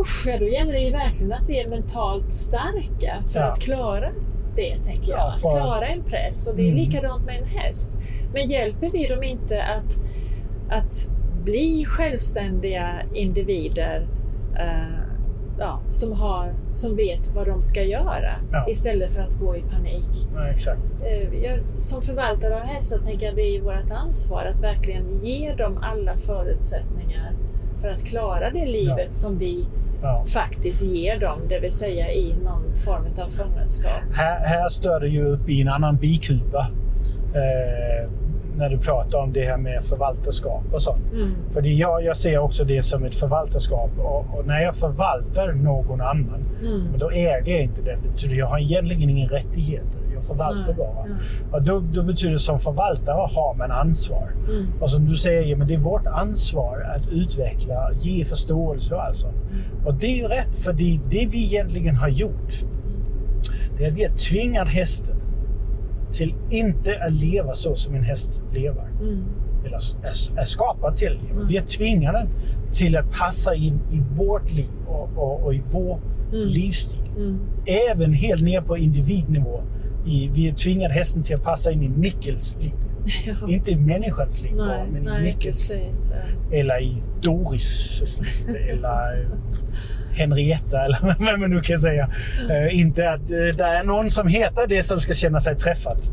Usch, 0.02 0.28
ja, 0.28 0.38
då 0.40 0.48
gäller 0.48 0.74
det 0.74 0.80
ju 0.80 0.92
verkligen 0.92 1.34
att 1.34 1.50
vi 1.50 1.60
är 1.60 1.70
mentalt 1.70 2.34
starka 2.34 3.24
för 3.34 3.40
Ja. 3.40 3.46
att 3.46 3.60
klara 3.60 4.10
det, 4.56 4.78
tänker 4.86 5.10
jag. 5.12 5.20
Ja, 5.20 5.30
Att 5.34 5.40
klara 5.42 5.88
en 5.88 6.04
press. 6.04 6.50
Och 6.50 6.56
det 6.56 6.62
är 6.62 6.72
Mm. 6.72 6.78
likadant 6.78 7.26
med 7.26 7.38
en 7.42 7.48
häst. 7.48 7.94
Men 8.34 8.48
hjälper 8.50 8.90
vi 8.90 9.08
dem 9.08 9.24
inte 9.24 9.64
att, 9.64 10.02
att 10.70 11.10
bli 11.44 11.86
självständiga 11.88 12.90
individer 13.14 14.08
eh, 14.56 15.00
ja, 15.60 15.80
som, 15.90 16.14
har, 16.14 16.54
som 16.74 16.96
vet 16.96 17.36
vad 17.36 17.48
de 17.48 17.62
ska 17.62 17.84
göra 17.84 18.32
Ja. 18.52 18.66
istället 18.70 19.12
för 19.16 19.22
att 19.22 19.34
gå 19.40 19.56
i 19.56 19.62
panik. 19.62 20.28
Ja, 20.36 20.48
exakt. 20.48 20.96
Eh, 21.04 21.34
jag, 21.44 21.60
som 21.78 22.02
förvaltare 22.02 22.56
av 22.56 22.62
hästar 22.62 22.98
tänker 22.98 23.26
jag 23.26 23.36
det 23.36 23.56
är 23.58 23.62
vårt 23.62 23.92
ansvar 23.92 24.46
att 24.46 24.64
verkligen 24.64 25.18
ge 25.22 25.54
dem 25.54 25.78
alla 25.82 26.16
förutsättningar 26.16 27.32
för 27.82 27.90
att 27.90 28.04
klara 28.06 28.50
det 28.50 28.66
livet 28.66 29.16
som 29.16 29.38
vi 29.38 29.68
Ja. 30.02 30.24
faktiskt 30.28 30.84
ger 30.84 31.20
dem, 31.20 31.38
det 31.50 31.60
vill 31.60 31.72
säga 31.72 32.12
i 32.12 32.36
någon 32.44 32.76
form 32.86 33.06
av 33.26 33.30
fångenskap. 33.30 33.92
Här, 34.14 34.40
här 34.46 34.70
står 34.70 35.00
det 35.00 35.08
ju 35.08 35.24
upp 35.26 35.50
i 35.50 35.62
en 35.62 35.68
annan 35.68 35.98
bikupa 35.98 36.68
eh, 37.36 38.10
när 38.56 38.70
du 38.70 38.78
pratar 38.78 39.20
om 39.20 39.34
det 39.34 39.46
här 39.46 39.58
med 39.58 39.84
förvaltarskap 39.84 40.64
och 40.72 40.82
sånt. 40.82 41.04
Mm. 41.14 41.30
För 41.52 41.68
jag, 41.68 42.04
jag 42.04 42.16
ser 42.18 42.38
också 42.40 42.64
det 42.64 42.82
som 42.82 43.04
ett 43.04 43.16
förvaltarskap 43.16 43.90
och, 43.98 44.26
och 44.40 44.48
när 44.48 44.60
jag 44.62 44.76
förvaltar 44.76 45.52
någon 45.54 46.02
annan, 46.02 46.46
Mm. 46.66 46.88
då 46.98 47.10
äger 47.12 47.52
jag 47.52 47.62
inte 47.62 47.82
den. 47.82 48.02
Det 48.04 48.10
betyder 48.10 48.36
jag 48.36 48.48
har 48.48 48.60
egentligen 48.60 49.10
ingen 49.10 49.30
rättigheter. 49.30 49.99
Jag 50.20 50.26
förvaltar 50.28 50.66
Nej, 50.66 50.76
bara. 50.76 51.08
ja. 51.08 51.58
Och 51.58 51.64
då, 51.64 51.80
då 51.80 52.04
betyder 52.04 52.34
det 52.34 52.40
som 52.40 52.60
förvaltare 52.60 53.16
har 53.16 53.56
man 53.58 53.72
ansvar. 53.72 54.36
Mm. 54.50 54.82
Och 54.82 54.90
som 54.92 55.06
du 55.06 55.16
säger, 55.16 55.56
men 55.56 55.68
det 55.68 55.74
är 55.74 55.78
vårt 55.80 56.08
ansvar 56.08 56.92
att 56.96 57.08
utveckla, 57.08 57.92
ge 57.94 58.26
förståelse 58.26 58.96
och 58.96 59.04
allt 59.04 59.16
sånt. 59.16 59.36
Och 59.86 59.94
det 59.94 60.08
är 60.08 60.16
ju 60.16 60.28
rätt, 60.28 60.56
för 60.56 60.74
det, 60.74 61.00
det 61.10 61.26
vi 61.32 61.44
egentligen 61.44 61.96
har 61.96 62.10
gjort, 62.10 62.54
det 63.78 63.86
är 63.86 63.92
att 63.92 63.98
vi 63.98 64.04
har 64.04 64.16
tvingat 64.16 64.68
hästen 64.70 65.16
till 66.12 66.36
inte 66.50 67.04
att 67.06 67.14
leva 67.14 67.54
så 67.54 67.76
som 67.76 67.96
en 67.96 68.04
häst 68.04 68.44
lever. 68.54 68.90
Mm. 69.60 69.66
Eller 69.66 69.78
är, 70.04 70.40
är 70.42 70.46
skapad 70.46 70.96
till 70.96 71.20
leva. 71.28 71.48
Vi 71.48 71.58
har 71.58 71.66
tvingat 71.66 72.14
den 72.14 72.28
till 72.72 72.98
att 72.98 73.12
passa 73.12 73.56
in 73.56 73.80
i 73.92 74.02
vårt 74.16 74.52
liv 74.52 74.70
och, 74.88 75.10
och, 75.16 75.44
och 75.44 75.54
i 75.54 75.62
vår 75.74 76.00
Mm. 76.34 76.48
livsstil. 76.48 77.00
Mm. 77.18 77.40
Även 77.92 78.14
helt 78.14 78.42
ner 78.42 78.62
på 78.62 78.78
individnivå. 78.78 79.62
I, 80.08 80.30
vi 80.34 80.50
har 80.50 80.56
tvingat 80.56 80.92
hästen 80.92 81.22
till 81.24 81.36
att 81.36 81.44
passa 81.44 81.72
in 81.72 81.84
i 81.84 81.90
Mickels 81.90 82.58
liv. 82.62 82.72
Ja. 83.26 83.50
Inte 83.50 83.72
i 83.72 83.76
människans 83.76 84.44
liv 84.44 84.52
Nej, 84.56 84.88
men 84.92 85.02
i 85.02 85.06
nej 85.06 85.24
Mickels 85.24 85.70
precis. 85.70 86.12
ja. 86.52 86.56
eller 86.58 86.82
i 86.82 86.98
Doris 87.22 88.22
liv 88.48 88.56
eller 88.56 89.30
Henrietta 90.14 90.82
eller 90.86 91.00
vad 91.02 91.40
man 91.40 91.50
nu 91.50 91.62
kan 91.62 91.80
säga. 91.80 92.10
Eh, 92.50 92.80
inte 92.80 93.12
att 93.12 93.32
eh, 93.32 93.58
det 93.58 93.64
är 93.64 93.84
någon 93.84 94.10
som 94.10 94.28
heter 94.28 94.68
det 94.68 94.84
som 94.84 95.00
ska 95.00 95.14
känna 95.14 95.40
sig 95.40 95.56
träffad. 95.56 95.98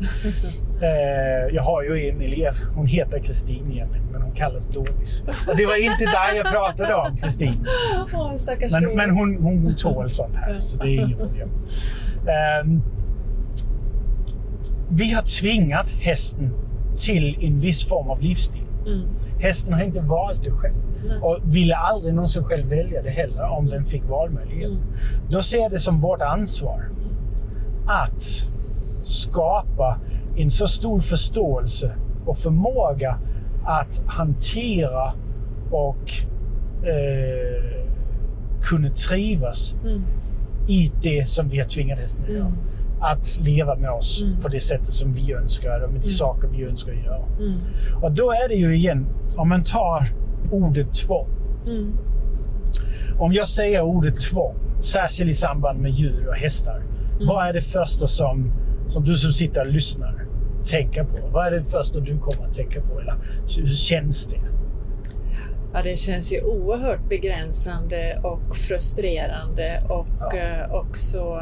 Eh, 0.81 1.55
jag 1.55 1.63
har 1.63 1.83
ju 1.83 2.09
en 2.09 2.21
elev, 2.21 2.53
hon 2.75 2.87
heter 2.87 3.19
Kristin 3.19 3.71
egentligen, 3.71 4.05
men 4.11 4.21
hon 4.21 4.31
kallas 4.31 4.67
Doris. 4.67 5.23
Och 5.47 5.55
det 5.57 5.65
var 5.65 5.83
inte 5.83 6.03
där 6.05 6.37
jag 6.37 6.51
pratade 6.51 6.95
om, 6.95 7.17
Kristin. 7.17 7.67
Stackars 8.37 8.71
Men, 8.71 8.95
men 8.95 9.09
hon, 9.09 9.37
hon 9.43 9.75
tål 9.75 10.09
sånt 10.09 10.35
här, 10.35 10.59
så 10.59 10.77
det 10.77 10.87
är 10.87 11.01
inget 11.01 11.19
problem. 11.19 11.49
Ehm, 12.27 12.81
vi 14.89 15.13
har 15.13 15.21
tvingat 15.21 15.91
hästen 15.91 16.53
till 16.97 17.37
en 17.41 17.59
viss 17.59 17.87
form 17.87 18.09
av 18.09 18.21
livsstil. 18.21 18.66
Mm. 18.87 19.07
Hästen 19.39 19.73
har 19.73 19.83
inte 19.83 20.01
valt 20.01 20.43
det 20.43 20.51
själv 20.51 20.75
Nej. 21.07 21.17
och 21.21 21.37
ville 21.43 21.75
aldrig 21.75 22.13
någonsin 22.13 22.43
själv 22.43 22.69
välja 22.69 23.01
det 23.01 23.09
heller 23.09 23.43
om 23.43 23.65
den 23.67 23.83
fick 23.85 24.03
valmöjlighet. 24.09 24.69
Mm. 24.71 24.81
Då 25.29 25.41
ser 25.41 25.57
jag 25.57 25.71
det 25.71 25.79
som 25.79 26.01
vårt 26.01 26.21
ansvar 26.21 26.89
att 27.87 28.19
skapa 29.03 29.99
en 30.37 30.49
så 30.49 30.67
stor 30.67 30.99
förståelse 30.99 31.91
och 32.25 32.37
förmåga 32.37 33.17
att 33.65 34.01
hantera 34.07 35.13
och 35.71 36.11
eh, 36.87 37.85
kunna 38.61 38.89
trivas 38.89 39.75
Mm. 39.85 40.01
i 40.67 40.91
det 41.01 41.27
som 41.27 41.49
vi 41.49 41.57
har 41.57 41.65
tvingat 41.65 41.99
hästen 41.99 42.23
att 42.23 42.29
göra. 42.29 42.39
Mm. 42.45 42.57
Att 43.01 43.39
leva 43.45 43.75
med 43.75 43.89
oss 43.91 44.21
Mm. 44.23 44.39
på 44.39 44.47
det 44.47 44.59
sättet 44.59 44.85
som 44.87 45.11
vi 45.13 45.33
önskar 45.33 45.79
och 45.85 45.91
med 45.91 46.01
de 46.01 46.07
saker 46.07 46.47
vi 46.47 46.63
önskar 46.65 46.93
göra. 46.93 47.25
Mm. 47.39 47.59
Och 48.01 48.11
då 48.11 48.31
är 48.31 48.47
det 48.49 48.55
ju 48.55 48.75
igen, 48.75 49.07
om 49.35 49.49
man 49.49 49.63
tar 49.63 50.01
ordet 50.51 50.93
tvång. 50.93 51.27
Mm. 51.65 51.97
Om 53.19 53.33
jag 53.33 53.47
säger 53.47 53.81
ordet 53.81 54.19
tvång, 54.19 54.55
särskilt 54.81 55.29
i 55.29 55.33
samband 55.33 55.79
med 55.79 55.91
djur 55.91 56.27
och 56.27 56.35
hästar. 56.35 56.83
Vad 57.27 57.47
är 57.47 57.53
det 57.53 57.61
första 57.61 58.07
som, 58.07 58.51
som 58.87 59.03
du 59.03 59.15
som 59.15 59.31
sitter 59.33 59.61
och 59.67 59.73
lyssnar 59.73 60.25
tänker 60.65 61.03
på? 61.03 61.27
Vad 61.31 61.47
är 61.47 61.51
det 61.51 61.63
första 61.63 61.99
du 61.99 62.17
kommer 62.19 62.47
att 62.47 62.55
tänka 62.55 62.81
på? 62.81 62.99
Eller 62.99 63.15
hur 63.57 63.65
känns 63.65 64.25
det? 64.27 64.39
Ja, 65.73 65.83
det 65.83 65.95
känns 65.99 66.33
ju 66.33 66.41
oerhört 66.41 67.09
begränsande 67.09 68.19
och 68.23 68.55
frustrerande 68.55 69.79
och 69.89 70.07
Ja. 70.19 70.37
eh, 70.37 70.71
också... 70.73 71.41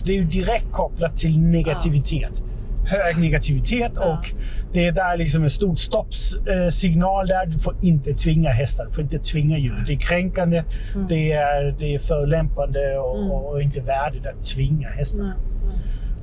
eh, 0.00 0.06
Det 0.06 0.12
är 0.12 0.16
ju 0.16 0.24
direkt 0.24 0.72
kopplat 0.72 1.16
till 1.16 1.40
negativitet. 1.40 2.42
Hög 2.86 3.18
negativitet 3.18 3.92
Ja. 3.94 4.04
och 4.18 4.30
det 4.72 4.86
är 4.86 4.92
där 4.92 5.16
liksom 5.16 5.42
en 5.42 5.50
stor 5.50 5.74
stoppsignal 5.74 7.26
där. 7.26 7.46
Du 7.46 7.58
får 7.58 7.74
inte 7.82 8.12
tvinga 8.14 8.50
hästar, 8.50 8.84
du 8.86 8.92
får 8.92 9.02
inte 9.04 9.18
tvinga 9.18 9.58
djur. 9.58 9.84
Det 9.86 9.92
är 9.92 9.98
kränkande, 9.98 10.64
det, 11.08 11.32
är, 11.32 11.74
det 11.78 11.94
är 11.94 11.98
förolämpande 11.98 12.98
och, 12.98 13.16
Mm. 13.18 13.30
och 13.30 13.62
inte 13.62 13.80
värdigt 13.80 14.26
att 14.26 14.44
tvinga 14.44 14.88
hästar. 14.88 15.34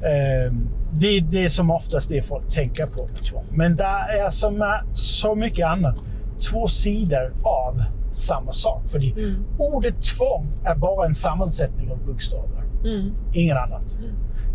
Ehm, 0.06 0.70
Det 0.92 1.08
är 1.08 1.22
det 1.22 1.50
som 1.50 1.72
oftast 1.72 2.10
det 2.10 2.22
folk 2.22 2.48
tänker 2.50 2.86
på 2.86 3.04
med 3.04 3.24
tvång. 3.24 3.46
Men 3.52 3.76
där 3.76 4.26
är 4.26 4.30
som 4.30 4.58
med 4.58 4.82
så 4.94 5.36
mycket 5.36 5.66
annat 5.68 5.96
två 6.52 6.68
sidor 6.68 7.34
av 7.44 7.84
samma 8.12 8.52
sak. 8.52 8.88
För 8.88 9.00
Mm. 9.00 9.46
ordet 9.58 9.96
tvång 10.02 10.48
är 10.66 10.76
bara 10.76 11.06
en 11.06 11.14
sammansättning 11.14 11.92
av 11.92 12.06
bokstäver. 12.06 12.64
Mm. 12.86 13.12
Ingen 13.34 13.58
annat. 13.58 14.00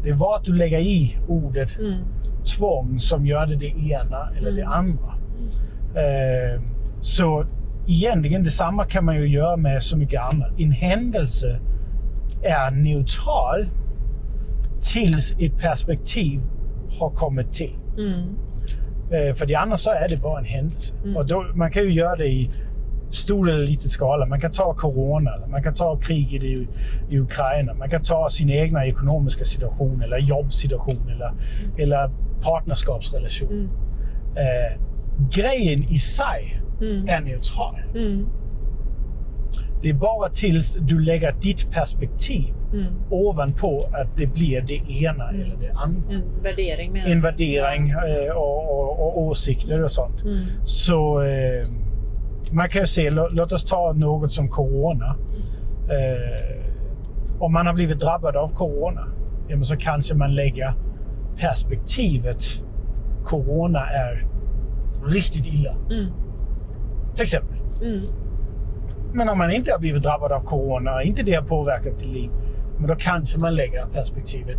Det 0.02 0.10
är 0.10 0.14
vad 0.14 0.44
du 0.44 0.54
lägger 0.56 0.78
i 0.78 1.16
ordet 1.28 1.78
Mm. 1.78 1.98
tvång 2.58 2.98
som 2.98 3.26
gör 3.26 3.46
det 3.46 3.56
det 3.56 3.66
ena 3.90 4.28
eller 4.38 4.50
det 4.52 4.60
Mm. 4.62 4.72
andra. 4.72 5.14
Ehm, 6.00 6.62
Så 7.00 7.44
egentligen 7.88 8.44
detsamma 8.44 8.84
kan 8.84 9.04
man 9.04 9.16
ju 9.16 9.28
göra 9.28 9.56
med 9.56 9.82
så 9.82 9.96
mycket 9.96 10.20
annat. 10.20 10.50
En 10.58 10.70
händelse 10.72 11.60
är 12.42 12.70
neutral 12.70 13.64
tills 14.92 15.32
ett 15.38 15.58
perspektiv 15.58 16.40
har 17.00 17.10
kommit 17.10 17.52
till. 17.52 17.74
Mm. 17.98 18.20
Eh, 19.10 19.34
För 19.34 19.46
det 19.46 19.54
annars 19.54 19.78
så 19.78 19.90
är 19.90 20.08
det 20.08 20.16
bara 20.16 20.38
en 20.38 20.44
händelse. 20.44 20.94
Mm. 21.04 21.16
Och 21.16 21.26
då, 21.26 21.44
man 21.54 21.70
kan 21.70 21.82
ju 21.82 21.92
göra 21.92 22.16
det 22.16 22.26
i 22.28 22.50
stor 23.12 23.50
eller 23.50 23.66
liten 23.66 23.88
skala. 23.88 24.26
Man 24.26 24.40
kan 24.40 24.52
ta 24.52 24.74
corona, 24.74 25.30
man 25.48 25.62
kan 25.62 25.74
ta 25.74 25.96
kriget 25.96 26.42
i, 26.44 26.68
i 27.10 27.18
Ukraina, 27.18 27.74
man 27.74 27.90
kan 27.90 28.02
ta 28.02 28.28
sin 28.28 28.50
egna 28.50 28.86
ekonomiska 28.86 29.44
situation 29.44 30.02
eller 30.02 30.18
jobbsituation 30.18 31.10
eller, 31.10 31.32
eller 31.78 32.10
partnerskapsrelation. 32.42 33.50
Mm. 33.50 33.68
Eh, 34.36 34.78
grejen 35.30 35.84
i 35.84 35.98
sig 35.98 36.58
Mm. 36.80 37.08
är 37.08 37.20
neutral. 37.20 37.74
Mm. 37.94 38.26
Det 39.82 39.88
är 39.88 39.94
bara 39.94 40.28
tills 40.28 40.78
du 40.80 41.00
lägger 41.00 41.32
ditt 41.40 41.70
perspektiv 41.70 42.54
Mm. 42.72 42.86
ovanpå 43.10 43.88
att 43.92 44.16
det 44.16 44.26
blir 44.26 44.60
det 44.60 45.02
ena 45.04 45.28
eller 45.30 45.56
det 45.60 45.72
andra. 45.74 46.12
En 46.12 46.42
värdering 46.42 46.92
med 46.92 47.06
En 47.12 47.20
värdering 47.20 47.90
eh, 47.90 48.32
och, 48.36 48.70
och, 48.80 49.00
och 49.06 49.22
åsikter 49.22 49.84
och 49.84 49.90
sånt. 49.90 50.22
Mm. 50.22 50.34
Så 50.64 51.22
eh, 51.22 51.62
man 52.52 52.68
kan 52.68 52.80
ju 52.80 52.86
se, 52.86 53.10
lå, 53.10 53.28
låt 53.28 53.52
oss 53.52 53.64
ta 53.64 53.92
något 53.92 54.32
som 54.32 54.48
corona. 54.48 55.16
Eh, 55.88 56.62
om 57.38 57.52
man 57.52 57.66
har 57.66 57.74
blivit 57.74 58.00
drabbad 58.00 58.36
av 58.36 58.48
corona, 58.48 59.06
ja, 59.48 59.62
så 59.62 59.76
kanske 59.76 60.14
man 60.14 60.34
lägger 60.34 60.72
perspektivet 61.36 62.62
corona 63.24 63.90
är 63.90 64.26
riktigt 65.06 65.46
illa. 65.46 65.72
Mm. 65.90 66.12
Till 67.14 67.22
exempel. 67.22 67.58
Mm. 67.82 68.00
Men 69.12 69.28
om 69.28 69.38
man 69.38 69.50
inte 69.50 69.72
har 69.72 69.78
blivit 69.78 70.02
drabbad 70.02 70.32
av 70.32 70.40
corona 70.40 70.94
och 70.94 71.02
inte 71.02 71.22
det 71.22 71.34
har 71.34 71.42
påverkat 71.42 71.98
ditt 71.98 72.14
liv, 72.14 72.30
men 72.78 72.86
då 72.86 72.94
kanske 72.94 73.38
man 73.38 73.54
lägger 73.54 73.86
perspektivet, 73.86 74.58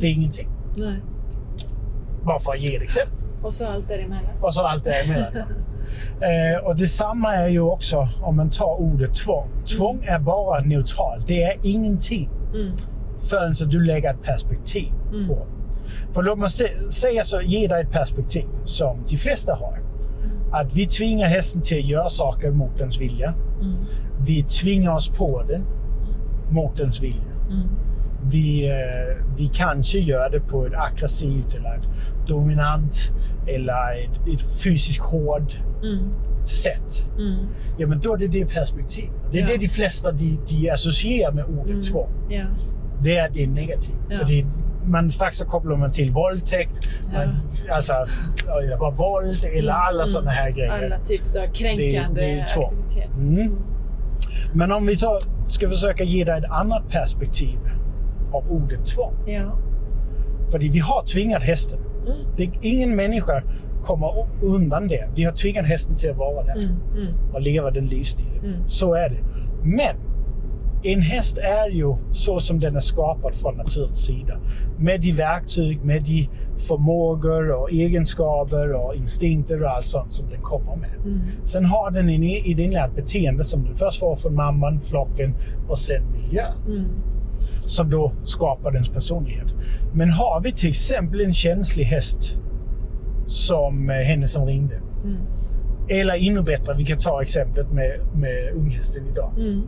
det 0.00 0.06
är 0.06 0.12
ingenting. 0.12 0.48
Nej. 0.76 1.02
Bara 2.24 2.38
för 2.38 2.52
att 2.52 2.60
ge 2.60 2.76
ett 2.76 2.82
exempel. 2.82 3.14
Och 3.42 3.54
så 3.54 3.66
allt 3.66 3.88
däremellan. 3.88 4.30
Och 4.40 4.54
så 4.54 4.62
allt 4.62 4.84
däremellan. 4.84 5.32
eh, 6.20 6.64
och 6.66 6.76
detsamma 6.76 7.34
är 7.34 7.48
ju 7.48 7.60
också 7.60 8.08
om 8.22 8.36
man 8.36 8.50
tar 8.50 8.80
ordet 8.80 9.14
tvång. 9.14 9.48
Tvång 9.76 10.04
är 10.04 10.18
bara 10.18 10.60
neutralt. 10.60 11.28
Det 11.28 11.42
är 11.42 11.56
ingenting 11.62 12.30
Mm. 12.54 12.72
förrän 13.30 13.54
så 13.54 13.64
du 13.64 13.84
lägger 13.84 14.10
ett 14.14 14.22
perspektiv 14.22 14.92
Mm. 15.12 15.28
på. 15.28 15.46
För 16.12 16.22
låt 16.22 16.38
mig 16.38 16.48
säga 16.90 17.24
så, 17.24 17.40
ge 17.42 17.66
dig 17.68 17.82
ett 17.82 17.90
perspektiv 17.92 18.46
som 18.64 19.02
de 19.10 19.16
flesta 19.16 19.54
har. 19.54 19.78
Att 20.52 20.74
vi 20.74 20.86
tvingar 20.86 21.26
hästen 21.26 21.60
till 21.60 21.78
att 21.78 21.88
göra 21.88 22.08
saker 22.08 22.50
mot 22.50 22.78
dens 22.78 23.00
vilja. 23.00 23.34
Mm. 23.60 23.76
Vi 24.26 24.42
tvingar 24.42 24.94
oss 24.94 25.08
på 25.08 25.42
den 25.48 25.64
mot 26.50 26.76
dens 26.76 27.02
vilja. 27.02 27.22
Mm. 28.24 28.30
vi, 28.30 28.68
eh, 28.70 29.24
vi 29.36 29.46
kanske 29.54 29.98
gör 29.98 30.30
det 30.30 30.40
på 30.40 30.66
ett 30.66 30.72
aggressivt 30.74 31.54
eller 31.58 31.74
ett 31.76 31.88
dominant 32.28 33.12
eller 33.46 34.04
ett, 34.04 34.34
ett 34.34 34.62
fysiskt 34.62 35.00
hård 35.04 35.52
Mm. 35.82 36.08
sätt. 36.46 37.10
Mm. 37.18 37.46
Ja, 37.78 37.86
men 37.86 38.00
då 38.00 38.14
är 38.14 38.18
det 38.18 38.26
det 38.28 38.54
perspektivet. 38.54 39.10
Det 39.32 39.38
är 39.38 39.42
Ja. 39.42 39.48
det 39.48 39.56
de 39.56 39.68
flesta 39.68 40.12
de, 40.12 40.38
de 40.48 40.70
associerar 40.70 41.32
med 41.32 41.44
ordet 41.44 41.70
Mm. 41.70 41.82
tvång. 41.82 42.10
Ja. 42.28 42.44
Det 43.02 43.16
är 43.16 43.26
att 43.28 43.34
det 43.34 43.42
är 43.42 43.46
negativt. 43.46 43.94
Ja. 44.10 44.18
För 44.18 44.24
det, 44.24 44.46
man, 44.86 45.10
strax 45.10 45.36
så 45.36 45.44
kopplar 45.44 45.76
man 45.76 45.90
till 45.90 46.10
våldtäkt, 46.12 46.78
Ja. 47.12 47.18
man, 47.18 47.36
alltså 47.72 47.92
eller 48.62 48.76
bara 48.78 48.90
våld 48.90 49.44
eller 49.44 49.72
alla 49.72 50.02
Mm. 50.02 50.06
sådana 50.06 50.30
här 50.30 50.50
grejer. 50.50 50.84
Alla 50.84 50.98
typer 50.98 51.42
av 51.48 51.52
kränkande 51.52 52.20
Det- 52.20 52.26
det 52.26 52.40
är 52.40 52.46
tvång. 52.46 52.64
aktiviteter. 52.64 53.18
Mm. 53.20 53.56
Men 54.52 54.72
om 54.72 54.86
vi 54.86 54.96
tar, 54.96 55.22
ska 55.48 55.68
försöka 55.68 56.04
ge 56.04 56.24
dig 56.24 56.38
ett 56.38 56.50
annat 56.50 56.88
perspektiv 56.90 57.58
av 58.34 58.50
ordet 58.50 58.86
tvång. 58.86 59.14
Ja. 59.26 59.58
För 60.50 60.58
vi 60.58 60.78
har 60.78 61.02
tvingat 61.04 61.42
hästen. 61.42 61.78
Mm. 62.06 62.18
Det, 62.36 62.50
ingen 62.62 62.96
människa 62.96 63.42
kommer 63.82 64.26
undan 64.42 64.88
det. 64.88 65.08
Vi 65.16 65.24
har 65.24 65.32
tvingat 65.32 65.66
hästen 65.66 65.96
till 65.96 66.10
att 66.10 66.16
vara 66.16 66.44
där 66.44 66.52
Mm. 66.56 66.76
Mm. 66.96 67.14
och 67.34 67.40
leva 67.40 67.70
den 67.70 67.86
livsstilen. 67.86 68.44
Mm. 68.44 68.66
Så 68.66 68.94
är 68.94 69.08
det. 69.08 69.22
Men 69.62 69.96
en 70.82 71.00
häst 71.00 71.38
är 71.38 71.70
ju 71.70 71.94
så 72.10 72.38
som 72.38 72.60
den 72.60 72.76
är 72.76 72.80
skapad 72.80 73.34
från 73.34 73.56
naturens 73.56 74.04
sida. 74.04 74.38
Med 74.78 75.00
de 75.00 75.12
verktyg, 75.12 75.84
med 75.84 76.02
de 76.02 76.28
förmågor 76.68 77.50
och 77.50 77.70
egenskaper 77.72 78.72
och 78.72 78.94
instinkter 78.94 79.62
och 79.62 79.70
allt 79.70 79.84
sånt 79.84 80.12
som 80.12 80.30
den 80.30 80.40
kommer 80.42 80.76
med. 80.76 80.94
Mm. 80.96 81.20
Sen 81.44 81.64
har 81.64 81.90
den 81.90 82.08
en 82.08 82.22
inlärt 82.22 82.94
beteende 82.94 83.44
som 83.44 83.64
den 83.64 83.74
först 83.74 84.00
får 84.00 84.16
från 84.16 84.34
mamman, 84.34 84.80
flocken 84.80 85.34
och 85.68 85.78
sen 85.78 86.02
miljön. 86.12 86.52
Mm. 86.66 86.84
Som 87.66 87.90
då 87.90 88.12
skapar 88.24 88.72
dens 88.72 88.88
personlighet. 88.88 89.54
Men 89.92 90.10
har 90.10 90.40
vi 90.40 90.52
till 90.52 90.68
exempel 90.68 91.20
en 91.20 91.32
känslig 91.32 91.84
häst 91.84 92.40
som 93.26 93.90
eh, 93.90 93.96
henne 93.96 94.26
som 94.26 94.46
ringde. 94.46 94.74
Mm. 95.04 95.16
Eller 95.88 96.28
ännu 96.30 96.42
bättre, 96.42 96.74
vi 96.74 96.84
kan 96.84 96.98
ta 96.98 97.22
exemplet 97.22 97.72
med, 97.72 98.00
med 98.14 98.52
unghästen 98.54 99.02
idag. 99.12 99.32
Mm. 99.38 99.62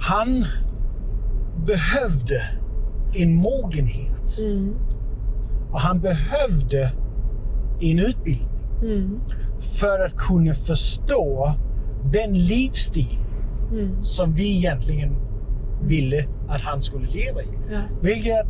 Han 0.00 0.44
behövde 1.66 2.42
en 3.14 3.34
mogenhet 3.34 4.38
Mm. 4.40 4.74
och 5.72 5.80
han 5.80 6.00
behövde 6.00 6.92
en 7.80 7.98
utbildning 7.98 8.48
Mm. 8.82 9.18
för 9.80 10.04
att 10.04 10.16
kunna 10.16 10.52
förstå 10.54 11.52
den 12.12 12.32
livsstil 12.34 13.18
Mm. 13.72 14.02
som 14.02 14.32
vi 14.32 14.56
egentligen 14.56 15.16
ville 15.88 16.24
att 16.48 16.60
han 16.60 16.82
skulle 16.82 17.06
leva 17.06 17.42
i. 17.42 17.46
Ja. 17.72 17.78
Vilket, 18.02 18.46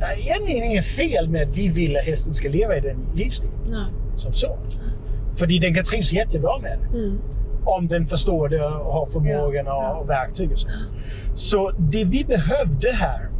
det 0.00 0.04
är 0.06 0.18
egentligen 0.18 0.64
inget 0.64 0.84
fel 0.84 1.28
med 1.28 1.48
att 1.48 1.56
vi 1.58 1.68
vill 1.68 1.96
att 1.96 2.04
hästen 2.04 2.32
ska 2.34 2.48
leva 2.48 2.76
i 2.76 2.80
den 2.80 2.96
livsstil 3.14 3.50
Nej. 3.70 3.86
som 4.16 4.32
så. 4.32 4.58
För 5.38 5.46
den 5.60 5.74
kan 5.74 5.84
trivas 5.84 6.12
jättebra 6.12 6.58
med 6.58 6.78
det. 6.78 6.98
Mm. 6.98 7.18
Om 7.64 7.88
den 7.88 8.06
förstår 8.06 8.48
det 8.48 8.64
och 8.66 8.92
har 8.92 9.06
förmågan 9.06 9.66
Ja, 9.66 9.82
ja. 9.82 9.94
och 9.94 10.10
verktyg 10.10 10.52
och 10.52 10.58
så. 10.58 10.68
Så 11.34 11.70
det 11.78 12.04
vi 12.04 12.24
behövde 12.24 12.92
här, 12.92 13.30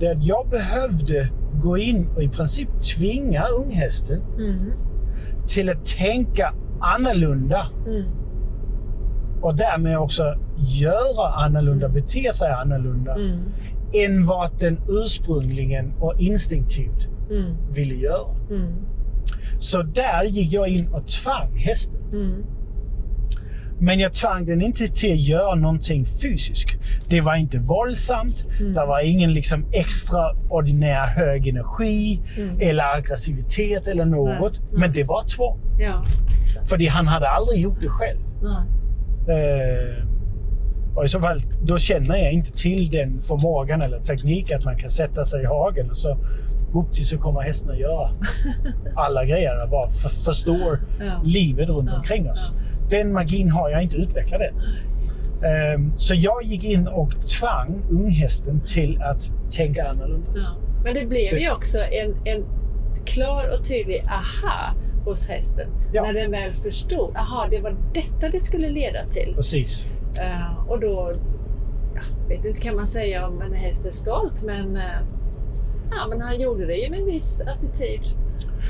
det 0.00 0.06
är 0.06 0.16
att 0.16 0.26
jag 0.26 0.48
behövde 0.50 1.28
gå 1.62 1.78
in 1.78 2.08
och 2.16 2.22
i 2.22 2.28
princip 2.28 2.68
tvinga 2.96 3.44
unghästen 3.46 4.20
Mm. 4.38 4.72
till 5.46 5.70
att 5.70 5.84
tänka 5.84 6.54
annorlunda 6.80 7.66
Mm. 7.86 8.04
Och 9.44 9.54
därmed 9.56 9.98
också 9.98 10.34
göra 10.56 11.28
annorlunda, 11.34 11.88
bete 11.88 12.32
sig 12.32 12.50
annorlunda 12.52 13.14
Mm. 13.14 13.36
än 13.92 14.26
vad 14.26 14.58
den 14.60 14.78
ursprungligen 14.88 15.92
och 16.00 16.14
instinktivt 16.20 17.08
Mm. 17.30 17.54
ville 17.72 17.94
göra. 17.94 18.28
Mm. 18.50 18.72
Så 19.58 19.82
där 19.82 20.24
gick 20.24 20.52
jag 20.52 20.68
in 20.68 20.86
och 20.92 21.06
tvang 21.06 21.56
hästen. 21.56 21.96
Mm. 22.12 22.44
Men 23.78 23.98
jag 23.98 24.12
tvang 24.12 24.46
den 24.46 24.62
inte 24.62 24.86
till 24.86 25.12
att 25.12 25.20
göra 25.20 25.54
någonting 25.54 26.04
fysiskt. 26.04 26.70
Det 27.08 27.20
var 27.20 27.34
inte 27.36 27.58
våldsamt. 27.58 28.44
Mm. 28.60 28.74
Det 28.74 28.86
var 28.86 29.00
ingen 29.00 29.32
liksom 29.32 29.64
extraordinär 29.72 31.06
hög 31.06 31.46
energi 31.48 32.20
Mm. 32.38 32.60
eller 32.60 32.84
aggressivitet 32.96 33.86
eller 33.88 34.04
något. 34.04 34.60
Nej. 34.70 34.80
Men 34.80 34.92
det 34.92 35.04
var 35.04 35.24
tvång. 35.28 35.58
Ja. 35.78 36.02
För 36.68 36.90
han 36.90 37.06
hade 37.06 37.28
aldrig 37.28 37.60
gjort 37.60 37.80
det 37.80 37.88
själv. 37.88 38.18
Nej. 38.42 38.62
Eh, 39.28 40.04
och 40.96 41.04
i 41.04 41.08
så 41.08 41.20
fall, 41.20 41.38
då 41.62 41.78
känner 41.78 42.16
jag 42.16 42.32
inte 42.32 42.52
till 42.52 42.90
den 42.90 43.20
förmågan 43.20 43.82
eller 43.82 43.98
tekniken 44.00 44.58
att 44.58 44.64
man 44.64 44.76
kan 44.78 44.90
sätta 44.90 45.24
sig 45.24 45.42
i 45.42 45.46
hagen 45.46 45.90
och 45.90 45.96
så 45.98 46.16
upp 46.74 46.92
till 46.92 47.06
så 47.06 47.18
kommer 47.18 47.40
hästen 47.40 47.70
att 47.70 47.78
göra 47.78 48.10
alla 48.94 49.24
grejer 49.24 49.62
och 49.64 49.70
bara 49.70 49.88
för, 49.88 50.08
förstår 50.08 50.80
Ja. 51.00 51.20
livet 51.24 51.68
runt 51.68 51.88
Ja, 51.90 51.96
omkring 51.96 52.30
oss. 52.30 52.52
Den 52.90 53.12
magin 53.12 53.50
har 53.50 53.70
jag 53.70 53.82
inte 53.82 53.96
utvecklat 53.96 54.40
än. 54.40 54.54
Ehm, 55.50 55.92
Så 55.96 56.14
jag 56.14 56.42
gick 56.44 56.64
in 56.64 56.88
och 56.88 57.10
tvang 57.40 57.82
unghästen 57.90 58.60
till 58.60 59.02
att 59.02 59.30
tänka 59.50 59.88
annorlunda. 59.88 60.26
Ja. 60.36 60.56
Men 60.84 60.94
det 60.94 61.06
blev 61.06 61.38
ju 61.38 61.50
också 61.50 61.78
en, 61.78 62.14
en 62.24 62.44
klar 63.04 63.44
och 63.58 63.64
tydlig 63.68 64.02
aha 64.08 64.74
hos 65.04 65.28
hästen. 65.28 65.66
Ja. 65.92 66.02
När 66.02 66.12
den 66.12 66.30
väl 66.30 66.52
förstod, 66.52 67.16
aha 67.16 67.46
det 67.50 67.60
var 67.60 67.76
detta 67.94 68.28
det 68.28 68.40
skulle 68.40 68.68
leda 68.68 69.04
till. 69.04 69.32
Precis. 69.34 69.86
Eh, 70.20 70.68
och 70.68 70.80
då, 70.80 71.12
ja, 71.94 72.00
vet 72.28 72.44
inte 72.44 72.60
kan 72.60 72.76
man 72.76 72.86
säga 72.86 73.26
om 73.26 73.42
en 73.42 73.52
häst 73.52 73.86
är 73.86 73.90
stolt, 73.90 74.42
men, 74.42 74.76
eh, 74.76 74.82
ja, 75.90 76.06
men 76.08 76.20
han 76.20 76.40
gjorde 76.40 76.66
det 76.66 76.76
ju 76.76 76.90
med 76.90 77.00
en 77.00 77.06
viss 77.06 77.40
attityd. 77.40 78.00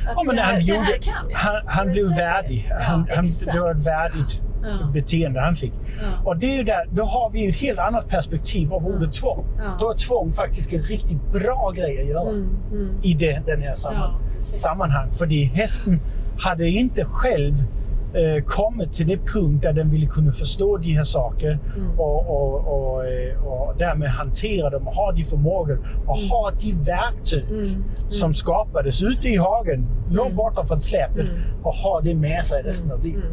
Att 0.09 0.13
Ja, 0.17 0.23
men 0.27 0.37
det, 0.37 0.43
här, 0.43 0.53
han, 0.53 0.61
det 0.61 0.67
gjorde, 0.67 0.81
här 0.81 0.99
kan 0.99 1.31
jag. 1.31 1.37
han, 1.39 1.63
han 1.67 1.93
blev 1.93 2.17
värdig. 2.17 2.67
Ja, 2.71 2.77
Han, 2.81 3.07
det 3.53 3.61
var 3.61 3.71
ett 3.71 3.87
värdigt 3.87 4.43
Ja. 4.65 4.87
beteende 4.93 5.41
han 5.41 5.55
fick. 5.57 5.73
Ja. 5.75 6.29
Och 6.31 6.39
det 6.39 6.47
är 6.47 6.57
ju 6.57 6.65
där, 6.65 6.89
då 6.93 7.05
har 7.05 7.31
vi 7.31 7.41
ju 7.45 7.51
ett 7.51 7.57
helt 7.57 7.79
annat 7.79 8.09
perspektiv 8.09 8.73
av 8.73 8.87
ordet 8.87 9.13
tvång. 9.13 9.45
Då 9.81 9.91
är 9.91 9.95
tvång 9.97 10.33
faktiskt 10.33 10.73
en 10.73 10.83
riktigt 10.83 11.33
bra 11.33 11.71
grej 11.77 12.01
att 12.03 12.09
göra 12.09 12.31
Mm, 12.31 12.49
mm. 12.73 12.89
i 13.03 13.15
det, 13.15 13.43
den 13.47 13.63
här 13.63 13.75
samman, 13.75 14.11
sammanhang. 14.39 15.13
För 15.13 15.27
hästen 15.55 16.01
hade 16.39 16.69
inte 16.69 17.05
själv 17.05 17.55
eh, 18.15 18.45
kommit 18.45 18.93
till 18.93 19.07
det 19.07 19.17
punkt 19.19 19.63
där 19.63 19.73
den 19.73 19.91
ville 19.91 20.07
kunna 20.07 20.33
förstå 20.33 20.77
de 20.77 20.93
här 20.93 21.05
sakerna 21.05 21.59
Mm. 21.79 22.01
och, 22.01 22.27
och, 22.31 22.55
och, 22.95 23.07
eh, 23.07 23.45
och 23.47 23.75
därmed 23.79 24.09
hantera 24.11 24.71
dem 24.71 24.89
och 24.89 24.95
ha 24.95 25.13
de 25.13 25.25
förmågor 25.25 25.79
och 26.07 26.17
ha 26.17 26.51
de 26.61 26.73
verktyg 26.73 27.45
Mm, 27.51 27.85
som 28.09 28.35
skapades 28.35 29.03
ute 29.03 29.29
i 29.29 29.37
hagen, 29.37 29.87
långt 30.11 30.27
Mm. 30.27 30.37
borta 30.37 30.65
från 30.65 30.81
släpet 30.81 31.19
Mm. 31.29 31.37
och 31.63 31.75
ha 31.75 32.01
det 32.01 32.15
med 32.15 32.45
sig 32.45 32.63
resten 32.63 32.93
av 32.93 33.05
livet. 33.05 33.25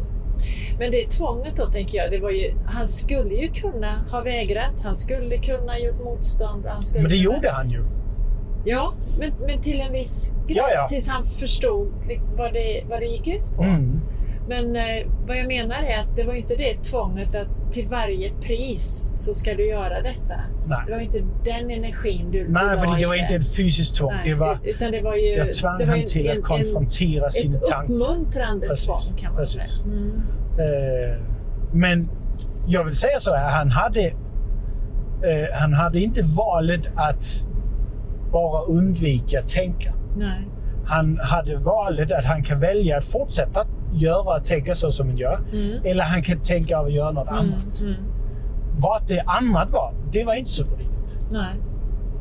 Men 0.78 0.90
det 0.90 1.10
tvånget 1.10 1.56
då, 1.56 1.66
tänker 1.66 1.98
jag, 1.98 2.10
det 2.10 2.18
var 2.18 2.30
ju, 2.30 2.54
han 2.66 2.86
skulle 2.86 3.34
ju 3.34 3.48
kunna 3.48 4.04
ha 4.10 4.20
vägrat, 4.20 4.80
han 4.84 4.94
skulle 4.94 5.38
kunna 5.38 5.72
ha 5.72 5.78
gjort 5.78 6.04
motstånd. 6.04 6.66
Han 6.66 6.82
skulle 6.82 7.02
Men 7.02 7.10
det 7.10 7.16
gjorde 7.16 7.50
han 7.50 7.70
ju. 7.70 7.84
Ja, 8.64 8.94
men, 9.20 9.32
men 9.46 9.62
till 9.62 9.80
en 9.80 9.92
viss 9.92 10.32
gräns, 10.46 10.56
Ja, 10.56 10.68
ja. 10.74 10.88
tills 10.88 11.08
han 11.08 11.24
förstod 11.24 11.92
vad 12.36 12.52
det, 12.52 12.84
vad 12.88 13.00
det 13.00 13.06
gick 13.06 13.28
ut 13.28 13.56
på. 13.56 13.62
Mm. 13.62 14.00
Men 14.48 14.76
eh, 14.76 14.82
vad 15.26 15.36
jag 15.36 15.46
menar 15.46 15.76
är 15.82 15.98
att 16.00 16.16
det 16.16 16.24
var 16.24 16.34
inte 16.34 16.54
det 16.56 16.84
tvånget 16.84 17.34
att 17.34 17.72
till 17.72 17.88
varje 17.88 18.30
pris 18.40 19.06
så 19.18 19.34
ska 19.34 19.54
du 19.54 19.68
göra 19.68 20.00
detta. 20.02 20.34
Nej. 20.66 20.78
Det 20.86 20.92
var 20.92 21.00
inte 21.00 21.18
den 21.44 21.70
energin 21.70 22.30
du 22.30 22.48
Nej, 22.48 22.78
för 22.78 22.98
det 23.00 23.06
var 23.06 23.14
inte 23.14 23.34
ett 23.34 23.56
fysiskt 23.56 23.96
tvång. 23.96 24.10
Nej, 24.12 24.20
Det 24.24 24.34
var, 24.34 24.58
utan 24.64 24.90
det 24.92 25.00
var 25.02 25.14
ju... 25.14 25.28
jag 25.28 25.52
tvang 25.54 25.78
det 25.78 25.84
var 25.86 25.94
en- 25.96 26.06
till 26.06 26.26
en- 26.30 26.38
att 26.38 26.44
konfrontera 26.44 27.24
en, 27.24 27.30
sina 27.30 27.56
Ett 27.56 27.64
tankar. 27.64 27.94
uppmuntrande 27.94 28.66
Precis, 28.66 28.86
tvång 28.86 29.16
kan 29.18 29.34
man 29.34 29.46
säga. 29.46 29.64
Mm. 29.84 30.06
Eh, 30.58 31.22
men 31.72 32.08
jag 32.66 32.84
vill 32.84 32.96
säga 32.96 33.18
så 33.18 33.34
här, 33.34 33.50
han 33.50 33.70
hade, 33.70 34.06
eh, 34.06 35.54
han 35.60 35.72
hade 35.72 36.00
inte 36.00 36.22
valet 36.22 36.86
att 36.96 37.24
bara 38.32 38.62
undvika 38.62 39.40
att 39.40 39.48
tänka. 39.48 39.94
Nej. 40.16 40.48
Han 40.84 41.18
hade 41.22 41.56
valet 41.56 42.12
att 42.12 42.24
han 42.24 42.42
kan 42.42 42.58
välja 42.58 42.96
att 42.98 43.04
fortsätta 43.04 43.66
göra 43.92 44.36
och 44.38 44.44
tänka 44.44 44.74
så 44.74 44.90
som 44.90 45.08
han 45.08 45.16
gör. 45.18 45.38
Mm. 45.52 45.82
Eller 45.84 46.04
han 46.04 46.22
kan 46.22 46.40
tänka 46.40 46.78
av 46.78 46.86
att 46.86 46.92
göra 46.92 47.10
något 47.10 47.28
Mm. 47.30 47.40
annat. 47.40 47.80
Mm. 47.80 47.94
Vad 48.78 49.08
det 49.08 49.20
annat 49.20 49.70
var, 49.70 49.94
det 50.12 50.24
var 50.24 50.34
inte 50.34 50.50
superviktigt. 50.50 51.18
Nej, 51.30 51.54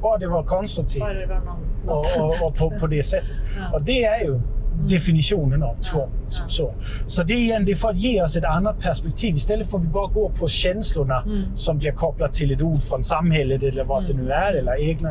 Bara 0.02 0.18
det 0.18 0.28
var 0.28 0.44
konstruktivt 0.44 1.00
bara 1.02 1.14
det 1.14 1.26
var 1.26 1.36
någon, 1.40 1.90
och, 1.90 2.06
och, 2.20 2.48
och 2.48 2.56
på, 2.56 2.80
på 2.80 2.88
det 2.88 3.04
sättet. 3.04 3.32
Ja. 3.60 3.78
Och 3.78 3.84
det 3.84 4.04
är 4.06 4.20
ju 4.24 4.42
definitionen 4.90 5.64
av 5.64 5.76
tvång. 5.82 6.10
Ja, 6.26 6.30
som 6.32 6.46
ja. 6.66 6.74
Så. 6.80 7.10
så 7.10 7.24
det 7.24 7.34
är 7.34 7.38
igen 7.38 7.66
det 7.66 7.72
är 7.72 7.76
för 7.76 7.90
att 7.90 7.98
ge 7.98 8.24
oss 8.24 8.36
ett 8.36 8.44
annat 8.46 8.80
perspektiv. 8.80 9.36
Istället 9.36 9.70
för 9.72 9.78
att 9.78 9.84
vi 9.84 9.88
bara 9.88 10.08
går 10.08 10.30
på 10.30 10.48
känslorna 10.48 11.22
Mm. 11.26 11.38
som 11.56 11.78
blir 11.78 11.92
kopplat 11.92 12.34
till 12.34 12.52
ett 12.52 12.62
ord 12.62 12.82
från 12.82 13.04
samhället 13.04 13.64
eller 13.64 13.84
vad 13.84 14.08
det 14.08 14.14
nu 14.14 14.32
är, 14.32 14.54
eller 14.54 14.90
egna 14.90 15.10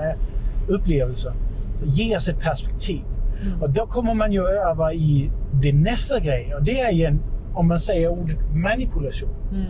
upplevelser. 0.69 1.33
Så 1.81 1.87
ge 1.87 2.17
oss 2.17 2.29
ett 2.29 2.41
perspektiv. 2.41 3.01
Mm. 3.47 3.63
Och 3.63 3.71
då 3.71 3.87
kommer 3.87 4.15
man 4.15 4.33
ju 4.33 4.41
över 4.41 4.93
i 4.93 5.31
det 5.53 5.73
nästa 5.73 6.21
grej 6.21 6.55
och 6.55 6.65
det 6.65 6.81
är 6.81 6.93
igen, 6.93 7.21
om 7.55 7.69
man 7.69 7.79
säger 7.79 8.09
ordet 8.09 8.55
manipulation. 8.55 9.31
Mm. 9.53 9.65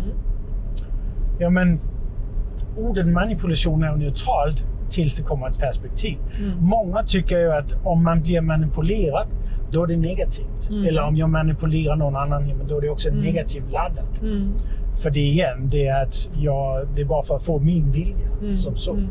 Ja, 1.39 1.51
men 1.51 1.79
ordet 2.77 3.07
manipulation 3.07 3.83
är 3.83 3.97
neutralt 3.97 4.67
tills 4.91 5.17
det 5.17 5.23
kommer 5.23 5.49
ett 5.49 5.59
perspektiv. 5.59 6.19
Mm. 6.45 6.59
Många 6.65 7.03
tycker 7.03 7.39
ju 7.39 7.53
att 7.53 7.73
om 7.85 8.05
man 8.05 8.21
blir 8.23 8.41
manipulerad, 8.41 9.27
då 9.73 9.83
är 9.83 9.87
det 9.87 9.97
negativt. 9.97 10.69
Mm. 10.71 10.85
Eller 10.85 11.03
om 11.03 11.17
jag 11.17 11.31
manipulerar 11.31 11.97
någon 11.97 12.17
annan, 12.17 12.67
då 12.69 12.77
är 12.77 12.81
det 12.81 12.89
också 12.91 13.09
Mm. 13.09 13.21
negativt 13.21 13.73
laddat. 13.73 14.23
Mm. 14.23 14.53
För 15.03 15.11
det 15.11 15.21
igen, 15.21 15.69
det 15.71 15.87
är, 15.87 16.03
att 16.07 16.29
jag, 16.39 16.89
det 16.95 17.03
är 17.03 17.07
bara 17.07 17.23
för 17.23 17.37
att 17.37 17.45
få 17.45 17.59
min 17.61 17.91
vilja. 17.91 18.29
Mm. 18.41 18.57
Som 18.57 18.77
så. 18.77 18.93
Mm. 18.93 19.09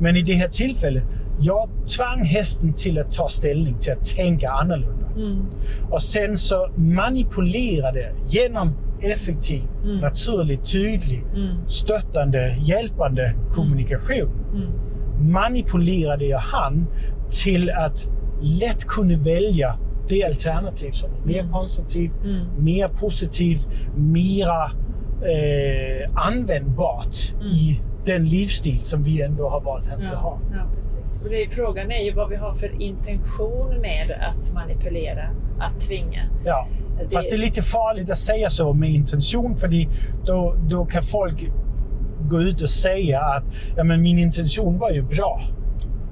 Men 0.00 0.16
i 0.16 0.22
det 0.22 0.32
här 0.32 0.48
tillfället, 0.48 1.04
jag 1.40 1.68
tvang 1.96 2.24
hästen 2.24 2.72
till 2.72 2.98
att 2.98 3.12
ta 3.12 3.28
ställning, 3.28 3.78
till 3.78 3.92
att 3.92 4.04
tänka 4.04 4.50
annorlunda. 4.50 5.06
Mm. 5.16 5.42
Och 5.90 6.02
sen 6.02 6.36
så 6.36 6.70
manipulerade 6.76 8.12
genom 8.28 8.70
effektiv, 9.02 9.62
Mm. 9.84 9.96
naturlig, 9.98 10.64
tydlig, 10.64 11.24
Mm. 11.34 11.48
stöttande, 11.66 12.56
hjälpande 12.60 13.34
kommunikation 13.50 14.30
Mm. 14.54 14.68
Manipulerade 15.20 16.24
jag 16.24 16.38
han 16.38 16.84
till 17.44 17.70
att 17.70 18.08
lätt 18.60 18.84
kunna 18.84 19.18
välja 19.18 19.78
det 20.08 20.24
alternativ 20.24 20.90
som 20.90 21.10
är 21.10 21.26
mer 21.26 21.38
Mm. 21.40 21.52
konstruktivt, 21.52 22.12
Mm. 22.24 22.64
mer 22.64 22.88
positivt, 22.88 23.66
mera 23.96 24.64
eh, 25.22 26.10
användbart 26.14 27.16
Mm. 27.34 27.46
i 27.46 27.80
den 28.06 28.24
livsstil 28.24 28.80
som 28.80 29.02
vi 29.02 29.22
ändå 29.22 29.48
har 29.48 29.60
valt 29.60 29.84
att 29.84 29.90
han 29.90 30.00
ska 30.00 30.12
Ja, 30.12 30.18
ha. 30.18 30.38
ja, 30.54 30.62
precis. 30.76 31.22
Och 31.24 31.30
det 31.30 31.42
är, 31.44 31.48
frågan 31.48 31.90
är 31.90 32.04
ju 32.04 32.14
vad 32.14 32.28
vi 32.30 32.36
har 32.36 32.54
för 32.54 32.82
intention 32.82 33.68
med 33.80 34.10
att 34.30 34.54
manipulera, 34.54 35.30
att 35.60 35.80
tvinga. 35.80 36.28
Ja. 36.44 36.68
Det- 36.98 37.14
Fast 37.14 37.30
det 37.30 37.36
är 37.36 37.38
lite 37.40 37.62
farligt 37.62 38.10
att 38.10 38.18
säga 38.18 38.50
så 38.50 38.72
med 38.72 38.90
intention, 38.90 39.56
för 39.56 39.70
då, 40.26 40.56
då 40.68 40.84
kan 40.84 41.02
folk 41.02 41.50
gå 42.28 42.40
ut 42.40 42.62
och 42.62 42.70
säga 42.70 43.20
att 43.20 43.44
ja, 43.76 43.84
men 43.84 44.02
min 44.02 44.18
intention 44.18 44.78
var 44.78 44.90
ju 44.90 45.02
bra, 45.02 45.40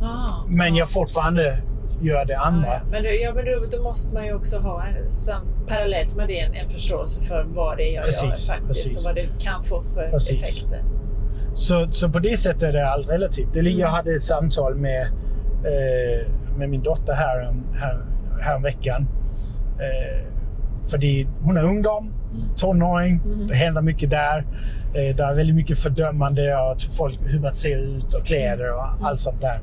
Ah, 0.03 0.45
men 0.49 0.75
ja. 0.75 0.79
jag 0.79 0.91
fortfarande 0.91 1.63
gör 2.03 2.25
det 2.25 2.39
andra. 2.39 2.67
Ja, 2.69 2.81
ja. 2.85 2.91
Men, 2.93 3.03
ja, 3.23 3.35
men 3.35 3.45
då, 3.45 3.77
då 3.77 3.83
måste 3.83 4.15
man 4.15 4.25
ju 4.27 4.35
också 4.35 4.59
ha 4.59 4.87
en, 4.87 5.11
sam, 5.11 5.43
parallellt 5.69 6.17
med 6.17 6.29
det 6.29 6.41
en, 6.41 6.55
en 6.55 6.69
förståelse 6.69 7.23
för 7.23 7.45
vad 7.49 7.77
det 7.77 7.91
är 7.91 7.95
jag 7.95 8.05
Precis, 8.05 8.23
gör 8.23 8.57
faktiskt 8.57 8.67
precis. 8.67 8.99
och 8.99 9.05
vad 9.05 9.15
det 9.15 9.45
kan 9.45 9.63
få 9.65 9.81
för 9.83 10.09
Precis. 10.09 10.43
effekter. 10.43 10.85
Så, 11.55 11.87
så 11.91 12.09
på 12.09 12.19
det 12.19 12.37
sättet 12.37 12.63
är 12.63 12.73
det 12.73 12.91
allt 12.91 13.11
relativt. 13.11 13.53
Det, 13.53 13.61
Mm. 13.61 13.79
Jag 13.79 13.89
hade 13.89 14.15
ett 14.15 14.23
samtal 14.23 14.75
med, 14.75 15.03
eh, 15.65 16.27
med 16.57 16.69
min 16.71 16.83
dotter 16.83 17.13
här, 17.13 17.55
här, 17.75 18.05
här 18.41 18.59
veckan. 18.61 19.07
Eh, 19.79 20.27
för 20.85 20.99
hon 21.45 21.57
är 21.57 21.65
ungdom, 21.65 22.13
tonåring. 22.57 23.21
Mm. 23.25 23.47
Det 23.47 23.55
händer 23.55 23.83
mycket 23.83 24.11
där. 24.11 24.39
Eh, 24.95 25.17
det 25.17 25.23
är 25.23 25.35
väldigt 25.35 25.55
mycket 25.57 25.79
fördömande 25.79 26.59
av 26.59 26.77
folk, 26.99 27.19
hur 27.27 27.41
man 27.41 27.53
ser 27.53 27.79
ut 27.79 28.15
och 28.15 28.25
kläder 28.27 28.73
och 28.75 28.85
Mm. 28.85 29.05
allt 29.05 29.19
sånt 29.21 29.41
där. 29.41 29.61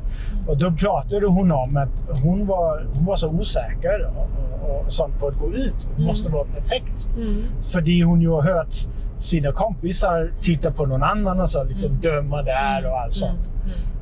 Och 0.48 0.58
då 0.58 0.72
pratade 0.72 1.26
hon 1.28 1.52
om 1.52 1.78
att 1.78 2.20
hon 2.24 2.48
var, 2.48 2.88
hon 2.94 3.06
var 3.06 3.16
så 3.16 3.30
osäker 3.30 4.06
och, 4.16 4.24
och, 4.70 4.82
och 4.86 4.92
sånt 4.92 5.20
på 5.20 5.28
att 5.28 5.40
gå 5.40 5.54
ut. 5.54 5.74
Hon 5.86 5.96
Mm. 5.96 6.08
måste 6.08 6.32
vara 6.32 6.46
perfekt. 6.46 7.08
Mm. 7.18 7.62
För 7.62 8.04
hon 8.06 8.22
ju 8.22 8.30
har 8.30 8.42
hört 8.42 8.76
sina 9.18 9.52
kompisar 9.52 10.32
titta 10.42 10.72
på 10.72 10.86
någon 10.86 11.04
annan 11.04 11.40
och 11.42 11.50
så 11.50 11.64
liksom 11.64 11.90
Mm. 11.90 12.02
döma 12.02 12.42
där 12.42 12.88
och 12.88 13.00
allt 13.00 13.14
sånt. 13.14 13.40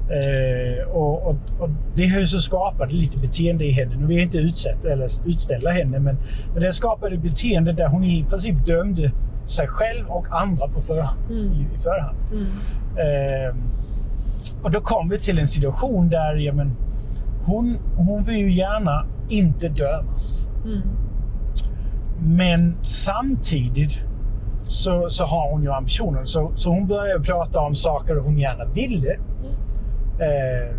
Eh, 0.09 0.87
och, 0.87 1.27
och, 1.27 1.35
och 1.59 1.69
det 1.95 2.07
har 2.07 2.19
ju 2.19 2.27
så 2.27 2.39
skapat 2.39 2.91
lite 2.91 3.19
beteende 3.19 3.65
i 3.65 3.71
henne. 3.71 3.95
Nu 3.95 4.07
vill 4.07 4.17
jag 4.17 4.25
inte 4.25 4.37
utsätta, 4.37 4.89
eller 4.89 5.07
utställa 5.25 5.71
henne, 5.71 5.99
men, 5.99 6.17
men 6.53 6.63
det 6.63 6.73
skapade 6.73 7.17
beteende 7.17 7.73
där 7.73 7.87
hon 7.87 8.03
i 8.03 8.25
princip 8.29 8.65
dömde 8.65 9.11
sig 9.45 9.67
själv 9.67 10.07
och 10.07 10.27
andra 10.29 10.67
på 10.67 10.81
förhand. 10.81 11.19
Mm. 11.31 11.53
I, 11.53 11.75
i 11.75 11.77
förhand. 11.77 12.17
Mm. 12.31 12.45
Eh, 12.97 13.55
och 14.63 14.71
då 14.71 14.79
kom 14.79 15.09
vi 15.09 15.19
till 15.19 15.39
en 15.39 15.47
situation 15.47 16.09
där 16.09 16.35
ja, 16.35 16.53
men, 16.53 16.75
hon, 17.45 17.77
hon 17.95 18.23
vill 18.23 18.37
ju 18.37 18.51
gärna 18.51 19.05
inte 19.29 19.69
dömas. 19.69 20.49
Mm. 20.65 20.81
Men 22.19 22.77
samtidigt 22.81 24.03
så, 24.67 25.09
så 25.09 25.23
har 25.23 25.51
hon 25.51 25.63
ju 25.63 25.71
ambitioner. 25.71 26.23
Så, 26.23 26.51
så 26.55 26.69
hon 26.69 26.87
börjar 26.87 27.19
prata 27.19 27.59
om 27.59 27.75
saker 27.75 28.15
hon 28.15 28.37
gärna 28.37 28.65
ville. 28.65 29.15
Eh, 30.19 30.75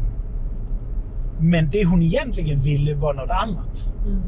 men 1.40 1.68
det 1.70 1.84
hon 1.84 2.02
egentligen 2.02 2.60
ville 2.60 2.94
var 2.94 3.14
något 3.14 3.30
annat. 3.30 3.92
Mm. 4.06 4.22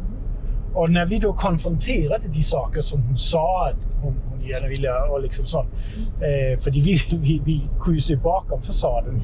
Och 0.74 0.90
när 0.90 1.06
vi 1.06 1.18
då 1.18 1.32
konfronterade 1.32 2.28
de 2.28 2.42
saker 2.42 2.80
som 2.80 3.02
hon 3.02 3.16
sa 3.16 3.68
att 3.68 4.02
hon, 4.02 4.14
hon 4.30 4.40
gärna 4.48 4.68
ville 4.68 4.92
och 4.92 5.22
liksom 5.22 5.44
sånt. 5.44 5.68
Eh, 6.14 6.58
för 6.60 6.70
vi, 6.70 6.98
vi, 7.22 7.42
vi 7.44 7.62
kunde 7.80 8.00
se 8.00 8.16
bakom 8.16 8.62
fasaden. 8.62 9.20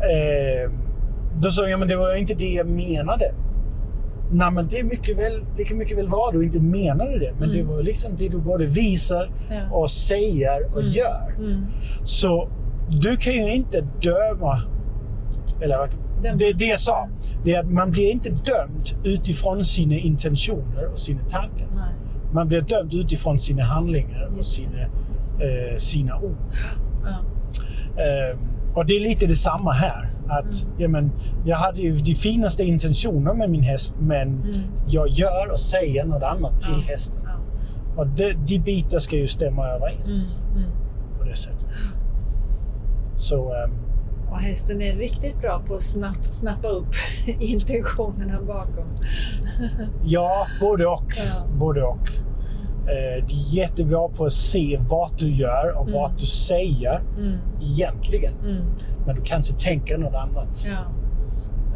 Eh, 0.00 0.70
då 1.42 1.50
sa 1.50 1.68
jag, 1.68 1.78
men 1.78 1.88
det 1.88 1.96
var 1.96 2.14
inte 2.14 2.34
det 2.34 2.48
jag 2.52 2.66
menade. 2.68 3.34
Nej, 4.32 4.50
men 4.50 4.68
det, 4.68 4.78
är 4.78 4.84
mycket 4.84 5.18
väl, 5.18 5.44
det 5.56 5.64
kan 5.64 5.78
mycket 5.78 5.98
väl 5.98 6.08
vara 6.08 6.32
du 6.32 6.44
inte 6.44 6.60
menade 6.60 7.18
det. 7.18 7.32
Men 7.38 7.50
Mm. 7.50 7.56
det 7.66 7.72
var 7.72 7.82
liksom 7.82 8.16
det 8.18 8.28
du 8.28 8.38
både 8.38 8.66
visar 8.66 9.30
Ja. 9.50 9.76
och 9.76 9.90
säger 9.90 10.64
och 10.72 10.80
Mm. 10.80 10.92
gör. 10.92 11.34
Mm. 11.38 11.64
Så 12.04 12.48
du 12.88 13.16
kan 13.16 13.32
ju 13.32 13.54
inte 13.54 13.80
döma... 14.02 14.62
Eller 15.62 15.76
Döma. 16.22 16.36
det, 16.38 16.52
det 16.52 16.64
jag 16.64 16.78
sa, 16.78 17.08
det 17.44 17.54
är 17.54 17.60
att 17.60 17.70
man 17.70 17.90
blir 17.90 18.10
inte 18.10 18.28
dömd 18.30 18.90
utifrån 19.04 19.64
sina 19.64 19.94
intentioner 19.94 20.86
och 20.92 20.98
sina 20.98 21.20
tankar. 21.20 21.66
Nej, 21.74 21.94
Man 22.32 22.48
blir 22.48 22.60
dömd 22.60 22.94
utifrån 22.94 23.38
sina 23.38 23.64
handlingar 23.64 24.30
och 24.38 24.46
sina, 24.46 24.80
eh, 24.82 25.76
sina 25.76 26.16
ord. 26.20 26.36
Ja. 27.04 27.18
Eh, 28.02 28.38
och 28.74 28.86
det 28.86 28.96
är 28.96 29.00
lite 29.00 29.26
detsamma 29.26 29.72
här. 29.72 30.10
Att, 30.28 30.62
Mm. 30.62 30.74
ja, 30.78 30.88
men, 30.88 31.12
jag 31.44 31.56
hade 31.56 31.80
ju 31.80 31.96
de 31.96 32.14
finaste 32.14 32.64
intentioner 32.64 33.34
med 33.34 33.50
min 33.50 33.62
häst, 33.62 33.94
men 34.00 34.28
Mm. 34.28 34.44
jag 34.88 35.08
gör 35.08 35.50
och 35.50 35.58
säger 35.60 36.04
något 36.04 36.22
annat 36.22 36.60
till 36.60 36.74
Ja. 36.86 36.90
hästen. 36.90 37.22
Ja. 37.24 37.32
Och 37.96 38.06
de, 38.06 38.32
de 38.46 38.58
bitar 38.58 38.98
ska 38.98 39.16
ju 39.16 39.26
stämma 39.26 39.66
överens 39.68 40.40
Mm. 40.50 40.58
Mm. 40.62 40.70
på 41.18 41.24
det 41.24 41.34
sättet. 41.36 41.66
Så 43.14 43.54
ehm, 43.54 43.70
Och 44.30 44.38
hästen 44.38 44.82
är 44.82 44.96
riktigt 44.96 45.40
bra 45.40 45.62
på 45.66 45.74
att 45.74 45.82
snapp, 45.82 46.18
snappa 46.28 46.68
upp 46.68 46.88
intentionerna 47.26 48.40
bakom. 48.46 48.86
ja, 50.04 50.46
både 50.60 50.86
och. 50.86 51.12
Ja. 51.16 51.46
Både 51.58 51.82
och. 51.82 52.08
Eh, 52.88 53.24
de 53.26 53.34
är 53.34 53.54
jättebra 53.56 54.08
på 54.08 54.24
att 54.24 54.32
se 54.32 54.80
vad 54.90 55.10
du 55.18 55.34
gör 55.34 55.72
och 55.76 55.88
Mm. 55.88 55.94
vad 56.00 56.18
du 56.18 56.26
säger 56.26 57.00
Mm. 57.18 57.32
egentligen. 57.62 58.34
Mm. 58.44 58.64
Men 59.06 59.16
du 59.16 59.22
kanske 59.22 59.54
tänker 59.54 59.98
något 59.98 60.14
annat. 60.14 60.64
Ja, 60.66 60.78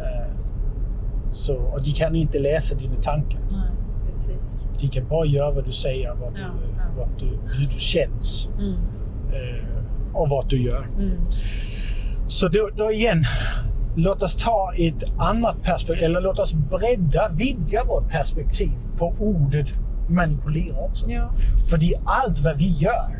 Eh, 0.02 0.36
så, 1.32 1.54
och 1.56 1.82
de 1.82 1.90
kan 1.90 2.14
inte 2.14 2.38
läsa 2.38 2.74
dina 2.74 2.94
tankar. 3.00 3.40
nej, 3.50 3.60
precis. 4.08 4.68
De 4.80 4.88
kan 4.88 5.08
bara 5.08 5.26
göra 5.26 5.50
vad 5.50 5.64
du 5.64 5.72
säger, 5.72 6.14
vad 6.14 6.34
du, 6.34 6.40
Ja, 6.40 6.46
ja. 6.78 6.84
Vad 6.98 7.08
du, 7.18 7.26
hur 7.26 7.66
du 7.72 7.78
känns 7.78 8.48
Mm. 8.58 8.72
eh, 9.32 10.14
och 10.14 10.28
vad 10.28 10.48
du 10.48 10.62
gör. 10.62 10.86
Mm. 12.32 12.38
Så 12.40 12.48
då, 12.48 12.70
då 12.84 12.92
igen, 12.92 13.24
låt 13.96 14.22
oss 14.22 14.36
ta 14.36 14.72
ett 14.78 15.12
annat 15.18 15.62
perspektiv, 15.62 16.04
eller 16.04 16.20
låt 16.20 16.38
oss 16.38 16.54
bredda, 16.54 17.28
vidga 17.28 17.84
vårt 17.84 18.08
perspektiv 18.10 18.72
på 18.98 19.14
ordet 19.18 19.72
manipulera 20.08 20.76
också. 20.78 21.10
Ja. 21.10 21.30
För 21.70 21.78
det 21.78 21.92
är 21.94 22.00
allt 22.04 22.44
vad 22.44 22.56
vi 22.56 22.68
gör 22.68 23.18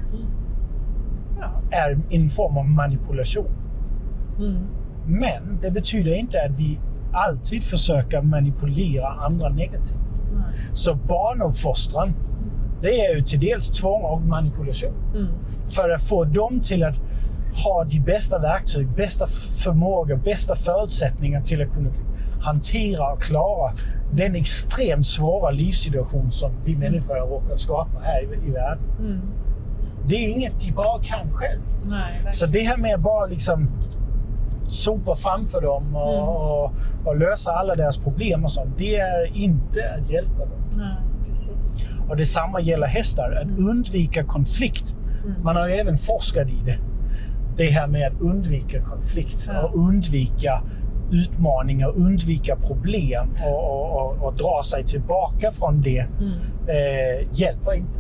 Ja. 1.40 1.62
är 1.70 1.98
en 2.10 2.28
form 2.28 2.56
av 2.56 2.64
manipulation. 2.64 3.50
Mm. 4.38 4.66
Men 5.06 5.56
det 5.62 5.70
betyder 5.70 6.14
inte 6.14 6.38
att 6.44 6.58
vi 6.60 6.78
alltid 7.12 7.64
försöker 7.64 8.22
manipulera 8.22 9.08
andra 9.08 9.48
negativt. 9.48 9.98
Nej. 10.34 10.44
Så 10.72 10.94
barnuppfostran, 10.94 12.14
det 12.82 13.00
är 13.00 13.14
ju 13.14 13.22
till 13.22 13.40
dels 13.40 13.68
tvång 13.68 14.02
och 14.02 14.22
manipulation. 14.22 14.94
Mm. 15.14 15.28
För 15.66 15.90
att 15.90 16.02
få 16.02 16.24
dem 16.24 16.60
till 16.60 16.84
att 16.84 17.00
ha 17.64 17.84
de 17.84 18.00
bästa 18.00 18.38
verktyg, 18.38 18.88
bästa 18.96 19.26
förmåga, 19.64 20.16
bästa 20.16 20.54
förutsättningar 20.54 21.40
till 21.40 21.62
att 21.62 21.74
kunna 21.74 21.90
hantera 22.40 23.12
och 23.12 23.22
klara 23.22 23.72
den 24.12 24.34
extremt 24.34 25.06
svåra 25.06 25.50
livssituation 25.50 26.30
som 26.30 26.50
vi 26.64 26.76
människor 26.76 27.14
har 27.20 27.26
råkat 27.26 27.58
skapa 27.58 27.98
här 28.02 28.22
i, 28.22 28.48
i 28.48 28.50
världen. 28.50 28.84
Mm. 29.00 29.20
Det 30.08 30.14
är 30.16 30.28
inget 30.28 30.60
de 30.60 30.72
bara 30.72 31.02
kan 31.02 31.30
själv. 31.32 31.60
Nej, 31.84 32.32
Så 32.32 32.46
det 32.46 32.60
här 32.60 32.76
med 32.76 32.94
att 32.94 33.00
bara 33.00 33.26
liksom 33.26 33.70
sopa 34.68 35.16
framför 35.16 35.60
dem 35.60 35.96
och, 35.96 36.14
Mm. 36.14 36.28
och, 36.28 36.72
och 37.04 37.16
lösa 37.18 37.52
alla 37.52 37.74
deras 37.74 37.98
problem 37.98 38.44
och 38.44 38.52
sånt, 38.52 38.78
det 38.78 38.96
är 38.96 39.36
inte 39.36 39.94
att 40.02 40.10
hjälpa 40.10 40.38
dem. 40.38 40.60
Nej, 40.76 40.96
precis. 41.28 41.82
Och 42.08 42.16
detsamma 42.16 42.60
gäller 42.60 42.86
hästar, 42.86 43.32
att 43.36 43.42
Mm. 43.44 43.68
undvika 43.70 44.24
konflikt. 44.24 44.96
Mm. 45.24 45.42
Man 45.42 45.56
har 45.56 45.68
ju 45.68 45.74
även 45.74 45.96
forskat 45.98 46.48
i 46.48 46.62
det. 46.64 46.78
Det 47.56 47.70
här 47.70 47.86
med 47.86 48.06
att 48.06 48.20
undvika 48.20 48.82
konflikt 48.82 49.48
Ja. 49.52 49.62
och 49.62 49.78
undvika 49.88 50.62
utmaningar, 51.12 51.88
undvika 51.96 52.56
problem 52.56 53.28
och, 53.46 53.64
och, 53.70 54.00
och, 54.00 54.26
och 54.26 54.34
dra 54.36 54.62
sig 54.64 54.84
tillbaka 54.84 55.50
från 55.50 55.80
det 55.80 55.98
Mm. 55.98 56.32
eh, 56.68 57.28
hjälper 57.32 57.74
inte. 57.74 57.98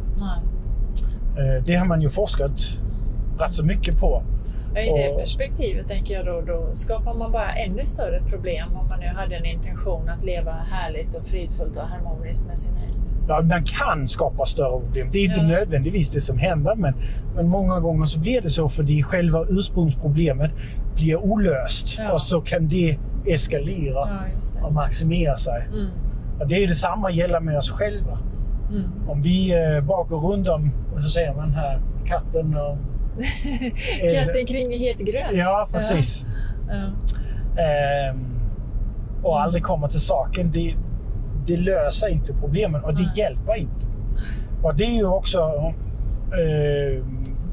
Eh, 1.38 1.64
det 1.66 1.74
har 1.74 1.86
man 1.86 2.02
ju 2.02 2.08
forskat 2.08 2.78
rätt 3.40 3.54
så 3.54 3.64
mycket 3.64 3.98
på. 4.00 4.22
Ja, 4.74 4.80
I 4.80 5.02
det 5.02 5.08
Och- 5.12 5.18
perspektivet 5.20 5.86
tänker 5.88 6.14
jag 6.14 6.26
då, 6.26 6.40
då 6.40 6.70
skapar 6.74 7.14
man 7.14 7.32
bara 7.32 7.52
ännu 7.52 7.84
större 7.84 8.22
problem 8.26 8.66
om 8.74 8.88
man 8.88 9.00
nu 9.00 9.06
hade 9.06 9.36
en 9.36 9.44
intention 9.46 10.08
att 10.08 10.24
leva 10.24 10.52
härligt 10.52 11.14
och 11.18 11.26
fridfullt 11.26 11.76
och 11.76 11.82
harmoniskt 11.82 12.46
med 12.46 12.58
sin 12.58 12.76
häst. 12.76 13.16
Ja, 13.28 13.42
man 13.42 13.64
kan 13.64 14.08
skapa 14.08 14.46
större 14.46 14.80
problem. 14.80 15.08
Det 15.12 15.18
är 15.18 15.24
inte 15.24 15.40
Ja. 15.40 15.46
nödvändigtvis 15.46 16.10
det 16.10 16.20
som 16.20 16.38
händer, 16.38 16.74
men, 16.76 16.94
men 17.34 17.48
många 17.48 17.80
gånger 17.80 18.04
så 18.04 18.20
blir 18.20 18.40
det 18.40 18.48
så 18.48 18.68
för 18.68 18.82
det 18.82 19.02
själva 19.02 19.38
ursprungsproblemet 19.48 20.50
blir 20.96 21.16
olöst 21.16 21.98
Ja. 21.98 22.12
och 22.12 22.20
så 22.22 22.40
kan 22.40 22.68
det 22.68 22.98
eskalera 23.26 23.94
Ja, 23.94 24.08
det. 24.60 24.66
och 24.66 24.72
maximera 24.72 25.36
sig. 25.36 25.62
Mm. 25.72 25.86
Och 26.40 26.48
det 26.48 26.62
är 26.64 26.68
detsamma 26.68 27.10
gäller 27.10 27.40
med 27.40 27.56
oss 27.56 27.70
själva. 27.70 28.18
Mm. 28.70 29.08
Om 29.08 29.22
vi 29.22 29.52
eh, 29.52 29.84
bara 29.84 30.04
går 30.04 30.18
runt 30.32 30.48
om, 30.48 30.70
vad 30.92 31.02
så 31.02 31.08
säger 31.08 31.34
man 31.34 31.50
här, 31.50 31.80
katten 32.06 32.56
och... 32.56 32.76
Katten 34.14 34.46
kring 34.46 34.78
het 34.78 35.00
gröt. 35.00 35.30
Ja, 35.32 35.68
precis. 35.72 36.24
Ja. 36.68 36.92
Ehm, 37.62 38.18
och 39.22 39.40
aldrig 39.40 39.62
kommer 39.62 39.88
till 39.88 40.00
saken. 40.00 40.50
Det, 40.52 40.74
det 41.46 41.56
löser 41.56 42.08
inte 42.08 42.34
problemen 42.34 42.84
och 42.84 42.94
det 42.94 43.02
Nej. 43.02 43.12
hjälper 43.16 43.56
inte. 43.56 43.86
Och 44.62 44.76
det 44.76 44.84
är 44.84 44.94
ju 44.96 45.06
också 45.06 45.38
eh, 46.32 47.04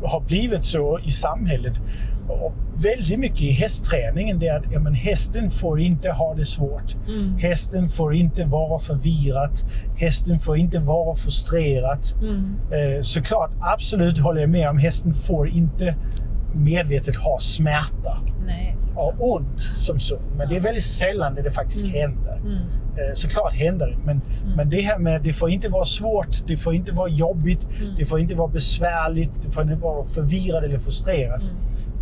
har 0.04 0.22
blivit 0.28 0.64
så 0.64 1.00
i 1.00 1.10
samhället. 1.10 1.82
Och 2.28 2.54
väldigt 2.84 3.20
mycket 3.20 3.42
i 3.42 3.52
hästträningen 3.52 4.40
det 4.40 4.48
är 4.48 4.58
att 4.58 4.72
ja, 4.72 4.80
men 4.80 4.94
hästen 4.94 5.50
får 5.50 5.80
inte 5.80 6.12
ha 6.12 6.34
det 6.34 6.46
svårt. 6.46 6.96
Mm. 7.08 7.38
Hästen 7.38 7.90
får 7.90 8.16
inte 8.16 8.46
vara 8.46 8.80
förvirrad. 8.80 9.60
Hästen 9.98 10.40
får 10.40 10.58
inte 10.58 10.80
vara 10.80 11.16
frustrerad. 11.16 12.06
Mm. 12.22 12.58
Eh, 12.72 13.02
såklart, 13.02 13.52
absolut 13.60 14.20
håller 14.20 14.42
jag 14.42 14.50
med 14.50 14.70
om 14.70 14.78
hästen 14.78 15.14
får 15.14 15.50
inte 15.50 15.96
medvetet 16.54 17.16
ha 17.16 17.40
smärta 17.40 18.18
Nej, 18.46 18.76
och 18.96 19.34
ont 19.36 19.60
som 19.60 20.00
så. 20.00 20.20
Men 20.38 20.50
det 20.50 20.56
är 20.56 20.60
väldigt 20.60 20.84
sällan 20.84 21.36
det, 21.36 21.42
det 21.42 21.52
faktiskt 21.52 21.88
händer. 21.88 22.36
Mm. 22.38 22.54
Eh, 22.54 23.14
Såklart 23.14 23.54
händer 23.54 23.88
det, 23.88 23.98
men, 24.06 24.22
men 24.56 24.70
det 24.70 24.82
här 24.82 25.00
med 25.00 25.22
det 25.24 25.34
får 25.34 25.50
inte 25.50 25.70
vara 25.70 25.86
svårt, 25.86 26.48
det 26.48 26.58
får 26.58 26.74
inte 26.74 26.92
vara 26.92 27.10
jobbigt, 27.10 27.68
Mm. 27.82 27.96
det 27.98 28.06
får 28.06 28.20
inte 28.20 28.36
vara 28.36 28.48
besvärligt, 28.48 29.44
det 29.46 29.52
får 29.52 29.64
inte 29.64 29.76
vara 29.76 30.04
förvirrad 30.04 30.64
eller 30.64 30.80
frustrerad. 30.80 31.44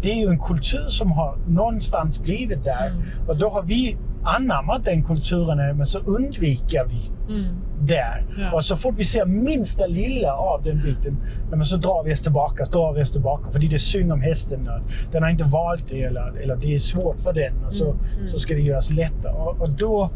Det 0.01 0.11
är 0.11 0.15
ju 0.15 0.27
en 0.27 0.39
kultur 0.39 0.85
som 0.87 1.11
har 1.11 1.37
någonstans 1.47 2.19
blivit 2.19 2.63
där 2.63 2.87
Mm. 2.87 3.03
och 3.27 3.37
då 3.37 3.49
har 3.49 3.63
vi 3.63 3.97
anammat 4.23 4.85
den 4.85 5.03
kulturen 5.03 5.77
men 5.77 5.85
så 5.85 5.99
undviker 5.99 6.85
vi 6.89 7.11
Mm. 7.33 7.45
där. 7.81 8.25
Ja. 8.39 8.51
Och 8.53 8.63
så 8.63 8.75
fort 8.75 8.93
vi 8.97 9.03
ser 9.03 9.25
minsta 9.25 9.85
lilla 9.85 10.33
av 10.33 10.63
den 10.63 10.81
biten, 10.83 11.17
men 11.51 11.65
så 11.65 11.77
drar 11.77 12.03
vi 12.03 12.13
oss 12.13 12.21
tillbaka, 12.21 12.63
drar 12.65 12.93
vi 12.93 13.01
oss 13.01 13.11
tillbaka. 13.11 13.51
För 13.51 13.59
det 13.59 13.73
är 13.73 13.77
synd 13.77 14.11
om 14.11 14.21
hästen. 14.21 14.69
Den 15.11 15.23
har 15.23 15.29
inte 15.29 15.43
valt 15.43 15.87
det 15.89 16.03
eller, 16.03 16.37
eller 16.43 16.55
det 16.55 16.75
är 16.75 16.79
svårt 16.79 17.19
för 17.19 17.33
den. 17.33 17.65
Och 17.65 17.73
så, 17.73 17.85
Mm, 17.91 17.97
mm. 18.19 18.29
så 18.29 18.37
ska 18.39 18.53
det 18.53 18.61
göras 18.61 18.89
lättare. 18.91 19.33
Och, 19.33 19.61
och 19.61 19.69
då, 19.69 20.09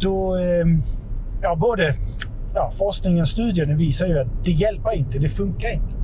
då 0.00 0.36
ehm, 0.36 0.82
ja, 1.42 1.56
både 1.56 1.94
ja, 2.54 2.70
forskningen 2.78 3.20
och 3.20 3.28
studierna 3.28 3.74
visar 3.74 4.06
ju 4.06 4.18
att 4.18 4.28
det 4.44 4.50
hjälper 4.50 4.92
inte, 4.96 5.18
det 5.18 5.28
funkar 5.28 5.70
inte. 5.72 5.94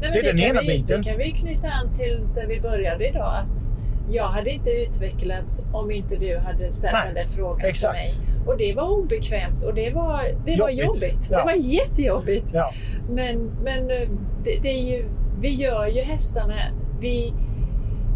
Nej. 0.00 0.10
Det 0.12 0.18
är 0.18 0.22
den 0.22 0.36
kan 0.36 0.46
ena 0.50 0.60
vi, 0.60 0.66
biten. 0.66 1.02
Det 1.02 1.08
kan 1.08 1.18
vi 1.18 1.30
knyta 1.32 1.68
an 1.68 1.94
till 1.96 2.28
där 2.34 2.46
vi 2.46 2.60
började 2.60 3.08
idag. 3.08 3.32
Att 3.36 3.74
jag 4.08 4.28
hade 4.28 4.50
inte 4.50 4.70
utvecklats 4.70 5.64
om 5.72 5.90
inte 5.90 6.16
du 6.16 6.38
hade 6.38 6.70
ställt 6.72 6.92
Nej, 6.92 7.02
den 7.06 7.14
där 7.14 7.26
frågan 7.36 7.66
exakt. 7.68 8.10
till 8.12 8.20
mig. 8.20 8.28
Och 8.46 8.58
det 8.58 8.74
var 8.74 8.88
obekvämt 8.98 9.62
och 9.62 9.74
det 9.74 9.90
var, 9.90 10.20
det 10.46 10.56
var 10.60 10.70
Jobbigt. 10.70 10.84
jobbigt. 11.02 11.28
Ja. 11.30 11.38
Det 11.38 11.44
var 11.44 11.52
jättejobbigt. 11.72 12.50
Ja, 12.54 12.72
Men, 13.10 13.50
men 13.64 13.90
eh, 13.90 14.08
det, 14.44 14.58
det 14.62 14.68
är 14.68 14.82
ju, 14.96 15.08
vi 15.40 15.50
gör 15.54 15.86
ju 15.86 16.00
hästarna, 16.02 16.54
vi, 17.00 17.32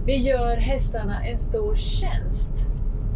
vi 0.07 0.17
gör 0.17 0.57
hästarna 0.57 1.25
en 1.27 1.39
stor 1.39 1.77
tjänst 1.77 2.69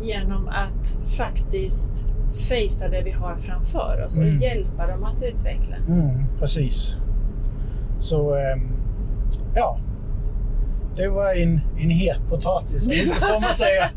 genom 0.02 0.48
att 0.48 0.98
faktiskt 1.16 2.06
fejsa 2.48 2.88
det 2.88 3.02
vi 3.02 3.10
har 3.10 3.36
framför 3.36 4.02
oss 4.04 4.16
och 4.18 4.24
Mm. 4.24 4.36
hjälpa 4.36 4.86
dem 4.86 5.04
att 5.04 5.22
utvecklas. 5.22 5.88
mm, 6.04 6.24
precis. 6.38 6.96
Så 8.04 8.34
ehm, 8.36 8.68
ja, 9.54 9.78
det 10.96 11.08
var 11.08 11.32
en, 11.34 11.60
en 11.78 11.90
het 11.90 12.18
potatis, 12.28 12.82
som 13.20 13.42
man 13.42 13.54
säger. 13.54 13.88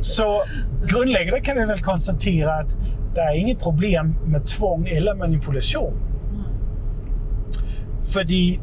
Så 0.00 0.42
grundläggande 0.86 1.40
kan 1.40 1.56
vi 1.56 1.64
väl 1.64 1.80
konstatera 1.80 2.54
att 2.54 2.76
det 3.14 3.20
är 3.20 3.34
inget 3.34 3.58
problem 3.62 4.14
med 4.26 4.44
tvång 4.46 4.86
eller 4.88 5.14
manipulation. 5.14 5.92
Mm. 6.30 6.42
För 8.02 8.24
det, 8.24 8.58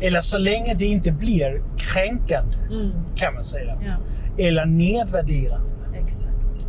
eller 0.00 0.20
så 0.20 0.38
länge 0.38 0.74
det 0.74 0.84
inte 0.84 1.12
blir 1.12 1.62
kränkande, 1.76 2.56
Mm. 2.72 2.90
kan 3.16 3.34
man 3.34 3.44
säga. 3.44 3.72
Ja, 3.86 4.44
Eller 4.44 4.66
nedvärderande. 4.66 5.98
exakt. 6.04 6.66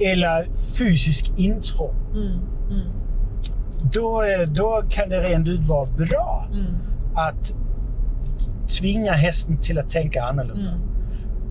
Eller 0.00 0.46
fysisk 0.78 1.32
intrång. 1.36 1.94
Mm. 2.14 2.38
Då, 3.92 4.22
eh, 4.22 4.48
då 4.48 4.82
kan 4.90 5.08
det 5.08 5.20
rent 5.20 5.48
ut 5.48 5.64
vara 5.64 5.86
bra 5.86 6.48
Mm. 6.52 6.64
att 7.14 7.52
tvinga 8.78 9.12
hästen 9.12 9.56
till 9.58 9.78
att 9.78 9.88
tänka 9.88 10.22
annorlunda. 10.22 10.70
Mm. 10.70 10.82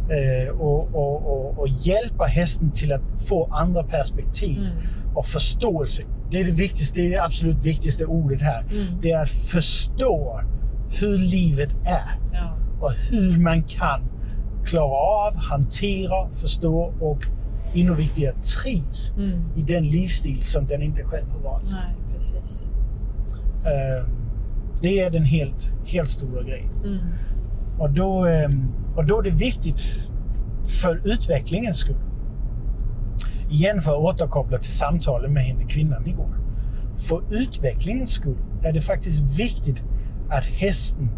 Eh, 0.09 0.49
och, 0.49 0.95
och, 0.95 1.25
och, 1.31 1.59
och 1.59 1.67
hjälpa 1.67 2.25
hästen 2.25 2.71
till 2.71 2.93
att 2.93 3.01
få 3.27 3.45
andra 3.53 3.83
perspektiv 3.83 4.57
Mm. 4.57 4.77
och 5.15 5.25
förståelse. 5.25 6.01
Det 6.31 6.39
är 6.39 6.45
det 6.45 6.51
viktigaste, 6.51 6.99
det 6.99 7.05
är 7.05 7.09
det 7.09 7.23
absolut 7.23 7.65
viktigaste 7.65 8.05
ordet 8.05 8.41
här. 8.41 8.59
Mm. 8.71 9.01
Det 9.01 9.11
är 9.11 9.21
att 9.23 9.29
förstå 9.29 10.41
hur 10.99 11.17
livet 11.17 11.69
är 11.85 12.19
Ja. 12.33 12.57
och 12.81 12.91
hur 12.91 13.39
man 13.39 13.63
kan 13.63 14.01
klara 14.65 14.91
av, 15.27 15.35
hantera, 15.35 16.31
förstå 16.31 16.93
och 17.01 17.19
ännu 17.75 17.95
viktigare 17.95 18.35
trivs 18.63 19.11
Mm. 19.17 19.41
i 19.55 19.61
den 19.61 19.83
livsstil 19.83 20.43
som 20.43 20.65
den 20.67 20.81
inte 20.81 21.03
själv 21.03 21.29
har 21.29 21.39
valt. 21.39 21.65
Nej, 21.71 21.95
precis. 22.11 22.69
Eh, 23.65 24.07
det 24.81 24.99
är 24.99 25.09
den 25.09 25.23
helt, 25.23 25.71
helt 25.85 26.09
stora 26.09 26.43
grejen. 26.43 26.69
Mm. 26.85 26.99
Och 27.79 27.91
då, 27.91 28.25
ehm, 28.25 28.67
och 28.95 29.05
då 29.05 29.19
är 29.19 29.23
det 29.23 29.29
viktigt 29.29 29.81
för 30.81 31.01
utvecklingens 31.03 31.77
skull. 31.77 31.99
Igen 33.51 33.81
för 33.81 33.91
att 33.91 33.97
återkoppla 33.97 34.57
till 34.57 34.71
samtalet 34.71 35.31
med 35.31 35.43
henne, 35.43 35.63
kvinnan 35.63 36.07
igår. 36.07 36.37
För 36.95 37.23
utvecklingens 37.29 38.09
skull 38.09 38.37
är 38.63 38.73
det 38.73 38.81
faktiskt 38.81 39.39
viktigt 39.39 39.83
att 40.29 40.45
hästen 40.45 41.09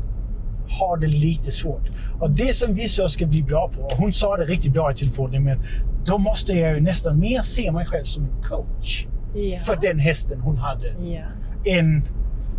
har 0.79 0.97
det 0.97 1.07
lite 1.07 1.51
svårt. 1.51 1.89
Och 2.19 2.31
det 2.31 2.55
som 2.55 2.73
vi 2.73 2.87
så 2.87 3.09
ska 3.09 3.25
bli 3.25 3.43
bra 3.43 3.71
på, 3.75 3.81
och 3.81 3.91
hon 3.91 4.13
sa 4.13 4.37
det 4.37 4.43
riktigt 4.43 4.73
bra 4.73 4.91
i 4.91 4.95
telefonen, 4.95 5.43
men 5.43 5.61
då 6.05 6.17
måste 6.17 6.53
jag 6.53 6.75
ju 6.75 6.81
nästan 6.81 7.19
mer 7.19 7.41
se 7.41 7.71
mig 7.71 7.85
själv 7.85 8.03
som 8.03 8.23
en 8.23 8.41
coach 8.41 9.05
Ja. 9.35 9.59
för 9.59 9.75
den 9.81 9.99
hästen 9.99 10.41
hon 10.41 10.57
hade 10.57 10.87
Ja. 10.87 11.21
en, 11.65 12.03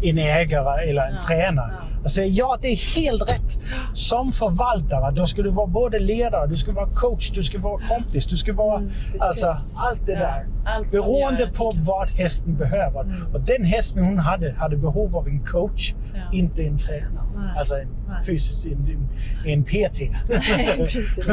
en 0.02 0.18
ägare 0.18 0.90
eller 0.90 1.02
en 1.06 1.12
Ja, 1.12 1.18
tränare. 1.26 1.72
och 2.04 2.10
säger 2.10 2.38
ja, 2.38 2.56
det 2.62 2.68
är 2.68 2.76
helt 2.96 3.22
rätt. 3.22 3.58
Som 3.92 4.32
förvaltare, 4.32 5.14
då 5.14 5.26
ska 5.26 5.42
du 5.42 5.50
vara 5.50 5.66
både 5.66 5.98
ledare, 5.98 6.46
du 6.46 6.56
ska 6.56 6.72
vara 6.72 6.90
coach, 6.90 7.30
du 7.30 7.42
ska 7.42 7.58
vara 7.58 7.82
kompis, 7.88 8.26
du 8.26 8.36
ska 8.36 8.52
vara... 8.52 8.76
Mm, 8.78 8.90
alltså, 9.20 9.46
allt 9.78 10.06
det 10.06 10.12
där. 10.14 10.46
allt 10.66 10.90
Beroende 10.90 11.46
på 11.56 11.72
vad 11.76 12.08
hästen 12.08 12.56
behöver. 12.56 13.00
Mm. 13.00 13.34
Och 13.34 13.40
den 13.40 13.64
hästen 13.64 14.04
hon 14.04 14.18
hade, 14.18 14.52
hade 14.52 14.76
behov 14.76 15.16
av 15.16 15.28
en 15.28 15.44
coach, 15.44 15.94
inte 16.32 16.62
en 16.62 16.76
tränare. 16.76 17.24
Nej, 17.36 17.58
Alltså 17.58 17.74
en 17.74 17.88
nej. 18.06 18.26
fysisk, 18.26 18.66
en, 18.66 19.08
en, 19.46 19.64
PT. 19.64 19.98
Precis. 20.76 21.18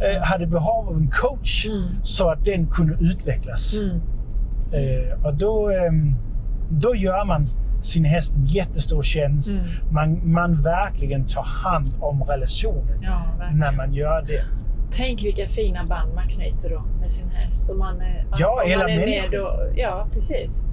Eh, 0.00 0.22
hade 0.22 0.46
behov 0.46 0.88
av 0.88 0.96
en 0.96 1.10
coach 1.10 1.66
Mm. 1.66 1.88
så 2.02 2.30
att 2.30 2.44
den 2.44 2.66
kunde 2.66 2.94
utvecklas. 3.00 3.74
Mm. 3.74 4.00
Eh, 4.72 5.26
och 5.26 5.34
då, 5.34 5.70
ehm, 5.70 6.14
då 6.70 6.94
gör 6.94 7.24
man 7.24 7.44
sin 7.82 8.04
häst 8.04 8.36
en 8.36 8.46
jättestor 8.46 9.02
tjänst. 9.02 9.50
Mm. 9.50 9.94
Man, 9.94 10.32
man 10.32 10.54
verkligen 10.54 11.26
tar 11.26 11.44
hand 11.64 11.96
om 12.00 12.22
relationen 12.22 12.98
Ja, 13.00 13.22
när 13.52 13.72
man 13.72 13.94
gör 13.94 14.22
det. 14.22 14.44
Tänk 14.90 15.24
vilka 15.24 15.46
fina 15.46 15.84
band 15.84 16.14
man 16.14 16.28
knyter 16.28 16.70
då 16.70 16.82
med 17.00 17.10
sin 17.10 17.30
häst. 17.30 17.70
Om 17.70 17.78
man 17.78 18.00
är, 18.00 18.26
Ja, 18.38 18.60
om 18.62 18.70
hela 18.70 18.82
man 18.82 18.90
är 18.90 19.06
med 19.06 19.40
och, 19.40 19.78
Ja, 19.78 20.08
precis. 20.12 20.64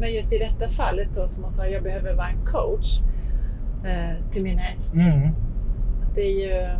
Men 0.00 0.14
just 0.14 0.32
i 0.32 0.38
detta 0.38 0.68
fallet 0.68 1.08
då 1.16 1.28
som 1.28 1.42
hon 1.42 1.50
sa, 1.50 1.66
jag 1.66 1.82
behöver 1.82 2.14
vara 2.14 2.28
en 2.28 2.44
coach 2.44 3.00
eh, 3.84 4.30
till 4.32 4.42
min 4.42 4.58
häst. 4.58 4.94
Mm. 4.94 5.28
Att 6.02 6.14
det 6.14 6.20
är 6.20 6.48
ju... 6.48 6.78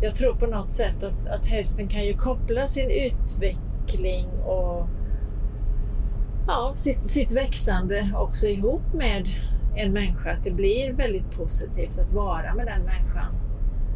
Jag 0.00 0.14
tror 0.14 0.34
på 0.34 0.46
något 0.46 0.72
sätt 0.72 1.02
att, 1.02 1.28
att 1.28 1.46
hästen 1.46 1.88
kan 1.88 2.04
ju 2.04 2.12
koppla 2.12 2.66
sin 2.66 2.90
utveckling 2.90 4.26
och 4.28 4.88
ja, 6.48 6.72
sitt, 6.74 7.02
sitt 7.02 7.36
växande 7.36 8.12
också 8.16 8.46
ihop 8.46 8.94
med 8.94 9.28
en 9.76 9.92
människa. 9.92 10.32
Att 10.32 10.44
det 10.44 10.50
blir 10.50 10.92
väldigt 10.92 11.30
positivt 11.30 11.98
att 11.98 12.12
vara 12.12 12.54
med 12.54 12.66
den 12.66 12.82
människan 12.82 13.34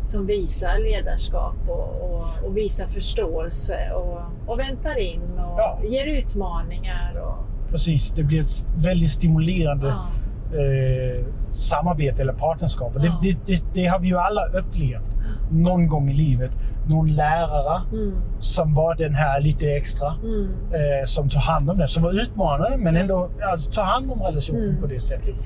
som 0.04 0.26
visar 0.26 0.78
ledarskap 0.78 1.54
och, 1.68 2.10
och, 2.10 2.24
och 2.48 2.56
visar 2.56 2.86
förståelse 2.86 3.76
och, 3.94 4.20
och 4.52 4.58
väntar 4.58 4.98
in 4.98 5.22
och 5.22 5.58
Ja. 5.58 5.80
ger 5.84 6.06
utmaningar. 6.06 7.14
Och, 7.20 7.70
Precis, 7.70 8.10
det 8.10 8.22
blir 8.24 8.40
ett 8.40 8.66
väldigt 8.76 9.10
stimulerande 9.10 9.86
ja, 9.86 10.04
eh, 10.58 11.24
samarbete 11.52 12.22
eller 12.22 12.32
partnerskap. 12.32 12.92
Ja. 12.94 13.00
Det, 13.22 13.38
det, 13.46 13.64
det, 13.74 13.86
har 13.86 13.98
vi 13.98 14.08
ju 14.08 14.16
alla 14.18 14.46
upplevt 14.46 15.10
någon 15.50 15.88
gång 15.88 16.08
i 16.10 16.14
livet. 16.14 16.50
Någon 16.88 17.06
lärare 17.14 17.82
Mm. 17.92 18.14
som 18.38 18.74
var 18.74 18.94
den 18.94 19.14
här 19.14 19.40
lite 19.40 19.70
extra, 19.72 20.14
Mm. 20.24 20.44
eh, 20.72 21.04
som 21.04 21.28
tog 21.28 21.40
hand 21.42 21.70
om 21.70 21.78
det. 21.78 21.88
Som 21.88 22.02
var 22.02 22.12
utmanande, 22.22 22.76
men 22.78 22.96
ändå 22.96 23.30
alltså, 23.52 23.70
tog 23.70 23.84
hand 23.84 24.10
om 24.12 24.22
relationen 24.22 24.68
Mm. 24.68 24.80
på 24.80 24.86
det 24.86 25.00
sättet. 25.00 25.36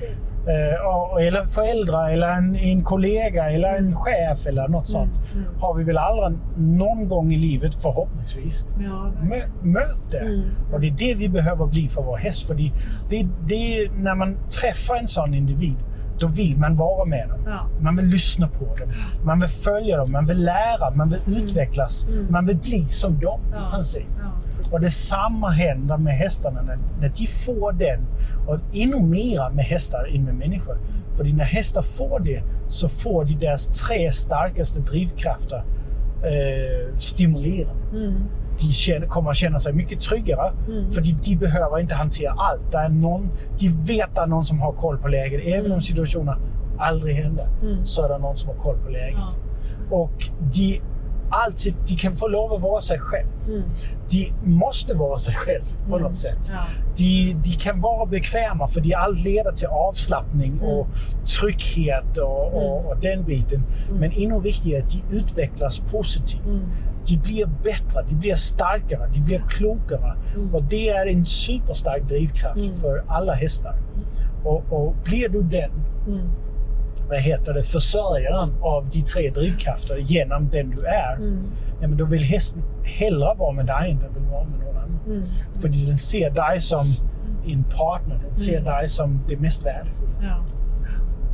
Eh, 0.49 0.87
och, 0.87 1.23
eller 1.23 1.45
föräldrar, 1.45 2.11
eller 2.11 2.29
en, 2.31 2.57
en 2.57 2.85
kollega, 2.85 3.51
eller 3.51 3.75
en 3.75 3.95
chef 3.95 4.47
eller 4.47 4.69
något 4.69 4.89
sånt. 4.89 5.13
mm. 5.35 5.47
Har 5.61 5.75
vi 5.75 5.85
väl 5.85 5.99
aldrig 5.99 6.39
någon 6.57 7.09
gång 7.09 7.33
i 7.33 7.37
livet, 7.37 7.75
förhoppningsvis, 7.83 8.67
Ja, 8.85 9.13
mö, 9.23 9.37
mött 9.63 10.11
det. 10.11 10.19
Mm. 10.19 10.41
Och 10.73 10.81
det 10.81 10.87
är 10.89 10.93
det 10.99 11.15
vi 11.15 11.29
behöver 11.29 11.67
bli 11.67 11.89
för 11.89 12.03
vår 12.03 12.17
häst. 12.17 12.47
För 12.47 12.55
det, 12.55 12.71
det, 13.11 13.27
det 13.49 13.55
är 13.79 13.91
när 13.91 14.15
man 14.15 14.37
träffar 14.61 14.97
en 14.97 15.07
sån 15.07 15.35
individ, 15.35 15.77
då 16.19 16.27
vill 16.27 16.59
man 16.59 16.77
vara 16.77 17.05
med 17.05 17.29
dem. 17.29 17.39
Ja. 17.47 17.67
Man 17.81 17.97
vill 17.97 18.07
lyssna 18.07 18.49
på 18.49 18.65
dem. 18.65 18.89
Man 19.25 19.41
vill 19.41 19.49
följa 19.49 19.97
dem. 19.97 20.13
Man 20.13 20.27
vill 20.27 20.45
lära. 20.45 20.91
Man 20.95 21.09
vill 21.09 21.21
utvecklas. 21.43 22.07
Mm. 22.09 22.33
Man 22.33 22.47
vill 22.47 22.57
bli 22.57 22.89
som 22.89 23.19
dem 23.21 23.41
Ja. 23.53 23.69
i 23.69 23.71
princip. 23.71 24.07
Ja. 24.19 24.31
Och 24.73 24.81
detsamma 24.81 25.51
händer 25.51 25.97
med 25.99 26.15
hästarna 26.15 26.63
när, 26.63 26.79
när 27.01 27.13
de 27.17 27.27
får 27.27 27.73
den. 27.73 28.07
Och 28.47 28.59
ännu 28.75 29.01
mera 29.07 29.51
med 29.51 29.65
hästar 29.65 30.11
än 30.15 30.25
med 30.25 30.35
människor. 30.35 30.79
För 31.17 31.25
när 31.25 31.45
hästar 31.45 31.83
får 31.83 32.21
det 32.21 32.43
så 32.69 32.89
får 32.89 33.25
de 33.25 33.35
deras 33.35 33.67
tre 33.67 34.13
starkaste 34.13 34.81
drivkrafter 34.81 35.65
eh, 36.23 36.97
stimulerade. 36.97 37.81
De 38.61 38.73
känner, 38.73 39.07
kommer 39.07 39.31
att 39.31 39.37
känna 39.37 39.59
sig 39.59 39.73
mycket 39.73 40.01
tryggare. 40.01 40.51
Mm. 40.69 40.91
För 40.91 41.01
de, 41.01 41.13
de 41.25 41.37
behöver 41.37 41.79
inte 41.81 41.95
hantera 41.95 42.33
allt. 42.33 42.73
Det 42.73 42.79
är 42.79 42.89
någon, 42.89 43.29
de 43.59 43.69
vet 43.69 44.05
att 44.09 44.15
det 44.15 44.21
är 44.21 44.27
någon 44.27 44.45
som 44.45 44.61
har 44.61 44.73
koll 44.73 44.99
på 44.99 45.09
läget. 45.09 45.41
Även 45.47 45.61
Mm. 45.61 45.73
om 45.73 45.81
situationen 45.81 46.35
aldrig 46.79 47.17
händer 47.17 47.49
Mm. 47.63 47.85
så 47.85 48.05
är 48.05 48.09
det 48.09 48.19
någon 48.19 48.37
som 48.37 48.49
har 48.51 48.57
koll 48.57 48.77
på 48.85 48.91
läget. 48.91 49.19
Ja. 49.91 49.97
Och 49.97 50.31
de, 50.55 50.81
alltid, 51.31 51.75
de 51.89 51.95
kan 51.95 52.15
få 52.15 52.29
lov 52.29 52.53
att 52.53 52.63
vara 52.63 52.81
sig 52.81 52.99
själv. 52.99 53.29
Mm. 53.49 53.63
De 54.11 54.33
måste 54.45 54.95
vara 54.95 55.17
sig 55.19 55.35
själv 55.35 55.63
på 55.89 55.97
Mm. 55.97 56.03
något 56.03 56.17
sätt. 56.17 56.39
Ja. 56.49 56.59
De, 56.97 57.37
de 57.45 57.51
kan 57.51 57.81
vara 57.81 58.07
bekväma 58.07 58.69
för 58.69 58.81
de 58.81 58.95
allt 58.95 59.25
leder 59.25 59.53
till 59.53 59.67
avslappning 59.67 60.61
och 60.63 60.87
trygghet 61.41 62.19
och, 62.19 62.47
och, 62.55 62.79
Mm. 62.79 62.87
och 62.87 62.97
den 63.03 63.25
biten. 63.25 63.63
Men 63.93 64.13
ännu 64.13 64.41
viktigare, 64.41 64.85
de 65.11 65.17
utvecklas 65.17 65.79
positivt. 65.93 66.45
Mm. 66.47 66.61
De 67.07 67.17
blir 67.17 67.47
bättre, 67.47 68.03
de 68.09 68.15
blir 68.15 68.35
starkare, 68.35 69.09
de 69.15 69.21
blir 69.21 69.39
klokare. 69.49 70.17
Mm. 70.37 70.55
Och 70.55 70.63
det 70.65 70.89
är 70.89 71.07
en 71.07 71.25
superstark 71.25 72.09
drivkraft 72.09 72.61
Mm. 72.61 72.75
för 72.77 73.05
alla 73.09 73.33
hästar. 73.35 73.79
Och, 74.45 74.63
och 74.71 74.95
blir 75.05 75.29
du 75.29 75.43
den 75.43 75.71
Mm. 76.09 76.29
Vad 77.09 77.21
heter 77.21 77.55
det, 77.55 77.63
försörjaren 77.63 78.51
av 78.63 78.89
de 78.93 79.03
tre 79.03 79.31
drivkrafter 79.31 79.97
genom 79.97 80.49
den 80.49 80.71
du 80.71 80.87
är, 80.87 81.17
Mm. 81.17 81.43
ja, 81.81 81.89
men 81.89 81.97
då 81.97 82.05
vill 82.05 82.23
hästen 82.23 82.63
hellre 82.85 83.35
vara 83.39 83.53
med 83.53 83.67
dig 83.67 83.91
än 83.91 83.99
den 83.99 84.15
vill 84.15 84.23
vara 84.33 84.45
med 84.45 84.59
någon 84.59 84.77
annan. 84.77 85.01
Mm. 85.07 85.23
För 85.61 85.69
den 85.69 85.99
ser 85.99 86.31
dig 86.31 86.61
som 86.61 86.87
en 87.47 87.65
partner, 87.65 88.19
den 88.25 88.35
ser 88.35 88.53
Mm. 88.59 88.65
dig 88.65 88.89
som 88.89 89.21
det 89.29 89.37
mest 89.41 89.67
värdefulla. 89.67 90.11
Ja. 90.23 90.45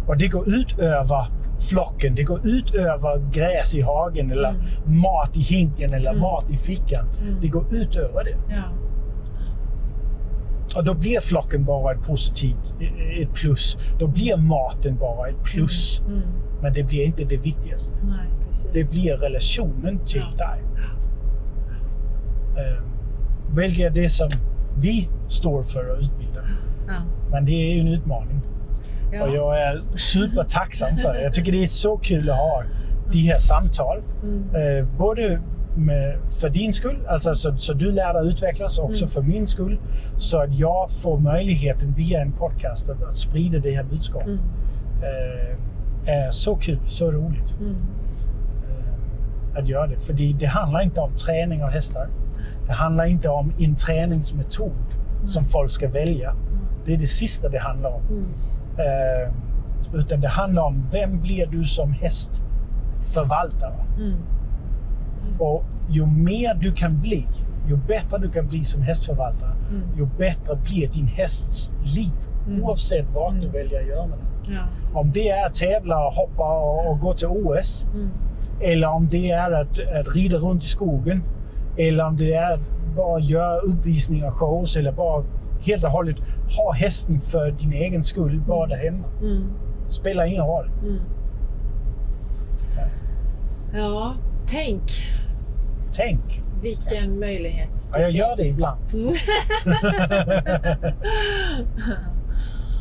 Och 0.06 0.16
det 0.16 0.28
går 0.28 0.48
ut 0.48 0.78
över 0.78 1.26
flocken, 1.70 2.14
det 2.14 2.22
går 2.22 2.46
ut 2.46 2.74
över 2.74 3.30
gräs 3.32 3.74
i 3.74 3.80
hagen 3.80 4.30
eller 4.30 4.48
Mm. 4.48 5.00
mat 5.00 5.36
i 5.36 5.40
hinken 5.40 5.94
eller 5.94 6.10
Mm. 6.10 6.20
mat 6.22 6.50
i 6.50 6.56
fickan. 6.56 7.06
Mm. 7.08 7.40
Det 7.40 7.48
går 7.48 7.74
ut 7.74 7.96
över 7.96 8.24
det. 8.24 8.36
Ja. 8.54 8.62
Och 10.76 10.84
då 10.84 10.94
blir 10.94 11.20
flocken 11.20 11.64
bara 11.64 11.92
ett 11.94 12.06
positivt 12.06 12.74
ett 13.20 13.34
plus. 13.34 13.94
Då 13.98 14.06
blir 14.08 14.36
maten 14.36 14.96
bara 14.96 15.28
ett 15.28 15.42
plus. 15.44 16.00
Mm. 16.06 16.20
Men 16.62 16.72
det 16.72 16.82
blir 16.82 17.04
inte 17.04 17.24
det 17.24 17.36
viktigaste. 17.36 17.96
Nej. 18.04 18.26
Det 18.72 18.92
blir 18.92 19.16
relationen 19.16 20.04
till 20.06 20.24
Ja. 20.38 20.46
dig. 20.46 20.62
Eh, 22.56 22.82
vilket 23.56 23.86
är 23.86 23.90
det 23.90 24.08
som 24.08 24.30
vi 24.76 25.08
står 25.28 25.62
för 25.62 25.92
att 25.92 25.98
utbilda. 26.02 26.40
Ja. 26.88 26.94
Men 27.30 27.44
det 27.44 27.52
är 27.52 27.74
ju 27.74 27.80
en 27.80 27.88
utmaning. 27.88 28.40
Ja. 29.12 29.22
Och 29.22 29.34
jag 29.34 29.60
är 29.62 29.82
supertacksam 29.96 30.96
för 30.96 31.12
det. 31.12 31.22
Jag 31.22 31.32
tycker 31.32 31.52
det 31.52 31.62
är 31.62 31.66
så 31.66 31.96
kul 31.96 32.30
att 32.30 32.36
ha 32.36 32.62
de 33.12 33.18
här 33.18 33.38
samtal. 33.38 34.02
Mm. 34.22 34.44
Eh, 34.54 34.86
både 34.98 35.40
med, 35.76 36.18
för 36.40 36.50
din 36.50 36.72
skull, 36.72 37.06
alltså 37.08 37.34
så, 37.34 37.56
så 37.56 37.72
du 37.72 37.92
lär 37.92 38.14
dig 38.14 38.28
utvecklas, 38.28 38.78
och 38.78 38.84
också 38.84 39.04
Mm. 39.04 39.08
för 39.08 39.22
min 39.22 39.46
skull. 39.46 39.80
Så 40.16 40.42
att 40.42 40.54
jag 40.54 40.90
får 40.90 41.18
möjligheten 41.18 41.92
via 41.92 42.20
en 42.20 42.32
podcast 42.32 42.90
att, 42.90 43.02
att 43.02 43.16
sprida 43.16 43.58
det 43.58 43.70
här 43.70 43.84
budskapet. 43.84 44.28
Mm. 44.28 44.38
Eh, 45.02 45.58
är 46.26 46.30
så 46.30 46.56
kul, 46.56 46.78
så 46.84 47.10
roligt 47.10 47.54
Mm. 47.60 47.76
eh, 48.70 49.58
att 49.58 49.68
göra 49.68 49.86
det. 49.86 49.98
För 49.98 50.12
det, 50.14 50.32
det 50.38 50.46
handlar 50.46 50.80
inte 50.82 51.00
om 51.00 51.14
träning 51.14 51.64
av 51.64 51.70
hästar. 51.70 52.08
Det 52.66 52.72
handlar 52.72 53.04
inte 53.04 53.28
om 53.28 53.52
en 53.58 53.74
träningsmetod 53.74 54.72
som 55.26 55.44
folk 55.44 55.70
ska 55.70 55.88
välja. 55.88 56.34
Det 56.84 56.92
är 56.94 56.98
det 56.98 57.06
sista 57.06 57.48
det 57.48 57.58
handlar 57.58 57.90
om. 57.90 58.02
Mm. 58.08 58.24
Eh, 58.78 59.32
utan 59.94 60.20
det 60.20 60.28
handlar 60.28 60.62
om 60.62 60.82
vem 60.92 61.20
blir 61.20 61.46
du 61.46 61.64
som 61.64 61.92
hästförvaltare? 61.92 63.84
Mm. 63.96 64.14
Och 65.38 65.64
ju 65.90 66.06
mer 66.06 66.54
du 66.54 66.72
kan 66.72 67.00
bli, 67.00 67.26
ju 67.68 67.76
bättre 67.76 68.18
du 68.18 68.30
kan 68.30 68.46
bli 68.46 68.64
som 68.64 68.82
hästförvaltare, 68.82 69.50
Mm. 69.50 69.98
ju 69.98 70.06
bättre 70.18 70.56
blir 70.56 70.88
din 70.88 71.06
hästs 71.06 71.70
liv. 71.96 72.12
Mm. 72.46 72.64
Oavsett 72.64 73.06
vad 73.14 73.32
du 73.34 73.38
Mm. 73.38 73.52
väljer 73.52 73.80
att 73.80 73.86
göra 73.86 74.06
med 74.06 74.18
den. 74.18 74.54
Ja. 74.54 75.00
Om 75.00 75.10
det 75.14 75.28
är 75.28 75.46
att 75.46 75.54
tävla, 75.54 76.06
och 76.06 76.12
hoppa 76.12 76.58
och, 76.58 76.90
och 76.90 77.00
gå 77.00 77.14
till 77.14 77.26
OS, 77.28 77.86
Mm. 77.94 78.10
eller 78.60 78.88
om 78.88 79.08
det 79.10 79.30
är 79.30 79.50
att, 79.62 79.78
att 80.00 80.14
rida 80.16 80.36
runt 80.36 80.64
i 80.64 80.66
skogen, 80.66 81.22
eller 81.78 82.06
om 82.06 82.16
det 82.16 82.34
är 82.34 82.54
att 82.54 82.70
bara 82.96 83.20
göra 83.20 83.56
uppvisningar, 83.56 84.30
shows, 84.30 84.76
eller 84.76 84.92
bara 84.92 85.24
helt 85.66 85.84
och 85.84 85.90
hållet 85.90 86.16
ha 86.58 86.72
hästen 86.72 87.20
för 87.20 87.50
din 87.50 87.72
egen 87.72 88.02
skull, 88.02 88.42
bara 88.48 88.66
där 88.66 88.76
hemma. 88.76 89.04
Mm. 89.20 89.44
Spelar 89.86 90.24
ingen 90.24 90.44
roll. 90.46 90.70
Mm. 90.82 90.98
Ja, 93.74 94.14
tänk 94.52 94.82
Tänk! 95.96 96.40
vilken 96.62 97.18
möjlighet 97.18 97.90
Ja, 97.92 98.00
jag 98.00 98.10
gör 98.10 98.36
det 98.36 98.42
ibland. 98.42 98.94
Mm. 98.94 99.12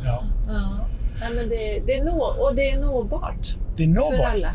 Ja. 0.04 0.22
Ja. 0.46 0.86
Nej, 1.20 1.30
men 1.36 1.48
det, 1.48 1.82
det 1.86 1.92
är 1.98 2.04
nå, 2.04 2.34
och 2.40 2.54
det 2.56 2.70
är 2.70 2.80
nåbart 2.80 3.56
Det 3.76 3.82
är 3.82 3.86
för 3.86 3.94
nåbart. 3.94 4.32
alla. 4.34 4.50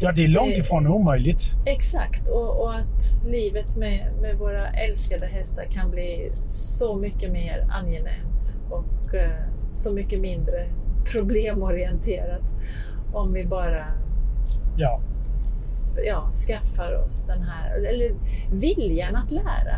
Ja, 0.00 0.12
det 0.12 0.24
är 0.24 0.28
långt 0.28 0.56
ifrån 0.56 0.86
omöjligt. 0.86 1.42
Exakt, 1.66 2.28
och, 2.28 2.62
och 2.62 2.74
att 2.74 3.26
livet 3.26 3.76
med, 3.76 4.12
med 4.22 4.36
våra 4.38 4.68
älskade 4.70 5.26
hästar 5.26 5.64
kan 5.64 5.90
bli 5.90 6.32
så 6.46 6.96
mycket 6.96 7.32
mer 7.32 7.68
angenämt 7.70 8.60
och 8.70 9.14
eh, 9.14 9.30
så 9.72 9.92
mycket 9.92 10.20
mindre 10.20 10.68
problemorienterat 11.12 12.56
om 13.12 13.32
vi 13.32 13.44
bara 13.44 13.84
Ja. 14.76 15.00
Ja, 16.06 16.32
skaffar 16.34 17.02
oss 17.04 17.24
den 17.24 17.42
här, 17.42 17.76
eller 17.76 18.10
viljan 18.52 19.16
att 19.16 19.30
lära. 19.30 19.76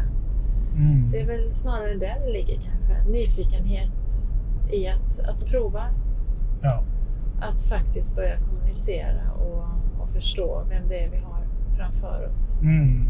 Mm. 0.77 1.11
Det 1.11 1.21
är 1.21 1.27
väl 1.27 1.53
snarare 1.53 1.95
där 1.95 2.21
det 2.27 2.33
ligger 2.33 2.55
kanske. 2.55 3.11
Nyfikenhet 3.11 4.27
i 4.73 4.89
att, 4.89 5.21
att 5.21 5.47
prova 5.47 5.85
ja. 6.63 6.83
att 7.41 7.63
faktiskt 7.63 8.17
börja 8.17 8.37
kommunicera 8.37 9.33
och, 9.33 9.65
och 10.03 10.11
förstå 10.11 10.65
vem 10.69 10.89
det 10.89 11.05
är 11.05 11.11
vi 11.11 11.17
har 11.17 11.47
framför 11.77 12.29
oss. 12.31 12.61
Mm. 12.63 13.09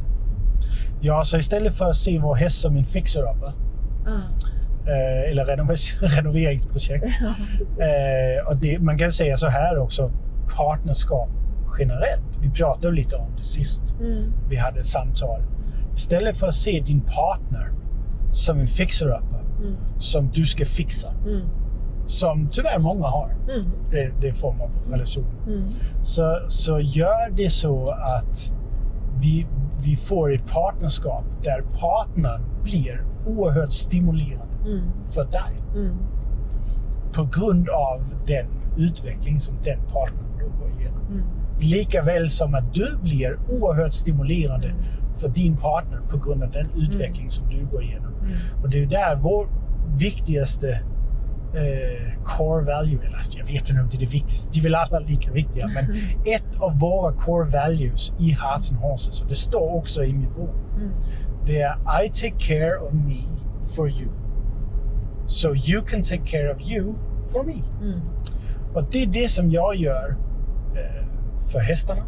Ja, 1.00 1.22
så 1.22 1.38
istället 1.38 1.74
för 1.74 1.84
att 1.84 1.96
se 1.96 2.18
vår 2.18 2.34
häst 2.34 2.61
som 2.61 2.76
en 2.76 2.84
fixer-upper, 2.84 3.53
Ja, 4.05 4.20
eh, 4.92 5.30
eller 5.30 5.44
renoveringsprojekt. 6.16 7.07
ja. 7.20 7.34
Eh, 7.84 8.46
och 8.48 8.57
det, 8.57 8.78
man 8.78 8.98
kan 8.98 9.12
säga 9.12 9.36
så 9.36 9.46
här 9.48 9.78
också, 9.78 10.09
partnerskap 10.57 11.28
generellt. 11.78 12.38
Vi 12.40 12.50
pratade 12.50 12.94
lite 12.94 13.16
om 13.16 13.36
det 13.36 13.44
sist 13.44 13.94
Mm, 14.00 14.32
vi 14.48 14.56
hade 14.56 14.80
ett 14.80 14.86
samtal. 14.86 15.40
Istället 15.94 16.36
för 16.36 16.46
att 16.46 16.54
se 16.54 16.82
din 16.86 17.00
partner 17.00 17.72
som 18.32 18.60
en 18.60 18.66
fixer-upper, 18.66 19.44
mm, 19.60 19.76
som 19.98 20.30
du 20.34 20.46
ska 20.46 20.64
fixa, 20.64 21.14
mm, 21.26 21.46
som 22.06 22.48
tyvärr 22.50 22.78
många 22.78 23.06
har, 23.06 23.36
mm, 23.48 23.70
det, 23.90 24.12
det 24.20 24.34
form 24.34 24.60
av 24.60 24.70
relation. 24.90 25.26
mm, 25.46 25.68
så, 26.02 26.44
så 26.48 26.80
gör 26.80 27.30
det 27.36 27.50
så 27.50 27.90
att 27.90 28.52
vi, 29.20 29.46
vi 29.84 29.96
får 29.96 30.34
ett 30.34 30.52
partnerskap 30.52 31.24
där 31.42 31.62
partnern 31.80 32.42
blir 32.64 33.04
oerhört 33.26 33.70
stimulerande 33.70 34.56
mm, 34.66 34.82
för 35.04 35.24
dig. 35.24 35.62
Mm, 35.74 35.96
på 37.12 37.24
grund 37.24 37.68
av 37.68 38.02
den 38.26 38.46
utveckling 38.76 39.40
som 39.40 39.54
den 39.64 39.78
partnern 39.92 40.24
då 40.40 40.46
går 40.58 40.68
igenom. 40.68 40.81
Mm, 41.62 41.78
Lika 41.78 42.02
väl 42.02 42.28
som 42.30 42.54
att 42.54 42.74
du 42.74 42.96
blir 43.02 43.38
oerhört 43.50 43.92
stimulerande 43.92 44.68
Mm. 44.68 44.80
för 45.16 45.28
din 45.28 45.56
partner 45.56 46.00
på 46.10 46.18
grund 46.18 46.42
av 46.42 46.50
den 46.50 46.66
utveckling 46.76 47.30
som 47.30 47.44
du 47.50 47.66
går 47.66 47.82
igenom. 47.82 48.12
mm, 48.14 48.62
Och 48.62 48.70
det 48.70 48.82
är 48.82 48.86
där 48.86 49.16
vår 49.22 49.46
viktigaste 50.00 50.70
eh, 51.54 52.22
core 52.24 52.64
value, 52.64 52.98
eller 53.06 53.18
jag 53.36 53.46
vet 53.46 53.68
inte 53.68 53.80
om 53.82 53.88
det 53.90 53.96
är 53.96 54.00
det 54.00 54.06
viktigaste, 54.12 54.50
de 54.52 54.58
är 54.58 54.62
väl 54.62 54.74
alla 54.74 54.98
lika 54.98 55.32
viktiga, 55.32 55.66
men 55.74 55.84
ett 56.34 56.60
av 56.60 56.78
våra 56.78 57.12
core 57.12 57.50
values 57.50 58.12
i 58.20 58.30
Hearts 58.30 58.70
and 58.72 58.80
Horses, 58.80 59.20
och 59.22 59.28
det 59.28 59.34
står 59.34 59.74
också 59.76 60.04
i 60.04 60.12
min 60.12 60.32
bok, 60.36 60.54
det 61.46 61.60
är 61.62 62.04
I 62.04 62.08
take 62.08 62.38
care 62.38 62.78
of 62.78 62.92
me 62.92 63.16
for 63.76 63.90
you. 63.90 64.08
So 65.26 65.54
you 65.54 65.82
can 65.82 66.02
take 66.02 66.24
care 66.26 66.54
of 66.54 66.70
you 66.70 66.94
for 67.28 67.44
me. 67.44 67.54
Och 68.74 68.84
det 68.90 69.02
är 69.02 69.06
det 69.06 69.28
som 69.30 69.50
jag 69.50 69.76
gör 69.76 70.16
för 71.53 71.59
hästarna, 71.59 72.03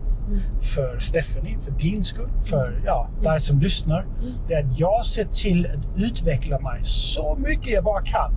för 0.61 0.99
Stephanie, 0.99 1.59
för 1.61 1.71
din 1.71 2.03
skull, 2.03 2.31
för 2.51 2.83
ja, 2.87 3.09
dig 3.23 3.41
som 3.41 3.59
lyssnar. 3.59 4.07
Det 4.49 4.55
är 4.55 4.65
att 4.65 4.81
jag 4.81 5.07
ser 5.07 5.25
till 5.25 5.67
att 5.67 5.99
utveckla 6.01 6.61
mig 6.61 6.81
så 6.85 7.37
mycket 7.39 7.73
jag 7.73 7.85
bara 7.85 8.03
kan. 8.03 8.35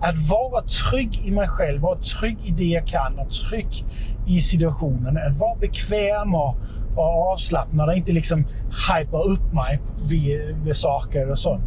Att 0.00 0.28
vara 0.30 0.62
trygg 0.62 1.26
i 1.26 1.30
mig 1.30 1.48
själv, 1.48 1.80
vara 1.80 1.98
trygg 1.98 2.38
i 2.44 2.50
det 2.50 2.64
jag 2.64 2.86
kan, 2.86 3.16
vara 3.16 3.28
trygg 3.28 3.84
i 4.26 4.40
situationen, 4.40 5.16
att 5.16 5.38
vara 5.38 5.58
bekväm 5.58 6.34
och, 6.34 6.56
och 6.96 7.32
avslappnad 7.32 7.88
och 7.88 7.94
inte 7.94 8.12
liksom 8.12 8.44
hypa 8.88 9.18
upp 9.18 9.52
mig 9.52 9.80
vid, 10.08 10.56
vid 10.64 10.76
saker 10.76 11.30
och 11.30 11.38
sånt. 11.38 11.64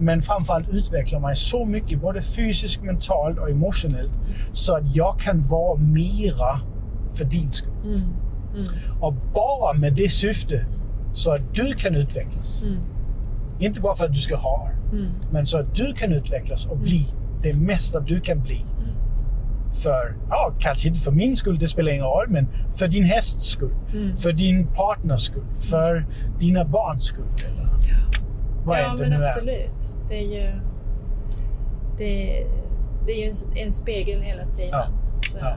Men 0.00 0.22
framförallt 0.22 0.68
utveckla 0.68 1.18
mig 1.18 1.34
så 1.34 1.64
mycket, 1.64 2.00
både 2.00 2.22
fysiskt, 2.22 2.82
mentalt 2.82 3.38
och 3.38 3.50
emotionellt, 3.50 4.12
så 4.52 4.76
att 4.76 4.96
jag 4.96 5.20
kan 5.20 5.48
vara 5.48 5.78
mera 5.78 6.60
för 7.14 7.24
din 7.24 7.52
skull. 7.52 8.00
Och 9.00 9.14
bara 9.34 9.72
med 9.72 9.94
det 9.94 10.08
syfte 10.08 10.66
så 11.12 11.34
att 11.34 11.54
du 11.54 11.74
kan 11.74 11.94
utvecklas. 11.94 12.64
Inte 13.58 13.80
bara 13.80 13.94
för 13.94 14.04
att 14.04 14.12
du 14.12 14.18
ska 14.18 14.36
ha, 14.36 14.70
men 15.30 15.46
så 15.46 15.58
att 15.58 15.74
du 15.74 15.92
kan 15.92 16.12
utvecklas 16.12 16.66
och 16.66 16.78
bli 16.78 17.06
det 17.42 17.54
mesta 17.54 18.00
du 18.00 18.20
kan 18.20 18.40
bli. 18.40 18.64
För, 19.82 20.16
ja, 20.30 20.54
kanske 20.58 20.88
inte 20.88 21.00
för 21.00 21.12
min 21.12 21.36
skull, 21.36 21.58
det 21.58 21.68
spelar 21.68 21.92
ingen 21.92 22.04
roll, 22.04 22.26
men 22.28 22.48
för 22.78 22.88
din 22.88 23.04
hästs 23.04 23.44
skull. 23.46 23.74
För 24.22 24.32
din 24.32 24.66
partners 24.66 25.20
skull. 25.20 25.46
För 25.70 26.06
dina 26.38 26.64
barns 26.64 27.04
skull. 27.04 27.24
Eller 27.46 27.68
vad 28.64 28.78
ja, 28.78 28.90
än 28.90 28.96
det 28.96 29.02
men 29.02 29.10
nu 29.10 29.16
är. 29.16 29.22
absolut. 29.28 29.94
Det 30.08 30.14
är 30.18 30.22
ju, 30.42 30.60
det, 31.98 32.46
det 33.06 33.12
är 33.12 33.18
ju 33.24 33.28
en, 33.28 33.64
en 33.64 33.70
spegel 33.72 34.22
hela 34.22 34.44
tiden. 34.44 34.70
Ja, 34.72 34.86
Så, 35.30 35.38
ja. 35.40 35.56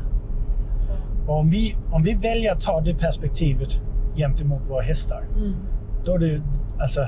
Och 1.28 1.40
om, 1.40 1.48
vi, 1.48 1.76
om 1.92 2.04
vi 2.04 2.14
väljer 2.14 2.52
att 2.54 2.60
ta 2.60 2.82
det 2.82 2.94
perspektivet 2.96 3.82
gentemot 4.16 4.62
våra 4.70 4.82
hästar, 4.82 5.24
Mm. 5.38 5.54
då 6.06 6.14
är 6.16 6.20
det 6.20 6.42
alltså, 6.80 7.08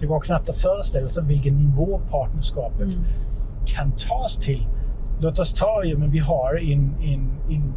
det 0.00 0.06
går 0.06 0.20
knappt 0.20 0.48
att 0.48 0.56
föreställa 0.56 1.08
sig 1.08 1.24
vilken 1.24 1.56
nivå 1.56 2.00
partnerskapet 2.10 2.80
Mm. 2.82 3.00
kan 3.66 3.92
tas 3.92 4.36
till. 4.36 4.66
Låt 5.20 5.38
oss 5.38 5.52
ta, 5.52 5.82
ja, 5.84 5.98
men 5.98 6.10
vi 6.10 6.18
har 6.18 6.54
en, 6.72 6.94
en, 7.02 7.30
en, 7.50 7.74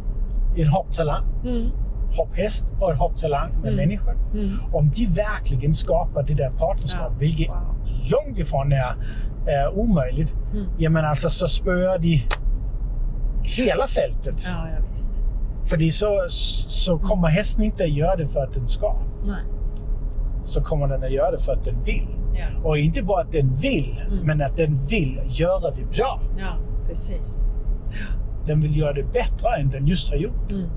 en 0.56 0.68
hopptalang, 0.68 1.24
Mm. 1.44 1.70
hopphäst 2.18 2.66
och 2.80 2.90
en 2.92 2.96
hopptalang 2.98 3.50
med 3.50 3.72
Mm. 3.72 3.76
människor. 3.76 4.12
Mm. 4.34 4.48
Om 4.72 4.90
de 4.90 5.06
verkligen 5.06 5.74
skapar 5.74 6.22
det 6.22 6.34
där 6.34 6.50
partnerskapet, 6.50 7.12
Ja, 7.12 7.18
vilket 7.18 7.48
wow. 7.48 7.56
långt 8.10 8.38
ifrån 8.38 8.72
är, 8.72 8.96
är 9.46 9.78
omöjligt, 9.78 10.34
Mm. 10.52 10.66
ja, 10.78 10.90
men 10.90 11.04
alltså, 11.04 11.28
så 11.30 11.48
spöar 11.48 11.98
de 11.98 12.22
hela 13.42 13.86
fältet. 13.86 14.42
Ja, 14.46 14.68
ja, 14.78 14.84
visst. 14.88 15.22
För 15.68 15.90
så, 15.90 16.24
så 16.68 16.98
kommer 16.98 17.28
hästen 17.28 17.62
inte 17.64 17.84
att 17.84 17.90
göra 17.90 18.16
det 18.16 18.26
för 18.28 18.40
att 18.40 18.52
den 18.52 18.66
ska. 18.68 18.96
Nej. 19.24 19.42
Så 20.44 20.62
kommer 20.62 20.86
den 20.88 21.04
att 21.04 21.10
göra 21.12 21.30
det 21.30 21.38
för 21.38 21.52
att 21.52 21.64
den 21.64 21.82
vill. 21.82 22.08
Ja, 22.34 22.62
Och 22.68 22.78
inte 22.78 23.02
bara 23.02 23.22
att 23.22 23.32
den 23.32 23.54
vill, 23.54 23.98
Mm. 24.06 24.26
men 24.26 24.42
att 24.42 24.56
den 24.56 24.74
vill 24.90 25.20
göra 25.26 25.70
det 25.70 25.84
bra. 25.96 26.20
ja 26.38 26.56
precis. 26.86 27.46
Den 28.46 28.60
vill 28.60 28.76
göra 28.78 28.92
det 28.92 29.02
bättre 29.12 29.56
än 29.60 29.70
den 29.70 29.86
just 29.86 30.10
har 30.10 30.16
gjort. 30.16 30.50
Mm. 30.50 30.68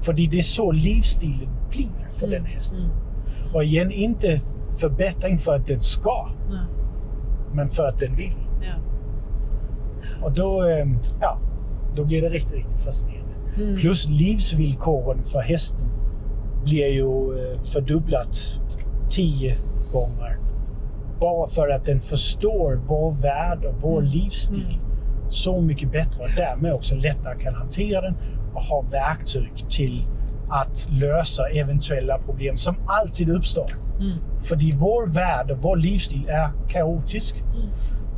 För 0.00 0.12
det 0.12 0.38
är 0.38 0.42
så 0.42 0.72
livsstilen 0.72 1.48
blir 1.70 2.08
för 2.10 2.26
den 2.28 2.44
hästen. 2.44 2.78
Mm. 2.84 3.54
Och 3.54 3.64
igen, 3.64 3.90
inte 3.90 4.40
förbättring 4.80 5.38
för 5.38 5.56
att 5.56 5.66
den 5.66 5.80
ska, 5.80 6.28
Ja, 6.50 6.58
men 7.54 7.68
för 7.68 7.88
att 7.88 7.98
den 7.98 8.14
vill. 8.16 8.36
ja. 8.62 8.74
Och 10.26 10.32
då, 10.32 10.64
eh, 10.68 10.86
ja, 11.20 11.38
då 11.96 12.04
blir 12.04 12.22
det 12.22 12.28
riktigt, 12.28 12.52
riktigt 12.54 12.80
fascinerande. 12.80 13.21
Mm. 13.56 13.76
Plus 13.76 14.08
livsvillkoren 14.08 15.24
för 15.24 15.40
hästen 15.40 15.88
blir 16.64 16.86
ju 16.86 17.02
eh, 17.52 17.60
fördubblat 17.62 18.60
tio 19.10 19.56
gånger. 19.92 20.38
Bara 21.20 21.48
för 21.48 21.68
att 21.68 21.84
den 21.84 22.00
förstår 22.00 22.80
vår 22.86 23.22
värld 23.22 23.64
och 23.64 23.82
vår 23.82 23.98
Mm. 24.00 24.10
livsstil 24.10 24.78
så 25.28 25.60
mycket 25.60 25.92
bättre 25.92 26.24
och 26.24 26.30
därmed 26.36 26.72
också 26.72 26.94
lättare 26.94 27.38
kan 27.38 27.54
hantera 27.54 28.00
den 28.00 28.14
och 28.54 28.62
ha 28.62 28.80
verktyg 28.90 29.52
till 29.68 30.02
att 30.50 30.88
lösa 30.90 31.48
eventuella 31.48 32.18
problem 32.18 32.56
som 32.56 32.76
alltid 32.86 33.28
uppstår. 33.30 33.72
Mm. 34.00 34.18
För 34.42 34.78
vår 34.78 35.12
värld 35.12 35.50
och 35.50 35.58
vår 35.62 35.76
livsstil 35.76 36.28
är 36.28 36.50
kaotisk. 36.68 37.36
Mm. 37.40 37.68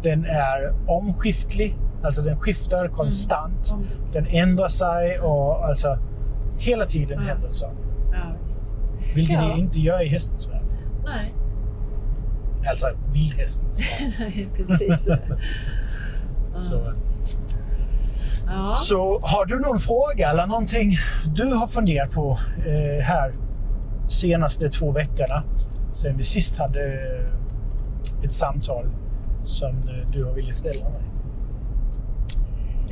Den 0.02 0.24
är 0.24 0.74
omskiftlig, 0.88 1.74
alltså 2.04 2.22
den 2.22 2.36
skiftar 2.36 2.88
konstant. 2.88 3.70
Om- 3.74 3.84
Den 4.12 4.26
ändrar 4.26 4.68
sig 4.68 5.20
och 5.20 5.64
alltså 5.68 5.98
hela 6.58 6.86
tiden 6.86 7.18
Ja. 7.22 7.28
händer 7.28 7.48
saker. 7.48 7.76
Ja, 8.12 8.36
visst. 8.42 8.74
Vilket 9.14 9.42
Ja. 9.42 9.46
det 9.54 9.60
inte 9.60 9.80
gör 9.80 10.02
i 10.02 10.08
hästens 10.08 10.48
värld. 10.48 10.62
Nej, 11.04 11.34
Alltså 12.70 12.86
vildhästens 13.12 13.78
värld. 14.00 14.16
Nej 14.18 14.48
precis. 14.56 15.04
Så, 16.56 16.74
Ja. 18.46 18.62
så 18.62 19.20
har 19.22 19.46
du 19.46 19.60
någon 19.60 19.78
fråga 19.78 20.30
eller 20.30 20.46
någonting 20.46 20.96
du 21.34 21.44
har 21.54 21.66
funderat 21.66 22.10
på 22.10 22.38
eh, 22.66 23.04
här 23.04 23.34
senaste 24.08 24.68
två 24.68 24.90
veckorna 24.90 25.42
sen 25.94 26.16
vi 26.16 26.24
sist 26.24 26.56
hade 26.58 26.80
eh, 26.86 28.24
ett 28.24 28.32
samtal 28.32 28.86
som 29.44 29.68
eh, 29.70 30.08
du 30.12 30.24
har 30.24 30.32
velat 30.32 30.54
ställa 30.54 30.84
mig? 30.90 31.02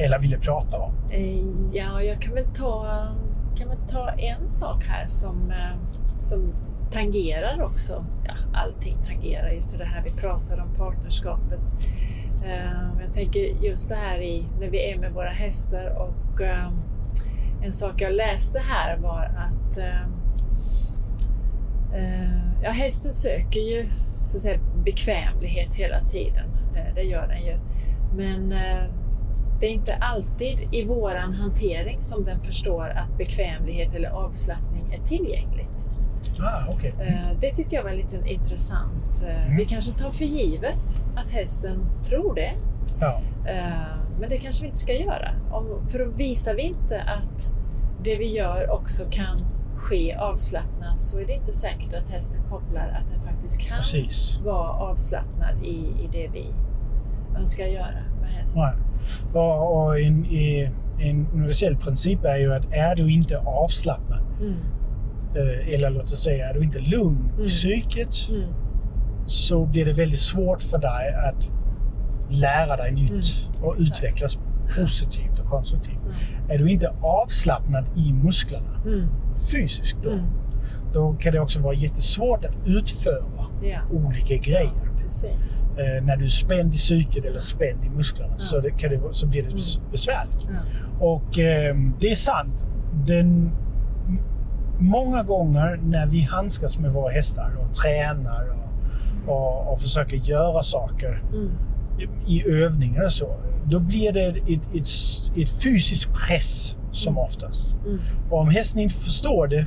Eller 0.03 0.19
ville 0.19 0.39
prata 0.39 0.79
om? 0.79 0.93
Eh, 1.11 1.75
ja, 1.75 2.03
jag 2.03 2.23
kan 2.23 2.35
väl 2.35 2.45
ta, 2.45 3.09
kan 3.57 3.69
väl 3.69 3.89
ta 3.89 4.09
en 4.09 4.51
sak 4.51 4.85
här 4.85 5.07
som, 5.07 5.51
eh, 5.51 5.99
som 6.17 6.55
tangerar 6.91 7.63
också. 7.63 8.05
Ja, 8.25 8.35
allting 8.55 8.97
tangerar 9.07 9.53
ju 9.53 9.61
till 9.61 9.79
det 9.79 9.85
här 9.85 10.03
vi 10.05 10.11
pratade 10.11 10.63
om 10.63 10.75
partnerskapet. 10.75 11.61
Eh, 12.45 13.03
jag 13.05 13.13
tänker 13.13 13.41
just 13.41 13.89
det 13.89 13.95
här 13.95 14.21
i, 14.23 14.47
när 14.61 14.69
vi 14.71 14.91
är 14.91 14.99
med 14.99 15.13
våra 15.13 15.31
hästar 15.31 15.87
och 15.99 16.41
en 17.65 17.73
sak 17.73 18.01
jag 18.01 18.13
läste 18.13 18.59
här 18.59 18.99
var 18.99 19.25
att 19.25 19.79
ja, 22.63 22.71
hästen 22.71 23.13
söker 23.13 23.61
ju 23.61 23.89
så 24.25 24.37
att 24.37 24.43
säga, 24.43 24.59
bekvämlighet 24.85 25.75
hela 25.75 26.01
tiden. 26.01 26.51
Det 26.95 27.03
gör 27.03 27.27
den 27.27 27.43
ju. 27.43 27.59
Men 28.17 28.55
det 29.63 29.67
är 29.67 29.73
inte 29.73 29.95
alltid 29.95 30.69
i 30.75 30.85
våran 30.85 31.35
hantering 31.35 32.03
som 32.03 32.25
den 32.25 32.41
förstår 32.43 32.89
att 32.89 33.19
bekvämlighet 33.19 33.95
eller 33.95 34.09
avslappning 34.09 34.93
är 34.93 35.05
tillgängligt. 35.07 35.91
Ah, 36.41 36.73
okej. 36.75 36.95
Eh, 37.01 37.39
Det 37.41 37.51
tyckte 37.51 37.75
jag 37.75 37.85
var 37.85 37.93
lite 37.93 38.17
intressant. 38.27 39.25
Eh, 39.29 39.45
Mm. 39.45 39.57
Vi 39.57 39.65
kanske 39.65 39.93
tar 39.93 40.11
för 40.11 40.25
givet 40.25 41.01
att 41.17 41.31
hästen 41.31 41.87
tror 42.09 42.35
det. 42.35 42.53
Ja. 43.01 43.21
Eh, 43.47 43.97
Men 44.21 44.29
det 44.29 44.37
kanske 44.37 44.63
vi 44.63 44.67
inte 44.69 44.79
ska 44.81 44.93
göra. 44.93 45.35
För 45.89 45.99
då 45.99 46.11
visar 46.17 46.55
vi 46.55 46.63
inte 46.63 47.03
att 47.03 47.55
det 48.05 48.15
vi 48.19 48.33
gör 48.37 48.71
också 48.71 49.05
kan 49.11 49.37
ske 49.77 50.15
avslappnat 50.15 51.01
så 51.03 51.19
är 51.19 51.27
det 51.27 51.33
inte 51.33 51.53
säkert 51.53 51.95
att 51.95 52.11
hästen 52.11 52.43
kopplar 52.51 53.01
att 53.03 53.11
den 53.11 53.21
faktiskt 53.21 53.61
kan 53.61 53.77
Precis. 53.77 54.41
vara 54.45 54.69
avslappnad 54.71 55.65
i, 55.65 55.77
i 55.77 56.09
det 56.13 56.29
vi 56.33 56.47
önskar 57.39 57.65
göra 57.67 57.99
med 58.21 58.31
hästen. 58.31 58.63
Nej. 58.63 58.75
Och, 59.35 59.83
och 59.85 60.01
en, 60.01 60.25
eh, 60.25 60.71
en 61.09 61.27
universell 61.35 61.77
princip 61.77 62.25
är 62.25 62.37
ju 62.37 62.55
att 62.55 62.65
är 62.73 62.97
du 62.97 63.13
inte 63.13 63.39
avslappnad, 63.39 64.21
Mm. 64.41 64.55
eh, 65.37 65.75
eller 65.75 65.91
låt 65.91 66.03
oss 66.13 66.25
säga 66.25 66.49
är 66.49 66.55
du 66.55 66.61
inte 66.65 66.79
lugn 66.79 67.31
Mm. 67.35 67.45
i 67.45 67.49
psyket, 67.49 68.15
Mm. 68.31 68.43
så 69.27 69.67
blir 69.67 69.85
det 69.85 69.93
väldigt 69.93 70.19
svårt 70.19 70.63
för 70.63 70.79
dig 70.79 71.15
att 71.29 71.51
lära 72.31 72.77
dig 72.77 72.93
nytt 72.93 73.11
Mm, 73.11 73.65
och 73.65 73.73
exakt. 73.73 73.97
utvecklas 73.99 74.39
positivt 74.77 75.39
och 75.39 75.47
konstruktivt. 75.51 75.95
Mm. 75.97 76.51
Är 76.51 76.59
du 76.59 76.71
inte 76.71 76.89
avslappnad 77.05 77.85
i 77.97 78.13
musklerna 78.13 78.83
Mm. 78.87 79.09
fysiskt 79.53 79.97
då, 80.03 80.11
Mm. 80.11 80.25
då 80.93 81.13
kan 81.15 81.33
det 81.33 81.41
också 81.41 81.61
vara 81.61 81.75
jättesvårt 81.75 82.45
att 82.45 82.55
utföra 82.67 83.25
Ja. 83.63 83.79
olika 83.93 84.37
grejer. 84.37 84.73
Precis. 85.03 85.63
Eh, 85.79 86.05
när 86.05 86.17
du 86.17 86.25
är 86.25 86.29
spänd 86.29 86.75
i 86.75 86.77
psyket 86.77 87.25
eller 87.25 87.39
spänd 87.39 87.85
i 87.85 87.89
musklerna 87.89 88.39
så, 88.39 88.61
det, 88.61 88.71
kan 88.71 88.91
det, 88.91 89.01
så 89.11 89.27
blir 89.27 89.43
det 89.43 89.49
bes- 89.49 89.81
besvärligt. 89.91 90.49
Ja. 90.49 91.07
Och 91.07 91.39
eh, 91.39 91.77
det 92.01 92.11
är 92.11 92.15
sant. 92.15 92.67
Den, 93.07 93.51
många 94.79 95.23
gånger 95.23 95.81
när 95.85 96.07
vi 96.07 96.21
handskas 96.21 96.79
med 96.79 96.93
våra 96.93 97.13
hästar 97.13 97.53
och 97.65 97.73
tränar 97.73 98.49
och, 99.27 99.33
och, 99.35 99.73
och 99.73 99.81
försöker 99.81 100.17
göra 100.17 100.63
saker 100.63 101.23
Mm. 101.33 101.51
i 102.27 102.45
övningar 102.49 103.05
och 103.05 103.13
så. 103.13 103.37
då 103.65 103.81
blir 103.81 104.13
det 104.13 104.25
ett, 104.27 104.37
ett, 104.75 104.89
ett 105.39 105.63
fysisk 105.63 106.09
press 106.29 106.77
som 106.91 107.19
oftast. 107.19 107.75
Mm. 107.87 107.99
Och 108.31 108.39
om 108.41 108.49
hästen 108.49 108.81
inte 108.81 108.95
förstår 108.95 109.47
det 109.49 109.67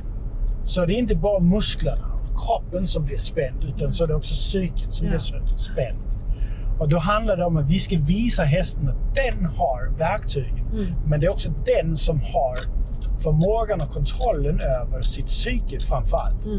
så 0.64 0.82
är 0.82 0.86
det 0.86 0.92
inte 0.92 1.16
bara 1.16 1.40
musklerna 1.40 2.15
kroppen 2.46 2.86
som 2.86 3.04
blir 3.04 3.16
spänd 3.16 3.64
utan 3.64 3.92
så 3.92 4.04
är 4.04 4.08
det 4.08 4.14
också 4.14 4.34
psyket 4.34 4.94
som 4.94 5.06
Ja. 5.06 5.10
blir 5.10 5.56
spänt. 5.58 6.18
Och 6.78 6.88
då 6.88 6.98
handlar 6.98 7.36
det 7.36 7.44
om 7.44 7.56
att 7.56 7.70
vi 7.70 7.78
ska 7.78 7.96
visa 7.98 8.42
hästen 8.42 8.88
att 8.88 9.14
den 9.14 9.44
har 9.46 9.98
verktygen. 9.98 10.66
Mm. 10.72 10.86
Men 11.06 11.20
det 11.20 11.26
är 11.26 11.30
också 11.30 11.50
den 11.66 11.96
som 11.96 12.20
har 12.20 12.58
förmågan 13.22 13.80
och 13.80 13.90
kontrollen 13.90 14.60
över 14.60 15.02
sitt 15.02 15.26
psyke 15.26 15.80
framför 15.80 16.16
allt. 16.16 16.46
Mm. 16.46 16.58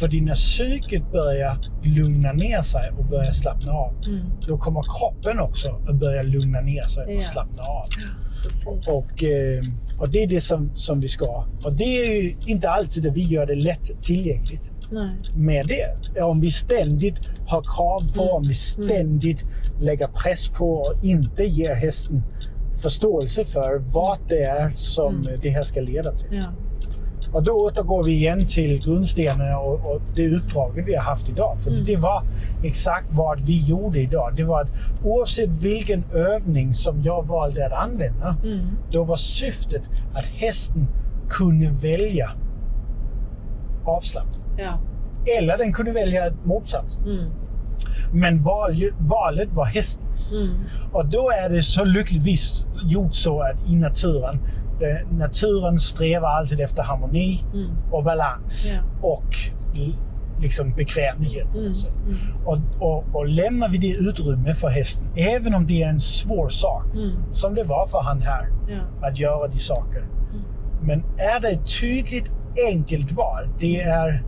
För 0.00 0.20
när 0.20 0.34
psyket 0.34 1.12
börjar 1.12 1.58
lugna 1.82 2.32
ner 2.32 2.62
sig 2.62 2.90
och 2.98 3.04
börja 3.04 3.32
slappna 3.32 3.72
av, 3.72 3.94
Mm. 4.06 4.20
då 4.48 4.58
kommer 4.58 4.82
kroppen 5.00 5.38
också 5.40 5.68
att 5.88 5.98
börja 6.00 6.22
lugna 6.22 6.60
ner 6.60 6.84
sig 6.86 7.04
och 7.04 7.12
Ja. 7.12 7.20
slappna 7.20 7.62
av. 7.62 7.84
Och, 8.88 9.24
eh, 9.24 9.62
och 9.98 10.08
det 10.08 10.22
är 10.22 10.26
det 10.28 10.40
som, 10.40 10.70
som 10.74 11.00
vi 11.00 11.08
ska. 11.08 11.46
Och 11.64 11.72
det 11.72 11.84
är 11.84 12.22
ju 12.22 12.36
inte 12.46 12.70
alltid 12.70 13.06
att 13.06 13.16
vi 13.16 13.22
gör 13.22 13.46
det 13.46 13.54
lätt 13.54 14.02
tillgängligt 14.02 14.70
Nej. 14.90 15.10
med 15.36 15.66
det. 15.66 16.20
Om 16.22 16.40
vi 16.40 16.50
ständigt 16.50 17.18
har 17.46 17.62
krav 17.76 18.14
på, 18.16 18.22
Mm. 18.22 18.34
om 18.34 18.42
vi 18.48 18.54
ständigt 18.54 19.44
lägger 19.80 20.06
press 20.06 20.48
på 20.48 20.72
och 20.74 21.04
inte 21.04 21.44
ger 21.44 21.74
hästen 21.74 22.22
förståelse 22.82 23.44
för 23.44 23.78
vad 23.94 24.18
det 24.28 24.42
är 24.42 24.70
som 24.74 25.14
Mm. 25.16 25.38
det 25.42 25.48
här 25.50 25.62
ska 25.62 25.80
leda 25.80 26.12
till. 26.12 26.28
Ja. 26.36 26.44
Och 27.32 27.42
då 27.42 27.52
återgår 27.52 28.04
vi 28.04 28.12
igen 28.12 28.46
till 28.46 28.82
grundstenen 28.84 29.54
och, 29.56 29.74
och 29.74 30.00
det 30.16 30.28
uppdraget 30.30 30.86
vi 30.86 30.94
har 30.94 31.02
haft 31.02 31.28
idag. 31.28 31.60
För 31.60 31.70
Mm. 31.70 31.84
det 31.84 31.96
var 31.96 32.22
exakt 32.64 33.06
vad 33.10 33.40
vi 33.40 33.64
gjorde 33.64 34.00
idag. 34.00 34.32
Det 34.36 34.44
var 34.44 34.62
att 34.62 34.70
oavsett 35.04 35.62
vilken 35.62 36.04
övning 36.14 36.74
som 36.74 37.02
jag 37.02 37.26
valde 37.26 37.66
att 37.66 37.72
använda, 37.72 38.36
Mm. 38.44 38.66
då 38.92 39.04
var 39.04 39.16
syftet 39.16 39.82
att 40.14 40.24
hästen 40.24 40.86
kunde 41.28 41.70
välja 41.82 42.30
avslappning. 43.84 44.44
Ja. 44.58 44.80
Eller 45.38 45.58
den 45.58 45.72
kunde 45.72 45.92
välja 45.92 46.32
motsatsen. 46.44 47.04
Mm. 47.04 47.30
Men 48.12 48.42
val, 48.42 48.74
valet 48.98 49.48
var 49.52 49.64
hästens. 49.64 50.32
Mm. 50.32 50.48
Och 50.92 51.06
då 51.06 51.30
är 51.30 51.48
det 51.48 51.62
så 51.62 51.84
lyckligtvis 51.84 52.66
gjort 52.90 53.14
så 53.14 53.40
att 53.42 53.62
i 53.66 53.76
naturen, 53.76 54.38
det, 54.80 55.02
naturen 55.10 55.78
strävar 55.78 56.28
alltid 56.28 56.60
efter 56.60 56.82
harmoni 56.82 57.40
Mm. 57.54 57.70
och 57.92 58.04
balans 58.04 58.72
Ja. 58.76 59.08
och 59.08 59.34
liksom 60.42 60.74
bekvämlighet. 60.74 61.54
Mm. 61.54 61.72
sätt. 61.74 61.94
Och, 62.46 62.58
och, 62.80 63.04
och 63.14 63.28
lämnar 63.28 63.68
vi 63.68 63.78
det 63.78 63.88
utrymme 63.92 64.54
för 64.54 64.68
hästen, 64.68 65.04
även 65.16 65.54
om 65.54 65.66
det 65.66 65.82
är 65.82 65.88
en 65.88 66.00
svår 66.00 66.48
sak, 66.48 66.84
Mm. 66.94 67.10
som 67.32 67.54
det 67.54 67.64
var 67.64 67.86
för 67.86 68.00
han 68.02 68.22
här, 68.22 68.48
Ja. 68.68 69.06
att 69.08 69.18
göra 69.18 69.48
de 69.48 69.58
saker. 69.58 70.00
Mm. 70.00 70.42
Men 70.82 70.98
är 71.18 71.40
det 71.40 71.48
ett 71.48 71.80
tydligt 71.80 72.30
enkelt 72.72 73.12
val, 73.12 73.48
det 73.58 73.80
är 73.80 74.24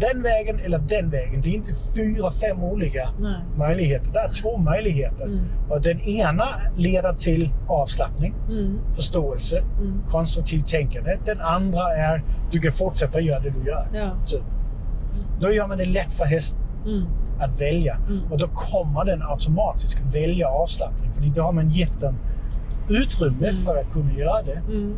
den 0.00 0.22
vägen 0.22 0.60
eller 0.60 0.78
den 0.78 1.10
vägen. 1.10 1.40
Det 1.42 1.48
är 1.48 1.54
inte 1.54 1.72
fyra, 1.96 2.30
fem 2.32 2.62
olika 2.62 3.10
Nej. 3.20 3.34
möjligheter. 3.58 4.12
Det 4.12 4.18
är 4.18 4.32
två 4.42 4.56
möjligheter. 4.58 5.24
Mm. 5.24 5.44
Och 5.70 5.82
den 5.82 6.00
ena 6.00 6.44
leder 6.76 7.12
till 7.12 7.50
avslappning, 7.68 8.34
Mm. 8.48 8.78
förståelse, 8.94 9.58
Mm. 9.58 10.02
konstruktivt 10.06 10.66
tänkande. 10.66 11.18
Den 11.24 11.40
andra 11.40 11.96
är 11.96 12.22
du 12.52 12.58
kan 12.60 12.72
fortsätta 12.72 13.20
göra 13.20 13.40
det 13.40 13.50
du 13.50 13.66
gör. 13.66 13.88
Ja. 13.94 14.10
Typ. 14.26 14.42
Då 15.40 15.52
gör 15.52 15.66
man 15.66 15.78
det 15.78 15.84
lätt 15.84 16.12
för 16.12 16.24
hästen 16.24 16.60
Mm. 16.86 17.06
att 17.40 17.60
välja. 17.60 17.94
Mm. 17.94 18.32
Och 18.32 18.38
då 18.38 18.46
kommer 18.46 19.04
den 19.04 19.22
automatiskt 19.22 20.00
välja 20.14 20.48
avslappning. 20.48 21.12
För 21.12 21.22
då 21.22 21.42
har 21.42 21.52
man 21.52 21.68
gett 21.70 22.00
den 22.00 22.14
utrymme 22.88 23.48
Mm. 23.48 23.62
för 23.62 23.76
att 23.76 23.92
kunna 23.92 24.12
göra 24.12 24.42
det. 24.42 24.60
Mm. 24.72 24.90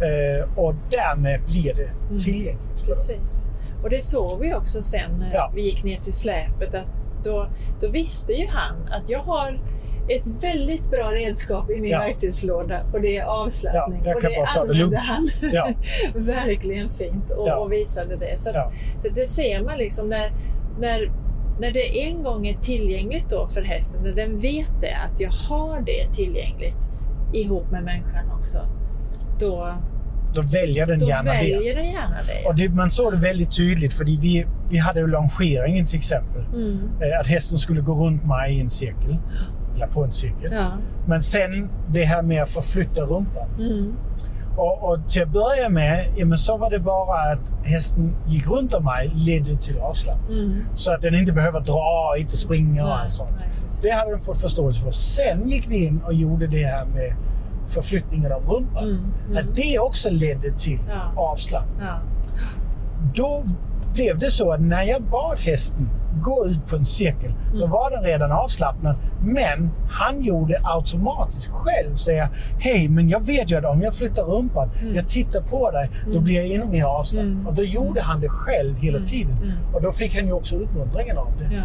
Eh, 0.00 0.58
och 0.58 0.74
därmed 0.90 1.40
blir 1.46 1.74
det 1.74 1.90
Mm. 2.08 2.18
tillgängligt. 2.18 2.86
Precis. 2.88 3.48
Och 3.82 3.90
det 3.90 4.02
såg 4.02 4.40
vi 4.40 4.54
också 4.54 4.82
sen 4.82 5.10
när 5.18 5.34
Ja. 5.34 5.50
vi 5.54 5.62
gick 5.62 5.84
ner 5.84 6.00
till 6.00 6.12
släpet. 6.12 6.74
Att 6.74 6.86
då, 7.24 7.48
då 7.80 7.88
visste 7.90 8.32
ju 8.32 8.46
han 8.48 8.88
att 8.92 9.08
jag 9.08 9.18
har 9.20 9.60
ett 10.08 10.26
väldigt 10.44 10.90
bra 10.90 11.10
redskap 11.12 11.70
i 11.70 11.80
min 11.80 11.90
Ja. 11.90 11.98
verktygslåda 11.98 12.80
och 12.92 13.00
det 13.00 13.16
är 13.18 13.24
avslappning. 13.24 14.02
Ja, 14.04 14.14
och 14.14 14.22
det 14.22 14.60
använde 14.60 14.98
han 14.98 15.28
Ja. 15.52 15.68
verkligen 16.14 16.88
fint 16.88 17.30
och, 17.30 17.48
Ja. 17.48 17.56
och 17.56 17.72
visade 17.72 18.16
det. 18.16 18.38
Så 18.40 18.52
det, 18.52 19.08
det 19.14 19.24
ser 19.24 19.62
man 19.62 19.78
liksom 19.78 20.08
när, 20.08 20.32
när, 20.80 21.12
när 21.60 21.70
det 21.72 22.02
en 22.08 22.22
gång 22.22 22.46
är 22.46 22.54
tillgängligt 22.54 23.28
då 23.30 23.46
för 23.46 23.62
hästen, 23.62 24.02
när 24.02 24.12
den 24.12 24.38
vet 24.38 24.80
det, 24.80 24.94
att 24.94 25.20
jag 25.20 25.30
har 25.30 25.80
det 25.80 26.12
tillgängligt 26.12 26.90
ihop 27.32 27.70
med 27.70 27.82
människan 27.84 28.30
också, 28.38 28.58
då, 29.40 29.74
Då 30.34 30.42
väljer 30.42 30.86
den 30.86 30.98
då 30.98 31.08
gärna 31.08 31.32
det. 31.32 31.38
väljer 31.38 31.74
den 31.76 31.84
gärna 31.84 32.16
det. 32.26 32.48
Och 32.48 32.54
det, 32.54 32.68
man 32.68 32.90
såg 32.90 33.12
det 33.12 33.18
väldigt 33.18 33.56
tydligt, 33.56 33.92
för 33.92 34.04
vi, 34.04 34.46
vi 34.70 34.78
hade 34.78 35.00
ju 35.00 35.06
longeringen 35.06 35.84
till 35.86 35.96
exempel. 35.96 36.42
Mm. 36.44 36.90
Eh, 37.02 37.20
Att 37.20 37.26
hästen 37.26 37.58
skulle 37.58 37.80
gå 37.80 37.94
runt 37.94 38.24
mig 38.26 38.56
i 38.56 38.60
en 38.60 38.70
cirkel. 38.70 39.16
Eller 39.76 39.86
på 39.86 40.04
en 40.04 40.12
cirkel. 40.12 40.52
Ja. 40.52 40.72
Men 41.06 41.22
sen 41.22 41.70
det 41.88 42.04
här 42.04 42.22
med 42.22 42.42
att 42.42 42.48
förflytta 42.50 43.00
rumpan. 43.00 43.48
Mm. 43.58 43.94
Och, 44.56 44.82
och 44.92 45.08
till 45.08 45.22
att 45.22 45.28
börja 45.32 45.68
med, 45.68 46.12
ja, 46.16 46.36
så 46.36 46.56
var 46.56 46.70
det 46.70 46.78
bara 46.78 47.32
att 47.32 47.52
hästen 47.64 48.16
gick 48.28 48.46
runt 48.50 48.74
om 48.74 48.84
mig 48.84 49.10
ledde 49.14 49.56
till 49.56 49.78
avslappning. 49.78 50.38
Mm. 50.38 50.58
Så 50.74 50.92
att 50.92 51.02
den 51.02 51.14
inte 51.14 51.32
behöver 51.32 51.60
dra, 51.60 52.14
inte 52.18 52.36
springa 52.36 52.82
och 52.82 52.88
Nej, 52.88 52.98
allt 53.02 53.10
sånt. 53.10 53.30
nej. 53.40 53.48
Det 53.82 53.90
hade 53.90 54.12
de 54.12 54.20
fått 54.20 54.40
förståelse 54.40 54.82
för. 54.82 54.90
Sen 54.90 55.48
gick 55.48 55.66
vi 55.68 55.84
in 55.86 56.00
och 56.06 56.14
gjorde 56.14 56.46
det 56.46 56.64
här 56.64 56.84
med 56.84 57.16
förflyttningen 57.68 58.32
av 58.32 58.42
rumpan. 58.46 58.84
Mm, 58.84 59.04
mm. 59.26 59.36
Att 59.36 59.54
det 59.56 59.78
också 59.78 60.08
ledde 60.10 60.50
till 60.58 60.80
Ja. 60.88 61.22
avslappning. 61.22 61.76
Ja. 61.80 61.98
Då 63.14 63.44
blev 63.94 64.18
det 64.18 64.30
så 64.30 64.52
att 64.52 64.60
när 64.60 64.82
jag 64.82 65.02
bad 65.02 65.38
hästen 65.38 65.88
gå 66.22 66.46
ut 66.46 66.66
på 66.66 66.76
en 66.76 66.84
cirkel, 66.84 67.34
då 67.52 67.56
Mm. 67.58 67.70
var 67.70 67.90
den 67.90 68.02
redan 68.04 68.32
avslappnad. 68.32 68.96
Men 69.20 69.70
han 69.90 70.22
gjorde 70.22 70.60
automatiskt 70.64 71.50
själv 71.52 71.94
säga 71.94 72.30
Hej, 72.60 72.88
men 72.88 73.08
jag 73.08 73.26
vet 73.26 73.50
ju 73.50 73.56
att 73.56 73.64
om 73.64 73.82
jag 73.82 73.94
flyttar 73.94 74.22
rumpan, 74.22 74.70
Mm. 74.82 74.94
jag 74.96 75.08
tittar 75.08 75.40
på 75.40 75.70
dig, 75.70 75.90
då 76.04 76.10
Mm. 76.10 76.24
blir 76.24 76.36
jag 76.36 76.50
ännu 76.54 76.70
mer 76.72 76.84
avslappnad. 76.84 77.32
Mm. 77.34 77.46
Och 77.46 77.54
då 77.54 77.62
gjorde 77.62 78.00
han 78.02 78.20
det 78.20 78.28
själv 78.28 78.76
hela 78.78 78.96
Mm. 78.96 79.08
tiden. 79.08 79.36
Och 79.74 79.82
då 79.82 79.92
fick 79.92 80.16
han 80.16 80.26
ju 80.26 80.32
också 80.32 80.56
utmuntringen 80.56 81.18
av 81.18 81.28
det. 81.38 81.54
ja. 81.54 81.62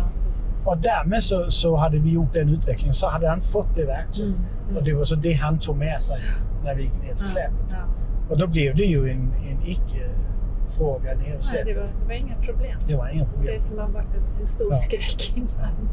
Och 0.65 0.77
därmed 0.77 1.23
så, 1.23 1.49
så 1.51 1.75
hade 1.75 1.97
vi 1.97 2.09
gjort 2.11 2.33
den 2.33 2.49
utvecklingen. 2.49 2.93
Så 2.93 3.09
hade 3.09 3.29
han 3.29 3.41
fått 3.41 3.75
det 3.75 3.85
verktyget. 3.85 4.35
Mm. 4.67 4.77
Och 4.77 4.83
det 4.83 4.93
var 4.93 5.03
så 5.03 5.15
det 5.15 5.33
han 5.33 5.59
tog 5.59 5.77
med 5.77 6.01
sig 6.01 6.21
när 6.63 6.75
vi 6.75 6.83
gick 6.83 6.93
ner 6.93 7.07
till 7.13 7.17
släpet. 7.25 7.53
Ja, 7.69 7.75
ja. 7.77 8.29
Och 8.29 8.37
då 8.37 8.47
blev 8.47 8.75
det 8.75 8.83
ju 8.83 9.09
en, 9.09 9.33
en 9.49 9.67
icke-fråga 9.67 11.13
ner 11.13 11.23
Nej, 11.29 11.37
släpet. 11.41 11.67
det, 11.67 11.73
var, 11.73 11.87
det 12.01 12.05
var 12.07 12.13
inga 12.13 12.35
problem. 12.35 12.77
Det 12.87 12.95
var 12.95 13.07
inga 13.09 13.25
problem. 13.25 13.53
Det 13.53 13.59
som 13.61 13.79
har 13.79 13.87
varit 13.87 14.15
en, 14.15 14.39
en 14.39 14.45
stor 14.47 14.67
Ja. 14.69 14.75
skräck 14.75 15.33
innan. 15.37 15.89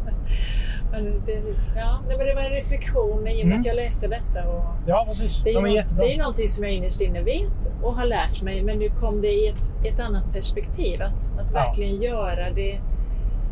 Men 0.92 1.04
det, 1.26 1.32
ja, 1.76 2.00
nej, 2.08 2.16
men 2.18 2.26
det 2.26 2.34
var 2.34 2.42
en 2.42 2.50
reflektion 2.50 3.28
i 3.28 3.42
och 3.42 3.46
med 3.46 3.46
Mm. 3.46 3.58
att 3.60 3.66
jag 3.66 3.76
läste 3.76 4.08
detta. 4.08 4.48
Och 4.48 4.64
Ja, 4.86 5.04
precis. 5.08 5.42
det, 5.44 5.50
är 5.50 5.54
De 5.54 5.66
är 5.66 5.84
det 6.00 6.14
är 6.14 6.18
någonting 6.18 6.48
som 6.48 6.64
jag 6.64 6.72
innerst 6.74 7.00
inne 7.00 7.22
vet 7.22 7.72
och 7.82 7.94
har 7.94 8.06
lärt 8.06 8.42
mig, 8.42 8.62
men 8.62 8.78
nu 8.78 8.88
kom 8.90 9.20
det 9.20 9.28
i 9.28 9.48
ett, 9.48 9.74
ett 9.84 10.00
annat 10.00 10.32
perspektiv. 10.32 11.02
Att, 11.02 11.32
att 11.40 11.54
verkligen 11.54 12.00
göra 12.02 12.50
det 12.54 12.80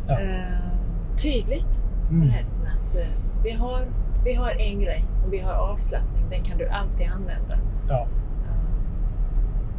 Ja. 0.08 0.18
Tydligt 1.22 1.84
för 2.06 2.14
Mm. 2.14 2.28
hästen. 2.30 2.66
Att, 2.66 2.96
eh, 2.96 3.42
vi, 3.44 3.50
har, 3.50 3.80
vi 4.24 4.34
har 4.34 4.50
en 4.50 4.80
grej 4.80 5.04
och 5.26 5.32
vi 5.32 5.38
har 5.38 5.52
avslappning. 5.52 6.24
Den 6.30 6.42
kan 6.42 6.58
du 6.58 6.68
alltid 6.68 7.06
använda. 7.06 7.58
Ja, 7.88 8.06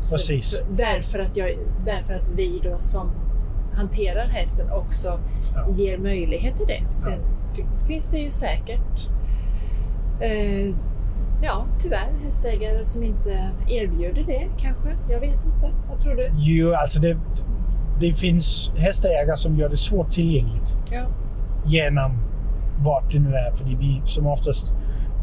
För- 0.03 0.09
precis. 0.09 0.57
för- 0.57 0.65
Därför 0.75 1.19
att, 1.19 1.37
jag, 1.37 1.57
därför 1.85 2.13
att 2.15 2.31
vi 2.31 2.59
då 2.63 2.79
som 2.79 3.11
hanterar 3.73 4.27
hästen 4.27 4.71
också 4.71 5.19
Ja. 5.55 5.67
ger 5.71 5.97
möjlighet 5.97 6.57
till 6.57 6.67
det. 6.67 6.83
Sen 6.95 7.19
fi- 7.55 7.85
finns 7.87 8.09
det 8.09 8.17
ju 8.19 8.29
säkert 8.29 9.09
eh, 10.21 10.75
ja, 11.41 11.65
tyvärr 11.79 12.13
hästägare 12.23 12.83
som 12.83 13.03
inte 13.03 13.49
erbjuder 13.67 14.23
det 14.23 14.47
kanske. 14.57 14.97
Jag 15.09 15.19
vet 15.19 15.45
inte. 15.45 15.71
Vad 15.89 15.99
tror 15.99 16.15
du? 16.15 16.29
Jo, 16.37 16.73
alltså 16.73 16.99
det, 16.99 17.17
det 17.99 18.13
finns 18.13 18.71
hästägare 18.77 19.35
som 19.37 19.55
gör 19.55 19.69
det 19.69 19.77
svårt 19.77 20.11
tillgängligt 20.11 20.77
Ja. 20.91 21.01
Genom 21.65 22.17
vart 22.79 23.11
det 23.11 23.19
nu 23.19 23.29
är. 23.35 23.51
För 23.51 23.65
vi 23.65 24.01
som 24.05 24.27
oftast 24.27 24.73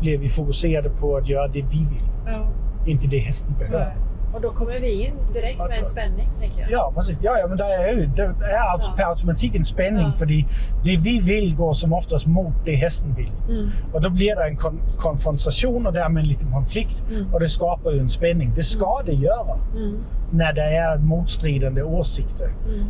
blir 0.01 0.19
vi 0.19 0.29
fokuserade 0.29 0.89
på 0.91 1.17
att 1.17 1.29
göra 1.29 1.49
det 1.49 1.63
vi 1.63 1.79
vill, 1.79 2.09
ja. 2.27 2.53
inte 2.87 3.07
det 3.07 3.19
hästen 3.19 3.55
behöver. 3.59 3.97
Och 4.35 4.43
då 4.43 4.51
kommer 4.51 4.81
vi 4.81 5.05
in 5.07 5.15
direkt 5.33 5.59
med 5.59 5.79
en 5.79 5.85
spänning, 5.85 6.29
tänker 6.41 6.61
jag. 6.61 6.71
Ja, 6.71 6.93
precis. 6.97 7.19
Ja, 7.23 7.39
ja 7.39 7.47
men 7.47 7.57
det 7.57 7.65
är 7.65 7.93
ju 7.95 8.07
det 8.07 8.23
är 8.23 8.35
Ja. 8.51 8.81
per 8.97 9.05
automatik 9.05 9.55
en 9.55 9.65
spänning. 9.65 10.07
Ja. 10.07 10.13
För 10.13 10.27
det 10.27 10.97
vi 10.97 11.19
vill 11.21 11.57
går 11.57 11.73
som 11.73 11.93
oftast 11.93 12.27
mot 12.27 12.55
det 12.65 12.75
hästen 12.75 13.15
vill. 13.15 13.33
Mm. 13.49 13.67
Och 13.93 14.01
då 14.01 14.11
blir 14.11 14.37
det 14.37 14.45
en 14.45 14.57
kon 14.57 14.81
konfrontation 14.99 15.87
och 15.87 15.93
därmed 15.93 16.23
en 16.23 16.29
liten 16.29 16.53
konflikt. 16.53 17.03
Mm. 17.11 17.35
Och 17.35 17.41
det 17.41 17.49
skapar 17.49 17.91
ju 17.91 17.99
en 17.99 18.09
spänning. 18.09 18.53
Det 18.55 18.63
ska 18.63 19.03
det 19.07 19.13
göra 19.13 19.59
Mm. 19.77 19.99
när 20.33 20.53
det 20.53 20.63
är 20.77 20.99
motstridande 20.99 21.83
åsikter. 21.83 22.49
Mm. 22.49 22.81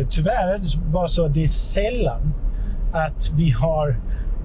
Eh, 0.00 0.06
tyvärr 0.08 0.48
är 0.48 0.58
det 0.58 0.92
bara 0.92 1.08
så 1.08 1.26
att 1.26 1.34
det 1.34 1.42
är 1.44 1.48
sällan 1.48 2.34
att 2.92 3.30
vi 3.36 3.50
har 3.50 3.96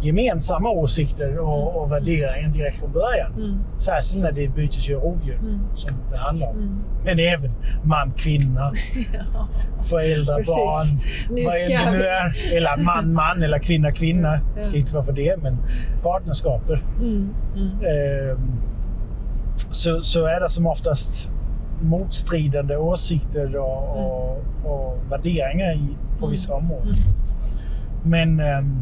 gemensamma 0.02 0.69
åsikter 0.69 1.38
och, 1.40 1.76
och 1.82 1.91
värderingar 1.91 2.49
direkt 2.49 2.80
från 2.80 2.91
början. 2.91 3.34
Mm. 3.34 3.60
Särskilt 3.80 4.24
när 4.24 4.32
det 4.32 4.44
är 4.45 4.49
bytesdjur 4.49 4.98
och 4.98 5.03
rovdjur 5.03 5.36
Mm. 5.40 5.60
som 5.76 5.91
det 6.11 6.18
handlar 6.18 6.48
om. 6.48 6.56
Mm. 6.57 6.80
Men 7.06 7.19
även 7.19 7.52
man, 7.84 8.11
kvinna, 8.11 8.72
Ja. 9.14 9.48
föräldrar, 9.90 10.36
Precis. 10.36 10.56
barn. 10.56 10.99
Nu 11.36 11.44
vad 11.44 11.53
det 11.68 11.91
nu 11.91 12.03
är. 12.07 12.57
Eller 12.57 12.84
man, 12.84 13.14
man 13.14 13.44
eller 13.44 13.60
kvinna, 13.60 13.91
kvinna. 13.91 14.40
Ja. 14.56 14.61
Ska 14.61 14.78
inte 14.78 14.94
vara 14.94 15.03
för 15.03 15.14
det, 15.14 15.38
men 15.44 15.57
partnerskaper. 16.03 16.84
Mm. 17.02 17.30
Mm. 17.56 17.68
Ehm, 17.68 18.52
så, 19.72 20.02
så 20.03 20.26
är 20.26 20.40
det 20.40 20.49
som 20.49 20.68
oftast 20.68 21.32
motstridande 21.82 22.78
åsikter 22.78 23.57
och, 23.57 23.98
och, 23.98 24.38
och 24.65 24.98
värderingar 25.11 25.72
i, 25.76 25.98
på 26.19 26.26
Mm. 26.26 26.32
vissa 26.32 26.53
områden. 26.56 26.94
Men 28.08 28.40
ehm, 28.40 28.82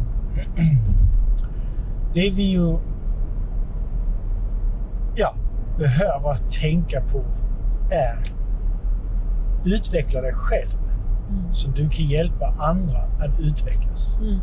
det 2.14 2.30
vi 2.30 2.44
ju 2.44 2.78
ja, 5.16 5.36
behöver 5.78 6.34
tänka 6.62 7.02
på 7.02 7.24
är 7.92 8.18
utveckla 9.66 10.22
dig 10.22 10.34
själv 10.34 10.70
Mm. 11.30 11.54
så 11.54 11.70
du 11.72 11.90
kan 11.90 12.06
hjälpa 12.06 12.46
andra 12.60 13.00
att 13.00 13.40
utvecklas. 13.40 14.20
Mm. 14.22 14.40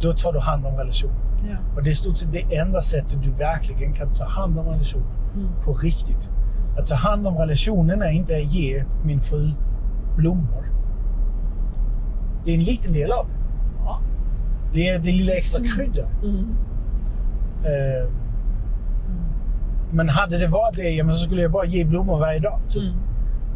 Då 0.00 0.12
tar 0.12 0.32
du 0.32 0.40
hand 0.40 0.66
om 0.66 0.74
relationen. 0.76 1.16
Ja. 1.50 1.56
Och 1.76 1.82
det 1.82 1.90
är 1.90 1.94
stort 1.94 2.16
sett 2.16 2.32
det 2.32 2.56
enda 2.56 2.80
sättet 2.80 3.22
du 3.22 3.30
verkligen 3.30 3.92
kan 3.92 4.12
ta 4.14 4.24
hand 4.24 4.58
om 4.58 4.66
relationen 4.66 5.06
Mm. 5.34 5.48
på 5.64 5.72
riktigt. 5.74 6.30
Att 6.78 6.86
ta 6.86 6.94
hand 6.94 7.26
om 7.26 7.36
relationen 7.36 8.02
är 8.02 8.08
inte 8.10 8.36
att 8.36 8.52
ge 8.54 8.84
min 9.04 9.20
fru 9.20 9.50
blommor. 10.16 10.64
Det 12.44 12.50
är 12.50 12.54
en 12.54 12.64
liten 12.64 12.92
del 12.92 13.12
av 13.12 13.26
det. 13.28 13.36
Det 14.74 14.88
är 14.88 14.98
det 14.98 15.10
lilla 15.10 15.32
extra 15.32 15.60
krydda. 15.76 16.06
Mm. 16.22 16.56
Eh, 17.64 18.08
men 19.92 20.08
hade 20.08 20.38
det 20.38 20.46
varit 20.46 20.76
det, 20.76 20.90
ja, 20.90 21.04
men 21.04 21.12
så 21.12 21.24
skulle 21.24 21.42
jag 21.42 21.50
bara 21.52 21.64
ge 21.64 21.84
blommor 21.84 22.18
varje 22.18 22.40
dag. 22.40 22.60
typ. 22.68 22.82
Mm. 22.82 22.94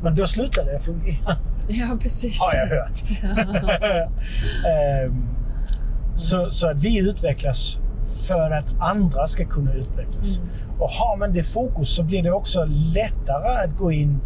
Men 0.03 0.15
då 0.15 0.27
slutade 0.27 0.73
det 0.73 0.79
fungera, 0.79 1.37
Ja, 1.69 1.97
precis. 2.01 2.41
har 2.41 2.59
jag 2.59 2.67
hört. 2.67 3.03
Ehm, 4.67 5.25
så, 6.15 6.51
så 6.51 6.71
att 6.71 6.85
vi 6.85 6.99
utvecklas 7.11 7.79
för 8.29 8.51
att 8.51 8.75
andra 8.81 9.27
ska 9.27 9.45
kunna 9.45 9.73
utvecklas. 9.73 10.39
Mm. 10.39 10.49
Och 10.81 10.89
har 10.89 11.17
man 11.17 11.33
det 11.33 11.43
fokus 11.43 11.89
så 11.95 12.03
blir 12.03 12.23
det 12.23 12.31
också 12.33 12.65
lättare 12.95 13.65
att 13.65 13.77
gå 13.77 13.93
in, 13.93 14.21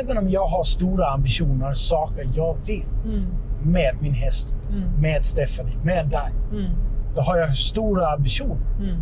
även 0.00 0.18
om 0.18 0.30
jag 0.30 0.46
har 0.46 0.62
stora 0.64 1.06
ambitioner, 1.06 1.72
saker 1.72 2.28
jag 2.34 2.56
vill 2.66 2.84
Mm. 3.04 3.24
Med 3.64 3.96
min 4.00 4.14
häst, 4.14 4.54
Mm. 4.70 5.00
med 5.00 5.24
Stephanie, 5.24 5.76
med 5.84 6.08
dig. 6.08 6.32
Mm. 6.52 6.70
Då 7.14 7.20
har 7.20 7.36
jag 7.38 7.56
stora 7.56 8.06
ambitioner. 8.12 8.66
Mm. 8.80 9.00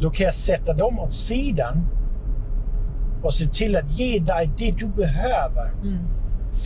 Då 0.00 0.10
kan 0.10 0.24
jag 0.24 0.34
sätta 0.34 0.72
dem 0.74 0.98
åt 0.98 1.12
sidan 1.12 1.86
och 3.22 3.32
se 3.34 3.44
till 3.46 3.76
att 3.76 3.90
ge 3.98 4.18
dig 4.18 4.50
det 4.58 4.70
du 4.78 4.86
behöver. 4.86 5.70
Mm. 5.82 5.98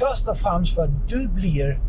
Först 0.01 0.29
och 0.29 0.37
främst 0.37 0.75
för 0.75 0.83
att 0.83 1.09
du 1.09 1.29
blir 1.29 1.81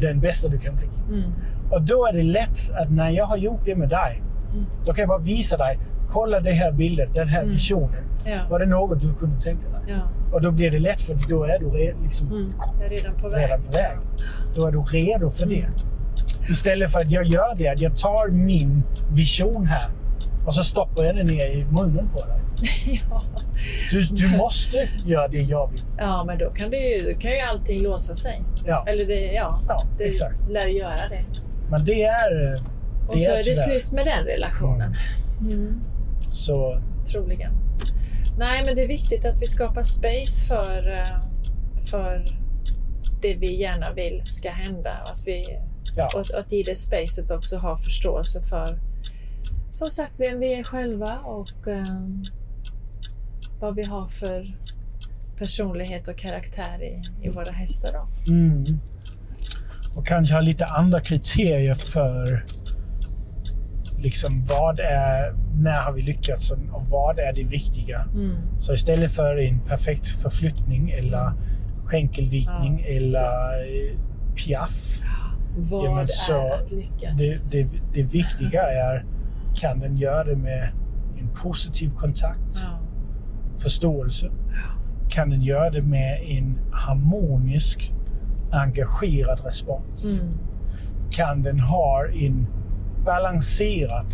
den 0.00 0.20
bästa 0.20 0.48
du 0.48 0.58
kan 0.58 0.76
bli. 0.76 0.88
Mm. 1.08 1.30
Och 1.70 1.82
då 1.82 2.06
är 2.06 2.12
det 2.12 2.22
lätt 2.22 2.70
att 2.74 2.90
när 2.90 3.08
jag 3.10 3.26
har 3.26 3.36
gjort 3.36 3.60
det 3.64 3.76
med 3.76 3.88
dig, 3.88 4.22
Mm. 4.52 4.64
då 4.86 4.92
kan 4.92 5.02
jag 5.02 5.08
bara 5.08 5.18
visa 5.18 5.56
dig, 5.56 5.78
kolla 6.12 6.40
det 6.40 6.50
här 6.52 6.72
bilden, 6.72 7.12
den 7.14 7.28
här 7.28 7.42
Mm. 7.42 7.52
visionen. 7.52 8.04
Ja. 8.26 8.40
Var 8.50 8.58
det 8.58 8.66
något 8.66 9.00
du 9.02 9.14
kunde 9.14 9.40
tänka 9.40 9.68
dig? 9.68 9.80
Ja. 9.88 10.00
Och 10.32 10.42
då 10.42 10.50
blir 10.50 10.70
det 10.70 10.78
lätt 10.78 11.00
för 11.02 11.16
då 11.28 11.44
är 11.44 11.58
du 11.58 11.66
re, 11.70 11.94
liksom, 12.02 12.26
Mm. 12.28 12.50
Är 12.84 12.88
redan 12.88 13.14
på 13.14 13.28
väg. 13.28 13.44
redan 13.44 13.62
på 13.62 13.72
väg. 13.72 13.96
Då 14.54 14.66
är 14.66 14.72
du 14.72 14.78
redo 14.82 15.30
för 15.30 15.46
det. 15.46 15.58
Mm. 15.60 15.72
Istället 16.50 16.92
för 16.92 17.00
att 17.00 17.10
jag 17.10 17.24
gör 17.24 17.54
det, 17.56 17.68
att 17.68 17.80
jag 17.80 17.96
tar 17.96 18.28
min 18.28 18.82
vision 19.12 19.66
här 19.66 19.90
och 20.46 20.54
så 20.54 20.62
stoppar 20.64 21.04
jag 21.04 21.16
den 21.16 21.26
ner 21.26 21.46
i 21.46 21.64
munnen 21.70 22.08
på 22.14 22.20
dig. 22.24 22.40
ja. 23.10 23.22
Du, 23.90 24.02
du 24.04 24.36
måste 24.36 24.88
göra 25.06 25.28
det 25.28 25.40
jag 25.40 25.70
vill. 25.72 25.82
ja, 25.98 26.24
men 26.26 26.38
då 26.38 26.50
kan, 26.50 26.70
det 26.70 26.76
ju, 26.76 27.12
då 27.12 27.20
kan 27.20 27.30
ju 27.30 27.40
allting 27.40 27.82
låsa 27.82 28.14
sig. 28.14 28.42
Ja, 28.66 28.84
Eller 28.86 29.06
det, 29.06 29.32
ja, 29.32 29.58
ja 29.68 29.84
det 29.98 30.04
exakt. 30.04 30.34
lär 30.50 30.66
göra 30.66 31.08
det. 31.10 31.24
Men 31.70 31.84
det 31.84 32.02
är... 32.02 32.54
eh, 32.54 32.62
Och 33.08 33.20
så 33.20 33.30
är 33.32 33.36
det 33.36 33.42
tyvärr. 33.42 33.54
slut 33.80 33.92
med 33.92 34.06
den 34.06 34.24
relationen. 34.24 34.92
Mm. 35.40 35.80
Så 36.32 36.82
Troligen. 37.12 37.52
Nej, 38.38 38.64
men 38.64 38.74
det 38.74 38.82
är 38.82 38.88
viktigt 38.88 39.24
att 39.24 39.42
vi 39.42 39.46
skapar 39.46 39.82
space 39.82 40.46
för, 40.46 40.92
eh, 40.92 41.20
för 41.90 42.38
det 43.22 43.34
vi 43.34 43.60
gärna 43.60 43.92
vill 43.92 44.22
ska 44.24 44.50
hända. 44.50 45.00
Och 45.04 45.10
att, 45.10 45.26
vi, 45.26 45.58
ja, 45.96 46.10
och 46.14 46.38
att 46.38 46.52
i 46.52 46.62
det 46.62 46.76
spacet 46.76 47.30
också 47.30 47.56
ha 47.56 47.76
förståelse 47.76 48.42
för 48.42 48.78
som 49.72 49.90
sagt 49.90 50.12
vem 50.16 50.40
vi 50.40 50.54
är 50.54 50.62
själva 50.62 51.18
och 51.18 51.68
eh, 51.68 52.08
vad 53.60 53.74
vi 53.74 53.82
har 53.82 54.08
för 54.08 54.56
personlighet 55.38 56.08
och 56.08 56.16
karaktär 56.16 56.82
i, 56.82 57.02
i 57.22 57.30
våra 57.30 57.50
hästar. 57.50 57.92
Då. 57.92 58.32
Mm. 58.32 58.80
Och 59.96 60.06
kanske 60.06 60.34
ha 60.34 60.40
lite 60.40 60.66
andra 60.66 61.00
kriterier 61.00 61.74
för 61.74 62.44
liksom 64.02 64.44
vad 64.44 64.80
är, 64.80 65.34
när 65.54 65.80
har 65.80 65.92
vi 65.92 66.02
lyckats 66.02 66.50
och 66.50 66.86
vad 66.88 67.18
är 67.18 67.32
det 67.32 67.44
viktiga. 67.44 68.00
Mm. 68.14 68.36
Så 68.58 68.74
istället 68.74 69.12
för 69.12 69.36
en 69.36 69.60
perfekt 69.60 70.06
förflyttning 70.06 70.90
eller 70.90 71.32
skänkelvikning 71.84 72.80
Ja, 72.80 72.86
eller 72.96 73.32
piaff. 74.36 75.02
Vad 75.58 75.84
Ja, 76.00 76.06
så- 76.06 76.32
är 76.46 76.50
att 76.62 76.70
lyckas? 76.72 77.50
Det, 77.50 77.62
det, 77.62 77.78
det 77.94 78.02
viktiga 78.02 78.62
är, 78.62 79.04
kan 79.54 79.78
den 79.80 79.96
göra 79.96 80.24
det 80.24 80.36
med 80.36 80.68
en 81.20 81.28
positiv 81.42 81.90
kontakt, 81.90 82.54
Ja. 82.54 82.78
förståelse? 83.58 84.30
Kan 85.08 85.30
den 85.30 85.42
göra 85.42 85.70
det 85.70 85.82
med 85.82 86.22
en 86.26 86.58
harmonisk, 86.72 87.92
engagerad 88.52 89.40
respons? 89.44 90.04
Mm. 90.04 90.34
Kan 91.10 91.42
den 91.42 91.60
ha 91.60 92.06
en 92.06 92.46
balanserad 93.04 94.06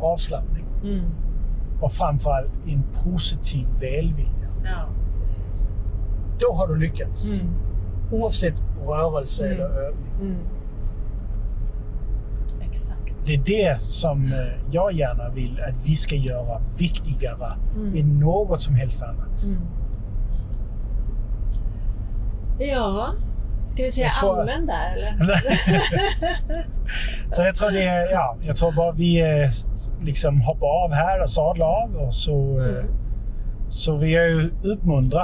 avslappning? 0.00 0.64
Mm. 0.84 1.04
Och 1.80 1.92
framförallt 1.92 2.50
en 2.66 2.82
positiv 3.04 3.66
välvilja. 3.80 4.48
Ja, 4.64 4.86
precis. 5.20 5.76
Då 6.40 6.52
har 6.56 6.68
du 6.68 6.76
lyckats. 6.78 7.24
Mm. 7.42 7.54
Oavsett 8.12 8.54
rörelse 8.88 9.46
Mm. 9.46 9.56
eller 9.56 9.70
övning. 9.80 10.12
Mm. 10.20 10.36
Exakt. 12.60 13.26
Det 13.26 13.34
är 13.34 13.42
det 13.46 13.80
som 13.82 14.24
eh, 14.24 14.30
jag 14.70 14.92
gärna 14.92 15.28
vill 15.28 15.60
att 15.68 15.86
vi 15.88 15.96
ska 15.96 16.14
göra 16.16 16.60
viktigare 16.78 17.52
Mm. 17.76 17.94
än 17.96 18.18
något 18.20 18.60
som 18.60 18.74
helst 18.74 19.02
annat. 19.02 19.44
Mm. 19.46 19.60
Ja, 22.58 23.12
ska 23.64 23.82
vi 23.82 23.90
säga 23.90 24.12
tror- 24.20 24.40
amen 24.40 24.66
där 24.66 24.92
eller? 24.96 25.40
så 27.30 27.42
jag 27.42 27.54
tror 27.54 27.70
det 27.70 27.82
är, 27.82 28.12
ja, 28.12 28.36
jag 28.42 28.56
tror 28.56 28.72
bara 28.72 28.92
vi 28.92 29.20
eh, 29.42 29.50
liksom 30.02 30.40
hoppar 30.40 30.66
av 30.84 30.92
här 30.92 31.22
och 31.22 31.30
sadlar 31.30 31.66
av 31.66 31.96
och 31.96 32.14
så, 32.14 32.60
eh, 32.60 32.66
Mm. 32.66 32.86
så 33.68 33.96
vill 33.96 34.10
jag 34.10 34.28
ju 34.30 34.50
uppmuntra 34.64 35.22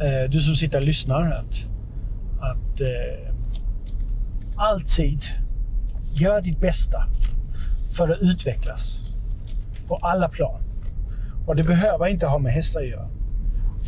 eh, 0.00 0.30
du 0.30 0.40
som 0.40 0.54
sitter 0.54 0.78
och 0.78 0.84
lyssnar 0.84 1.20
att, 1.32 1.64
att 2.40 2.80
alltid 4.56 5.22
gör 6.12 6.40
ditt 6.40 6.60
bästa 6.60 6.98
för 7.96 8.08
att 8.08 8.18
utvecklas 8.20 9.00
på 9.88 9.96
alla 9.96 10.28
plan. 10.28 10.60
Och 11.46 11.56
det 11.56 11.62
behöver 11.64 12.06
inte 12.06 12.26
ha 12.26 12.38
med 12.38 12.52
hästar 12.52 12.80
att 12.80 12.86
göra. 12.88 13.08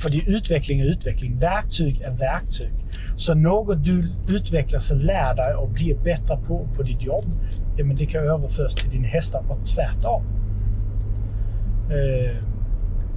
För 0.00 0.10
det 0.10 0.18
är 0.18 0.36
utveckling 0.36 0.80
är 0.80 0.84
utveckling. 0.84 1.38
Verktyg 1.38 2.00
är 2.00 2.10
verktyg. 2.10 2.72
Så 3.16 3.34
något 3.34 3.84
du 3.84 4.12
utvecklas 4.28 4.90
och 4.90 4.96
lär 4.96 5.34
dig 5.34 5.54
och 5.54 5.68
blir 5.68 5.96
bättre 5.96 6.36
på 6.36 6.68
på 6.76 6.82
ditt 6.82 7.02
jobb, 7.02 7.24
ja, 7.76 7.84
men 7.84 7.96
det 7.96 8.06
kan 8.06 8.22
överföras 8.22 8.74
till 8.74 8.90
din 8.90 9.04
hästar 9.04 9.44
och 9.48 9.66
tvärtom. 9.66 10.22
Eh, 11.90 12.36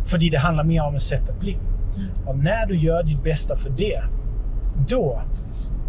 för 0.05 0.17
det 0.17 0.37
handlar 0.37 0.63
mer 0.63 0.83
om 0.83 0.95
ett 0.95 1.01
sätt 1.01 1.29
att 1.29 1.39
bli. 1.39 1.57
Och 2.25 2.37
när 2.37 2.65
du 2.65 2.77
gör 2.77 3.03
ditt 3.03 3.23
bästa 3.23 3.55
för 3.55 3.69
det, 3.69 4.03
då 4.87 5.21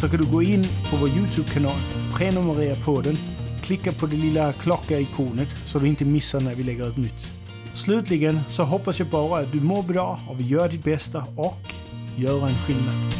så 0.00 0.08
kan 0.08 0.20
du 0.20 0.32
gå 0.32 0.42
in 0.42 0.64
på 0.90 0.96
vår 0.96 1.08
Youtube-kanal, 1.08 1.80
prenumerera 2.14 2.76
på 2.84 3.00
den, 3.00 3.16
klicka 3.62 3.92
på 3.92 4.06
det 4.06 4.16
lilla 4.16 4.52
klocka-ikonet 4.52 5.48
så 5.66 5.78
du 5.78 5.88
inte 5.88 6.04
missar 6.04 6.40
när 6.40 6.54
vi 6.54 6.62
lägger 6.62 6.88
upp 6.88 6.96
nytt. 6.96 7.28
Slutligen 7.74 8.40
så 8.48 8.64
hoppas 8.64 8.98
jag 8.98 9.08
bara 9.08 9.40
att 9.40 9.52
du 9.52 9.60
mår 9.60 9.82
bra 9.82 10.20
och 10.28 10.40
vill 10.40 10.50
göra 10.50 10.68
ditt 10.68 10.84
bästa 10.84 11.26
och 11.36 11.72
göra 12.16 12.48
en 12.48 12.58
skillnad. 12.66 13.12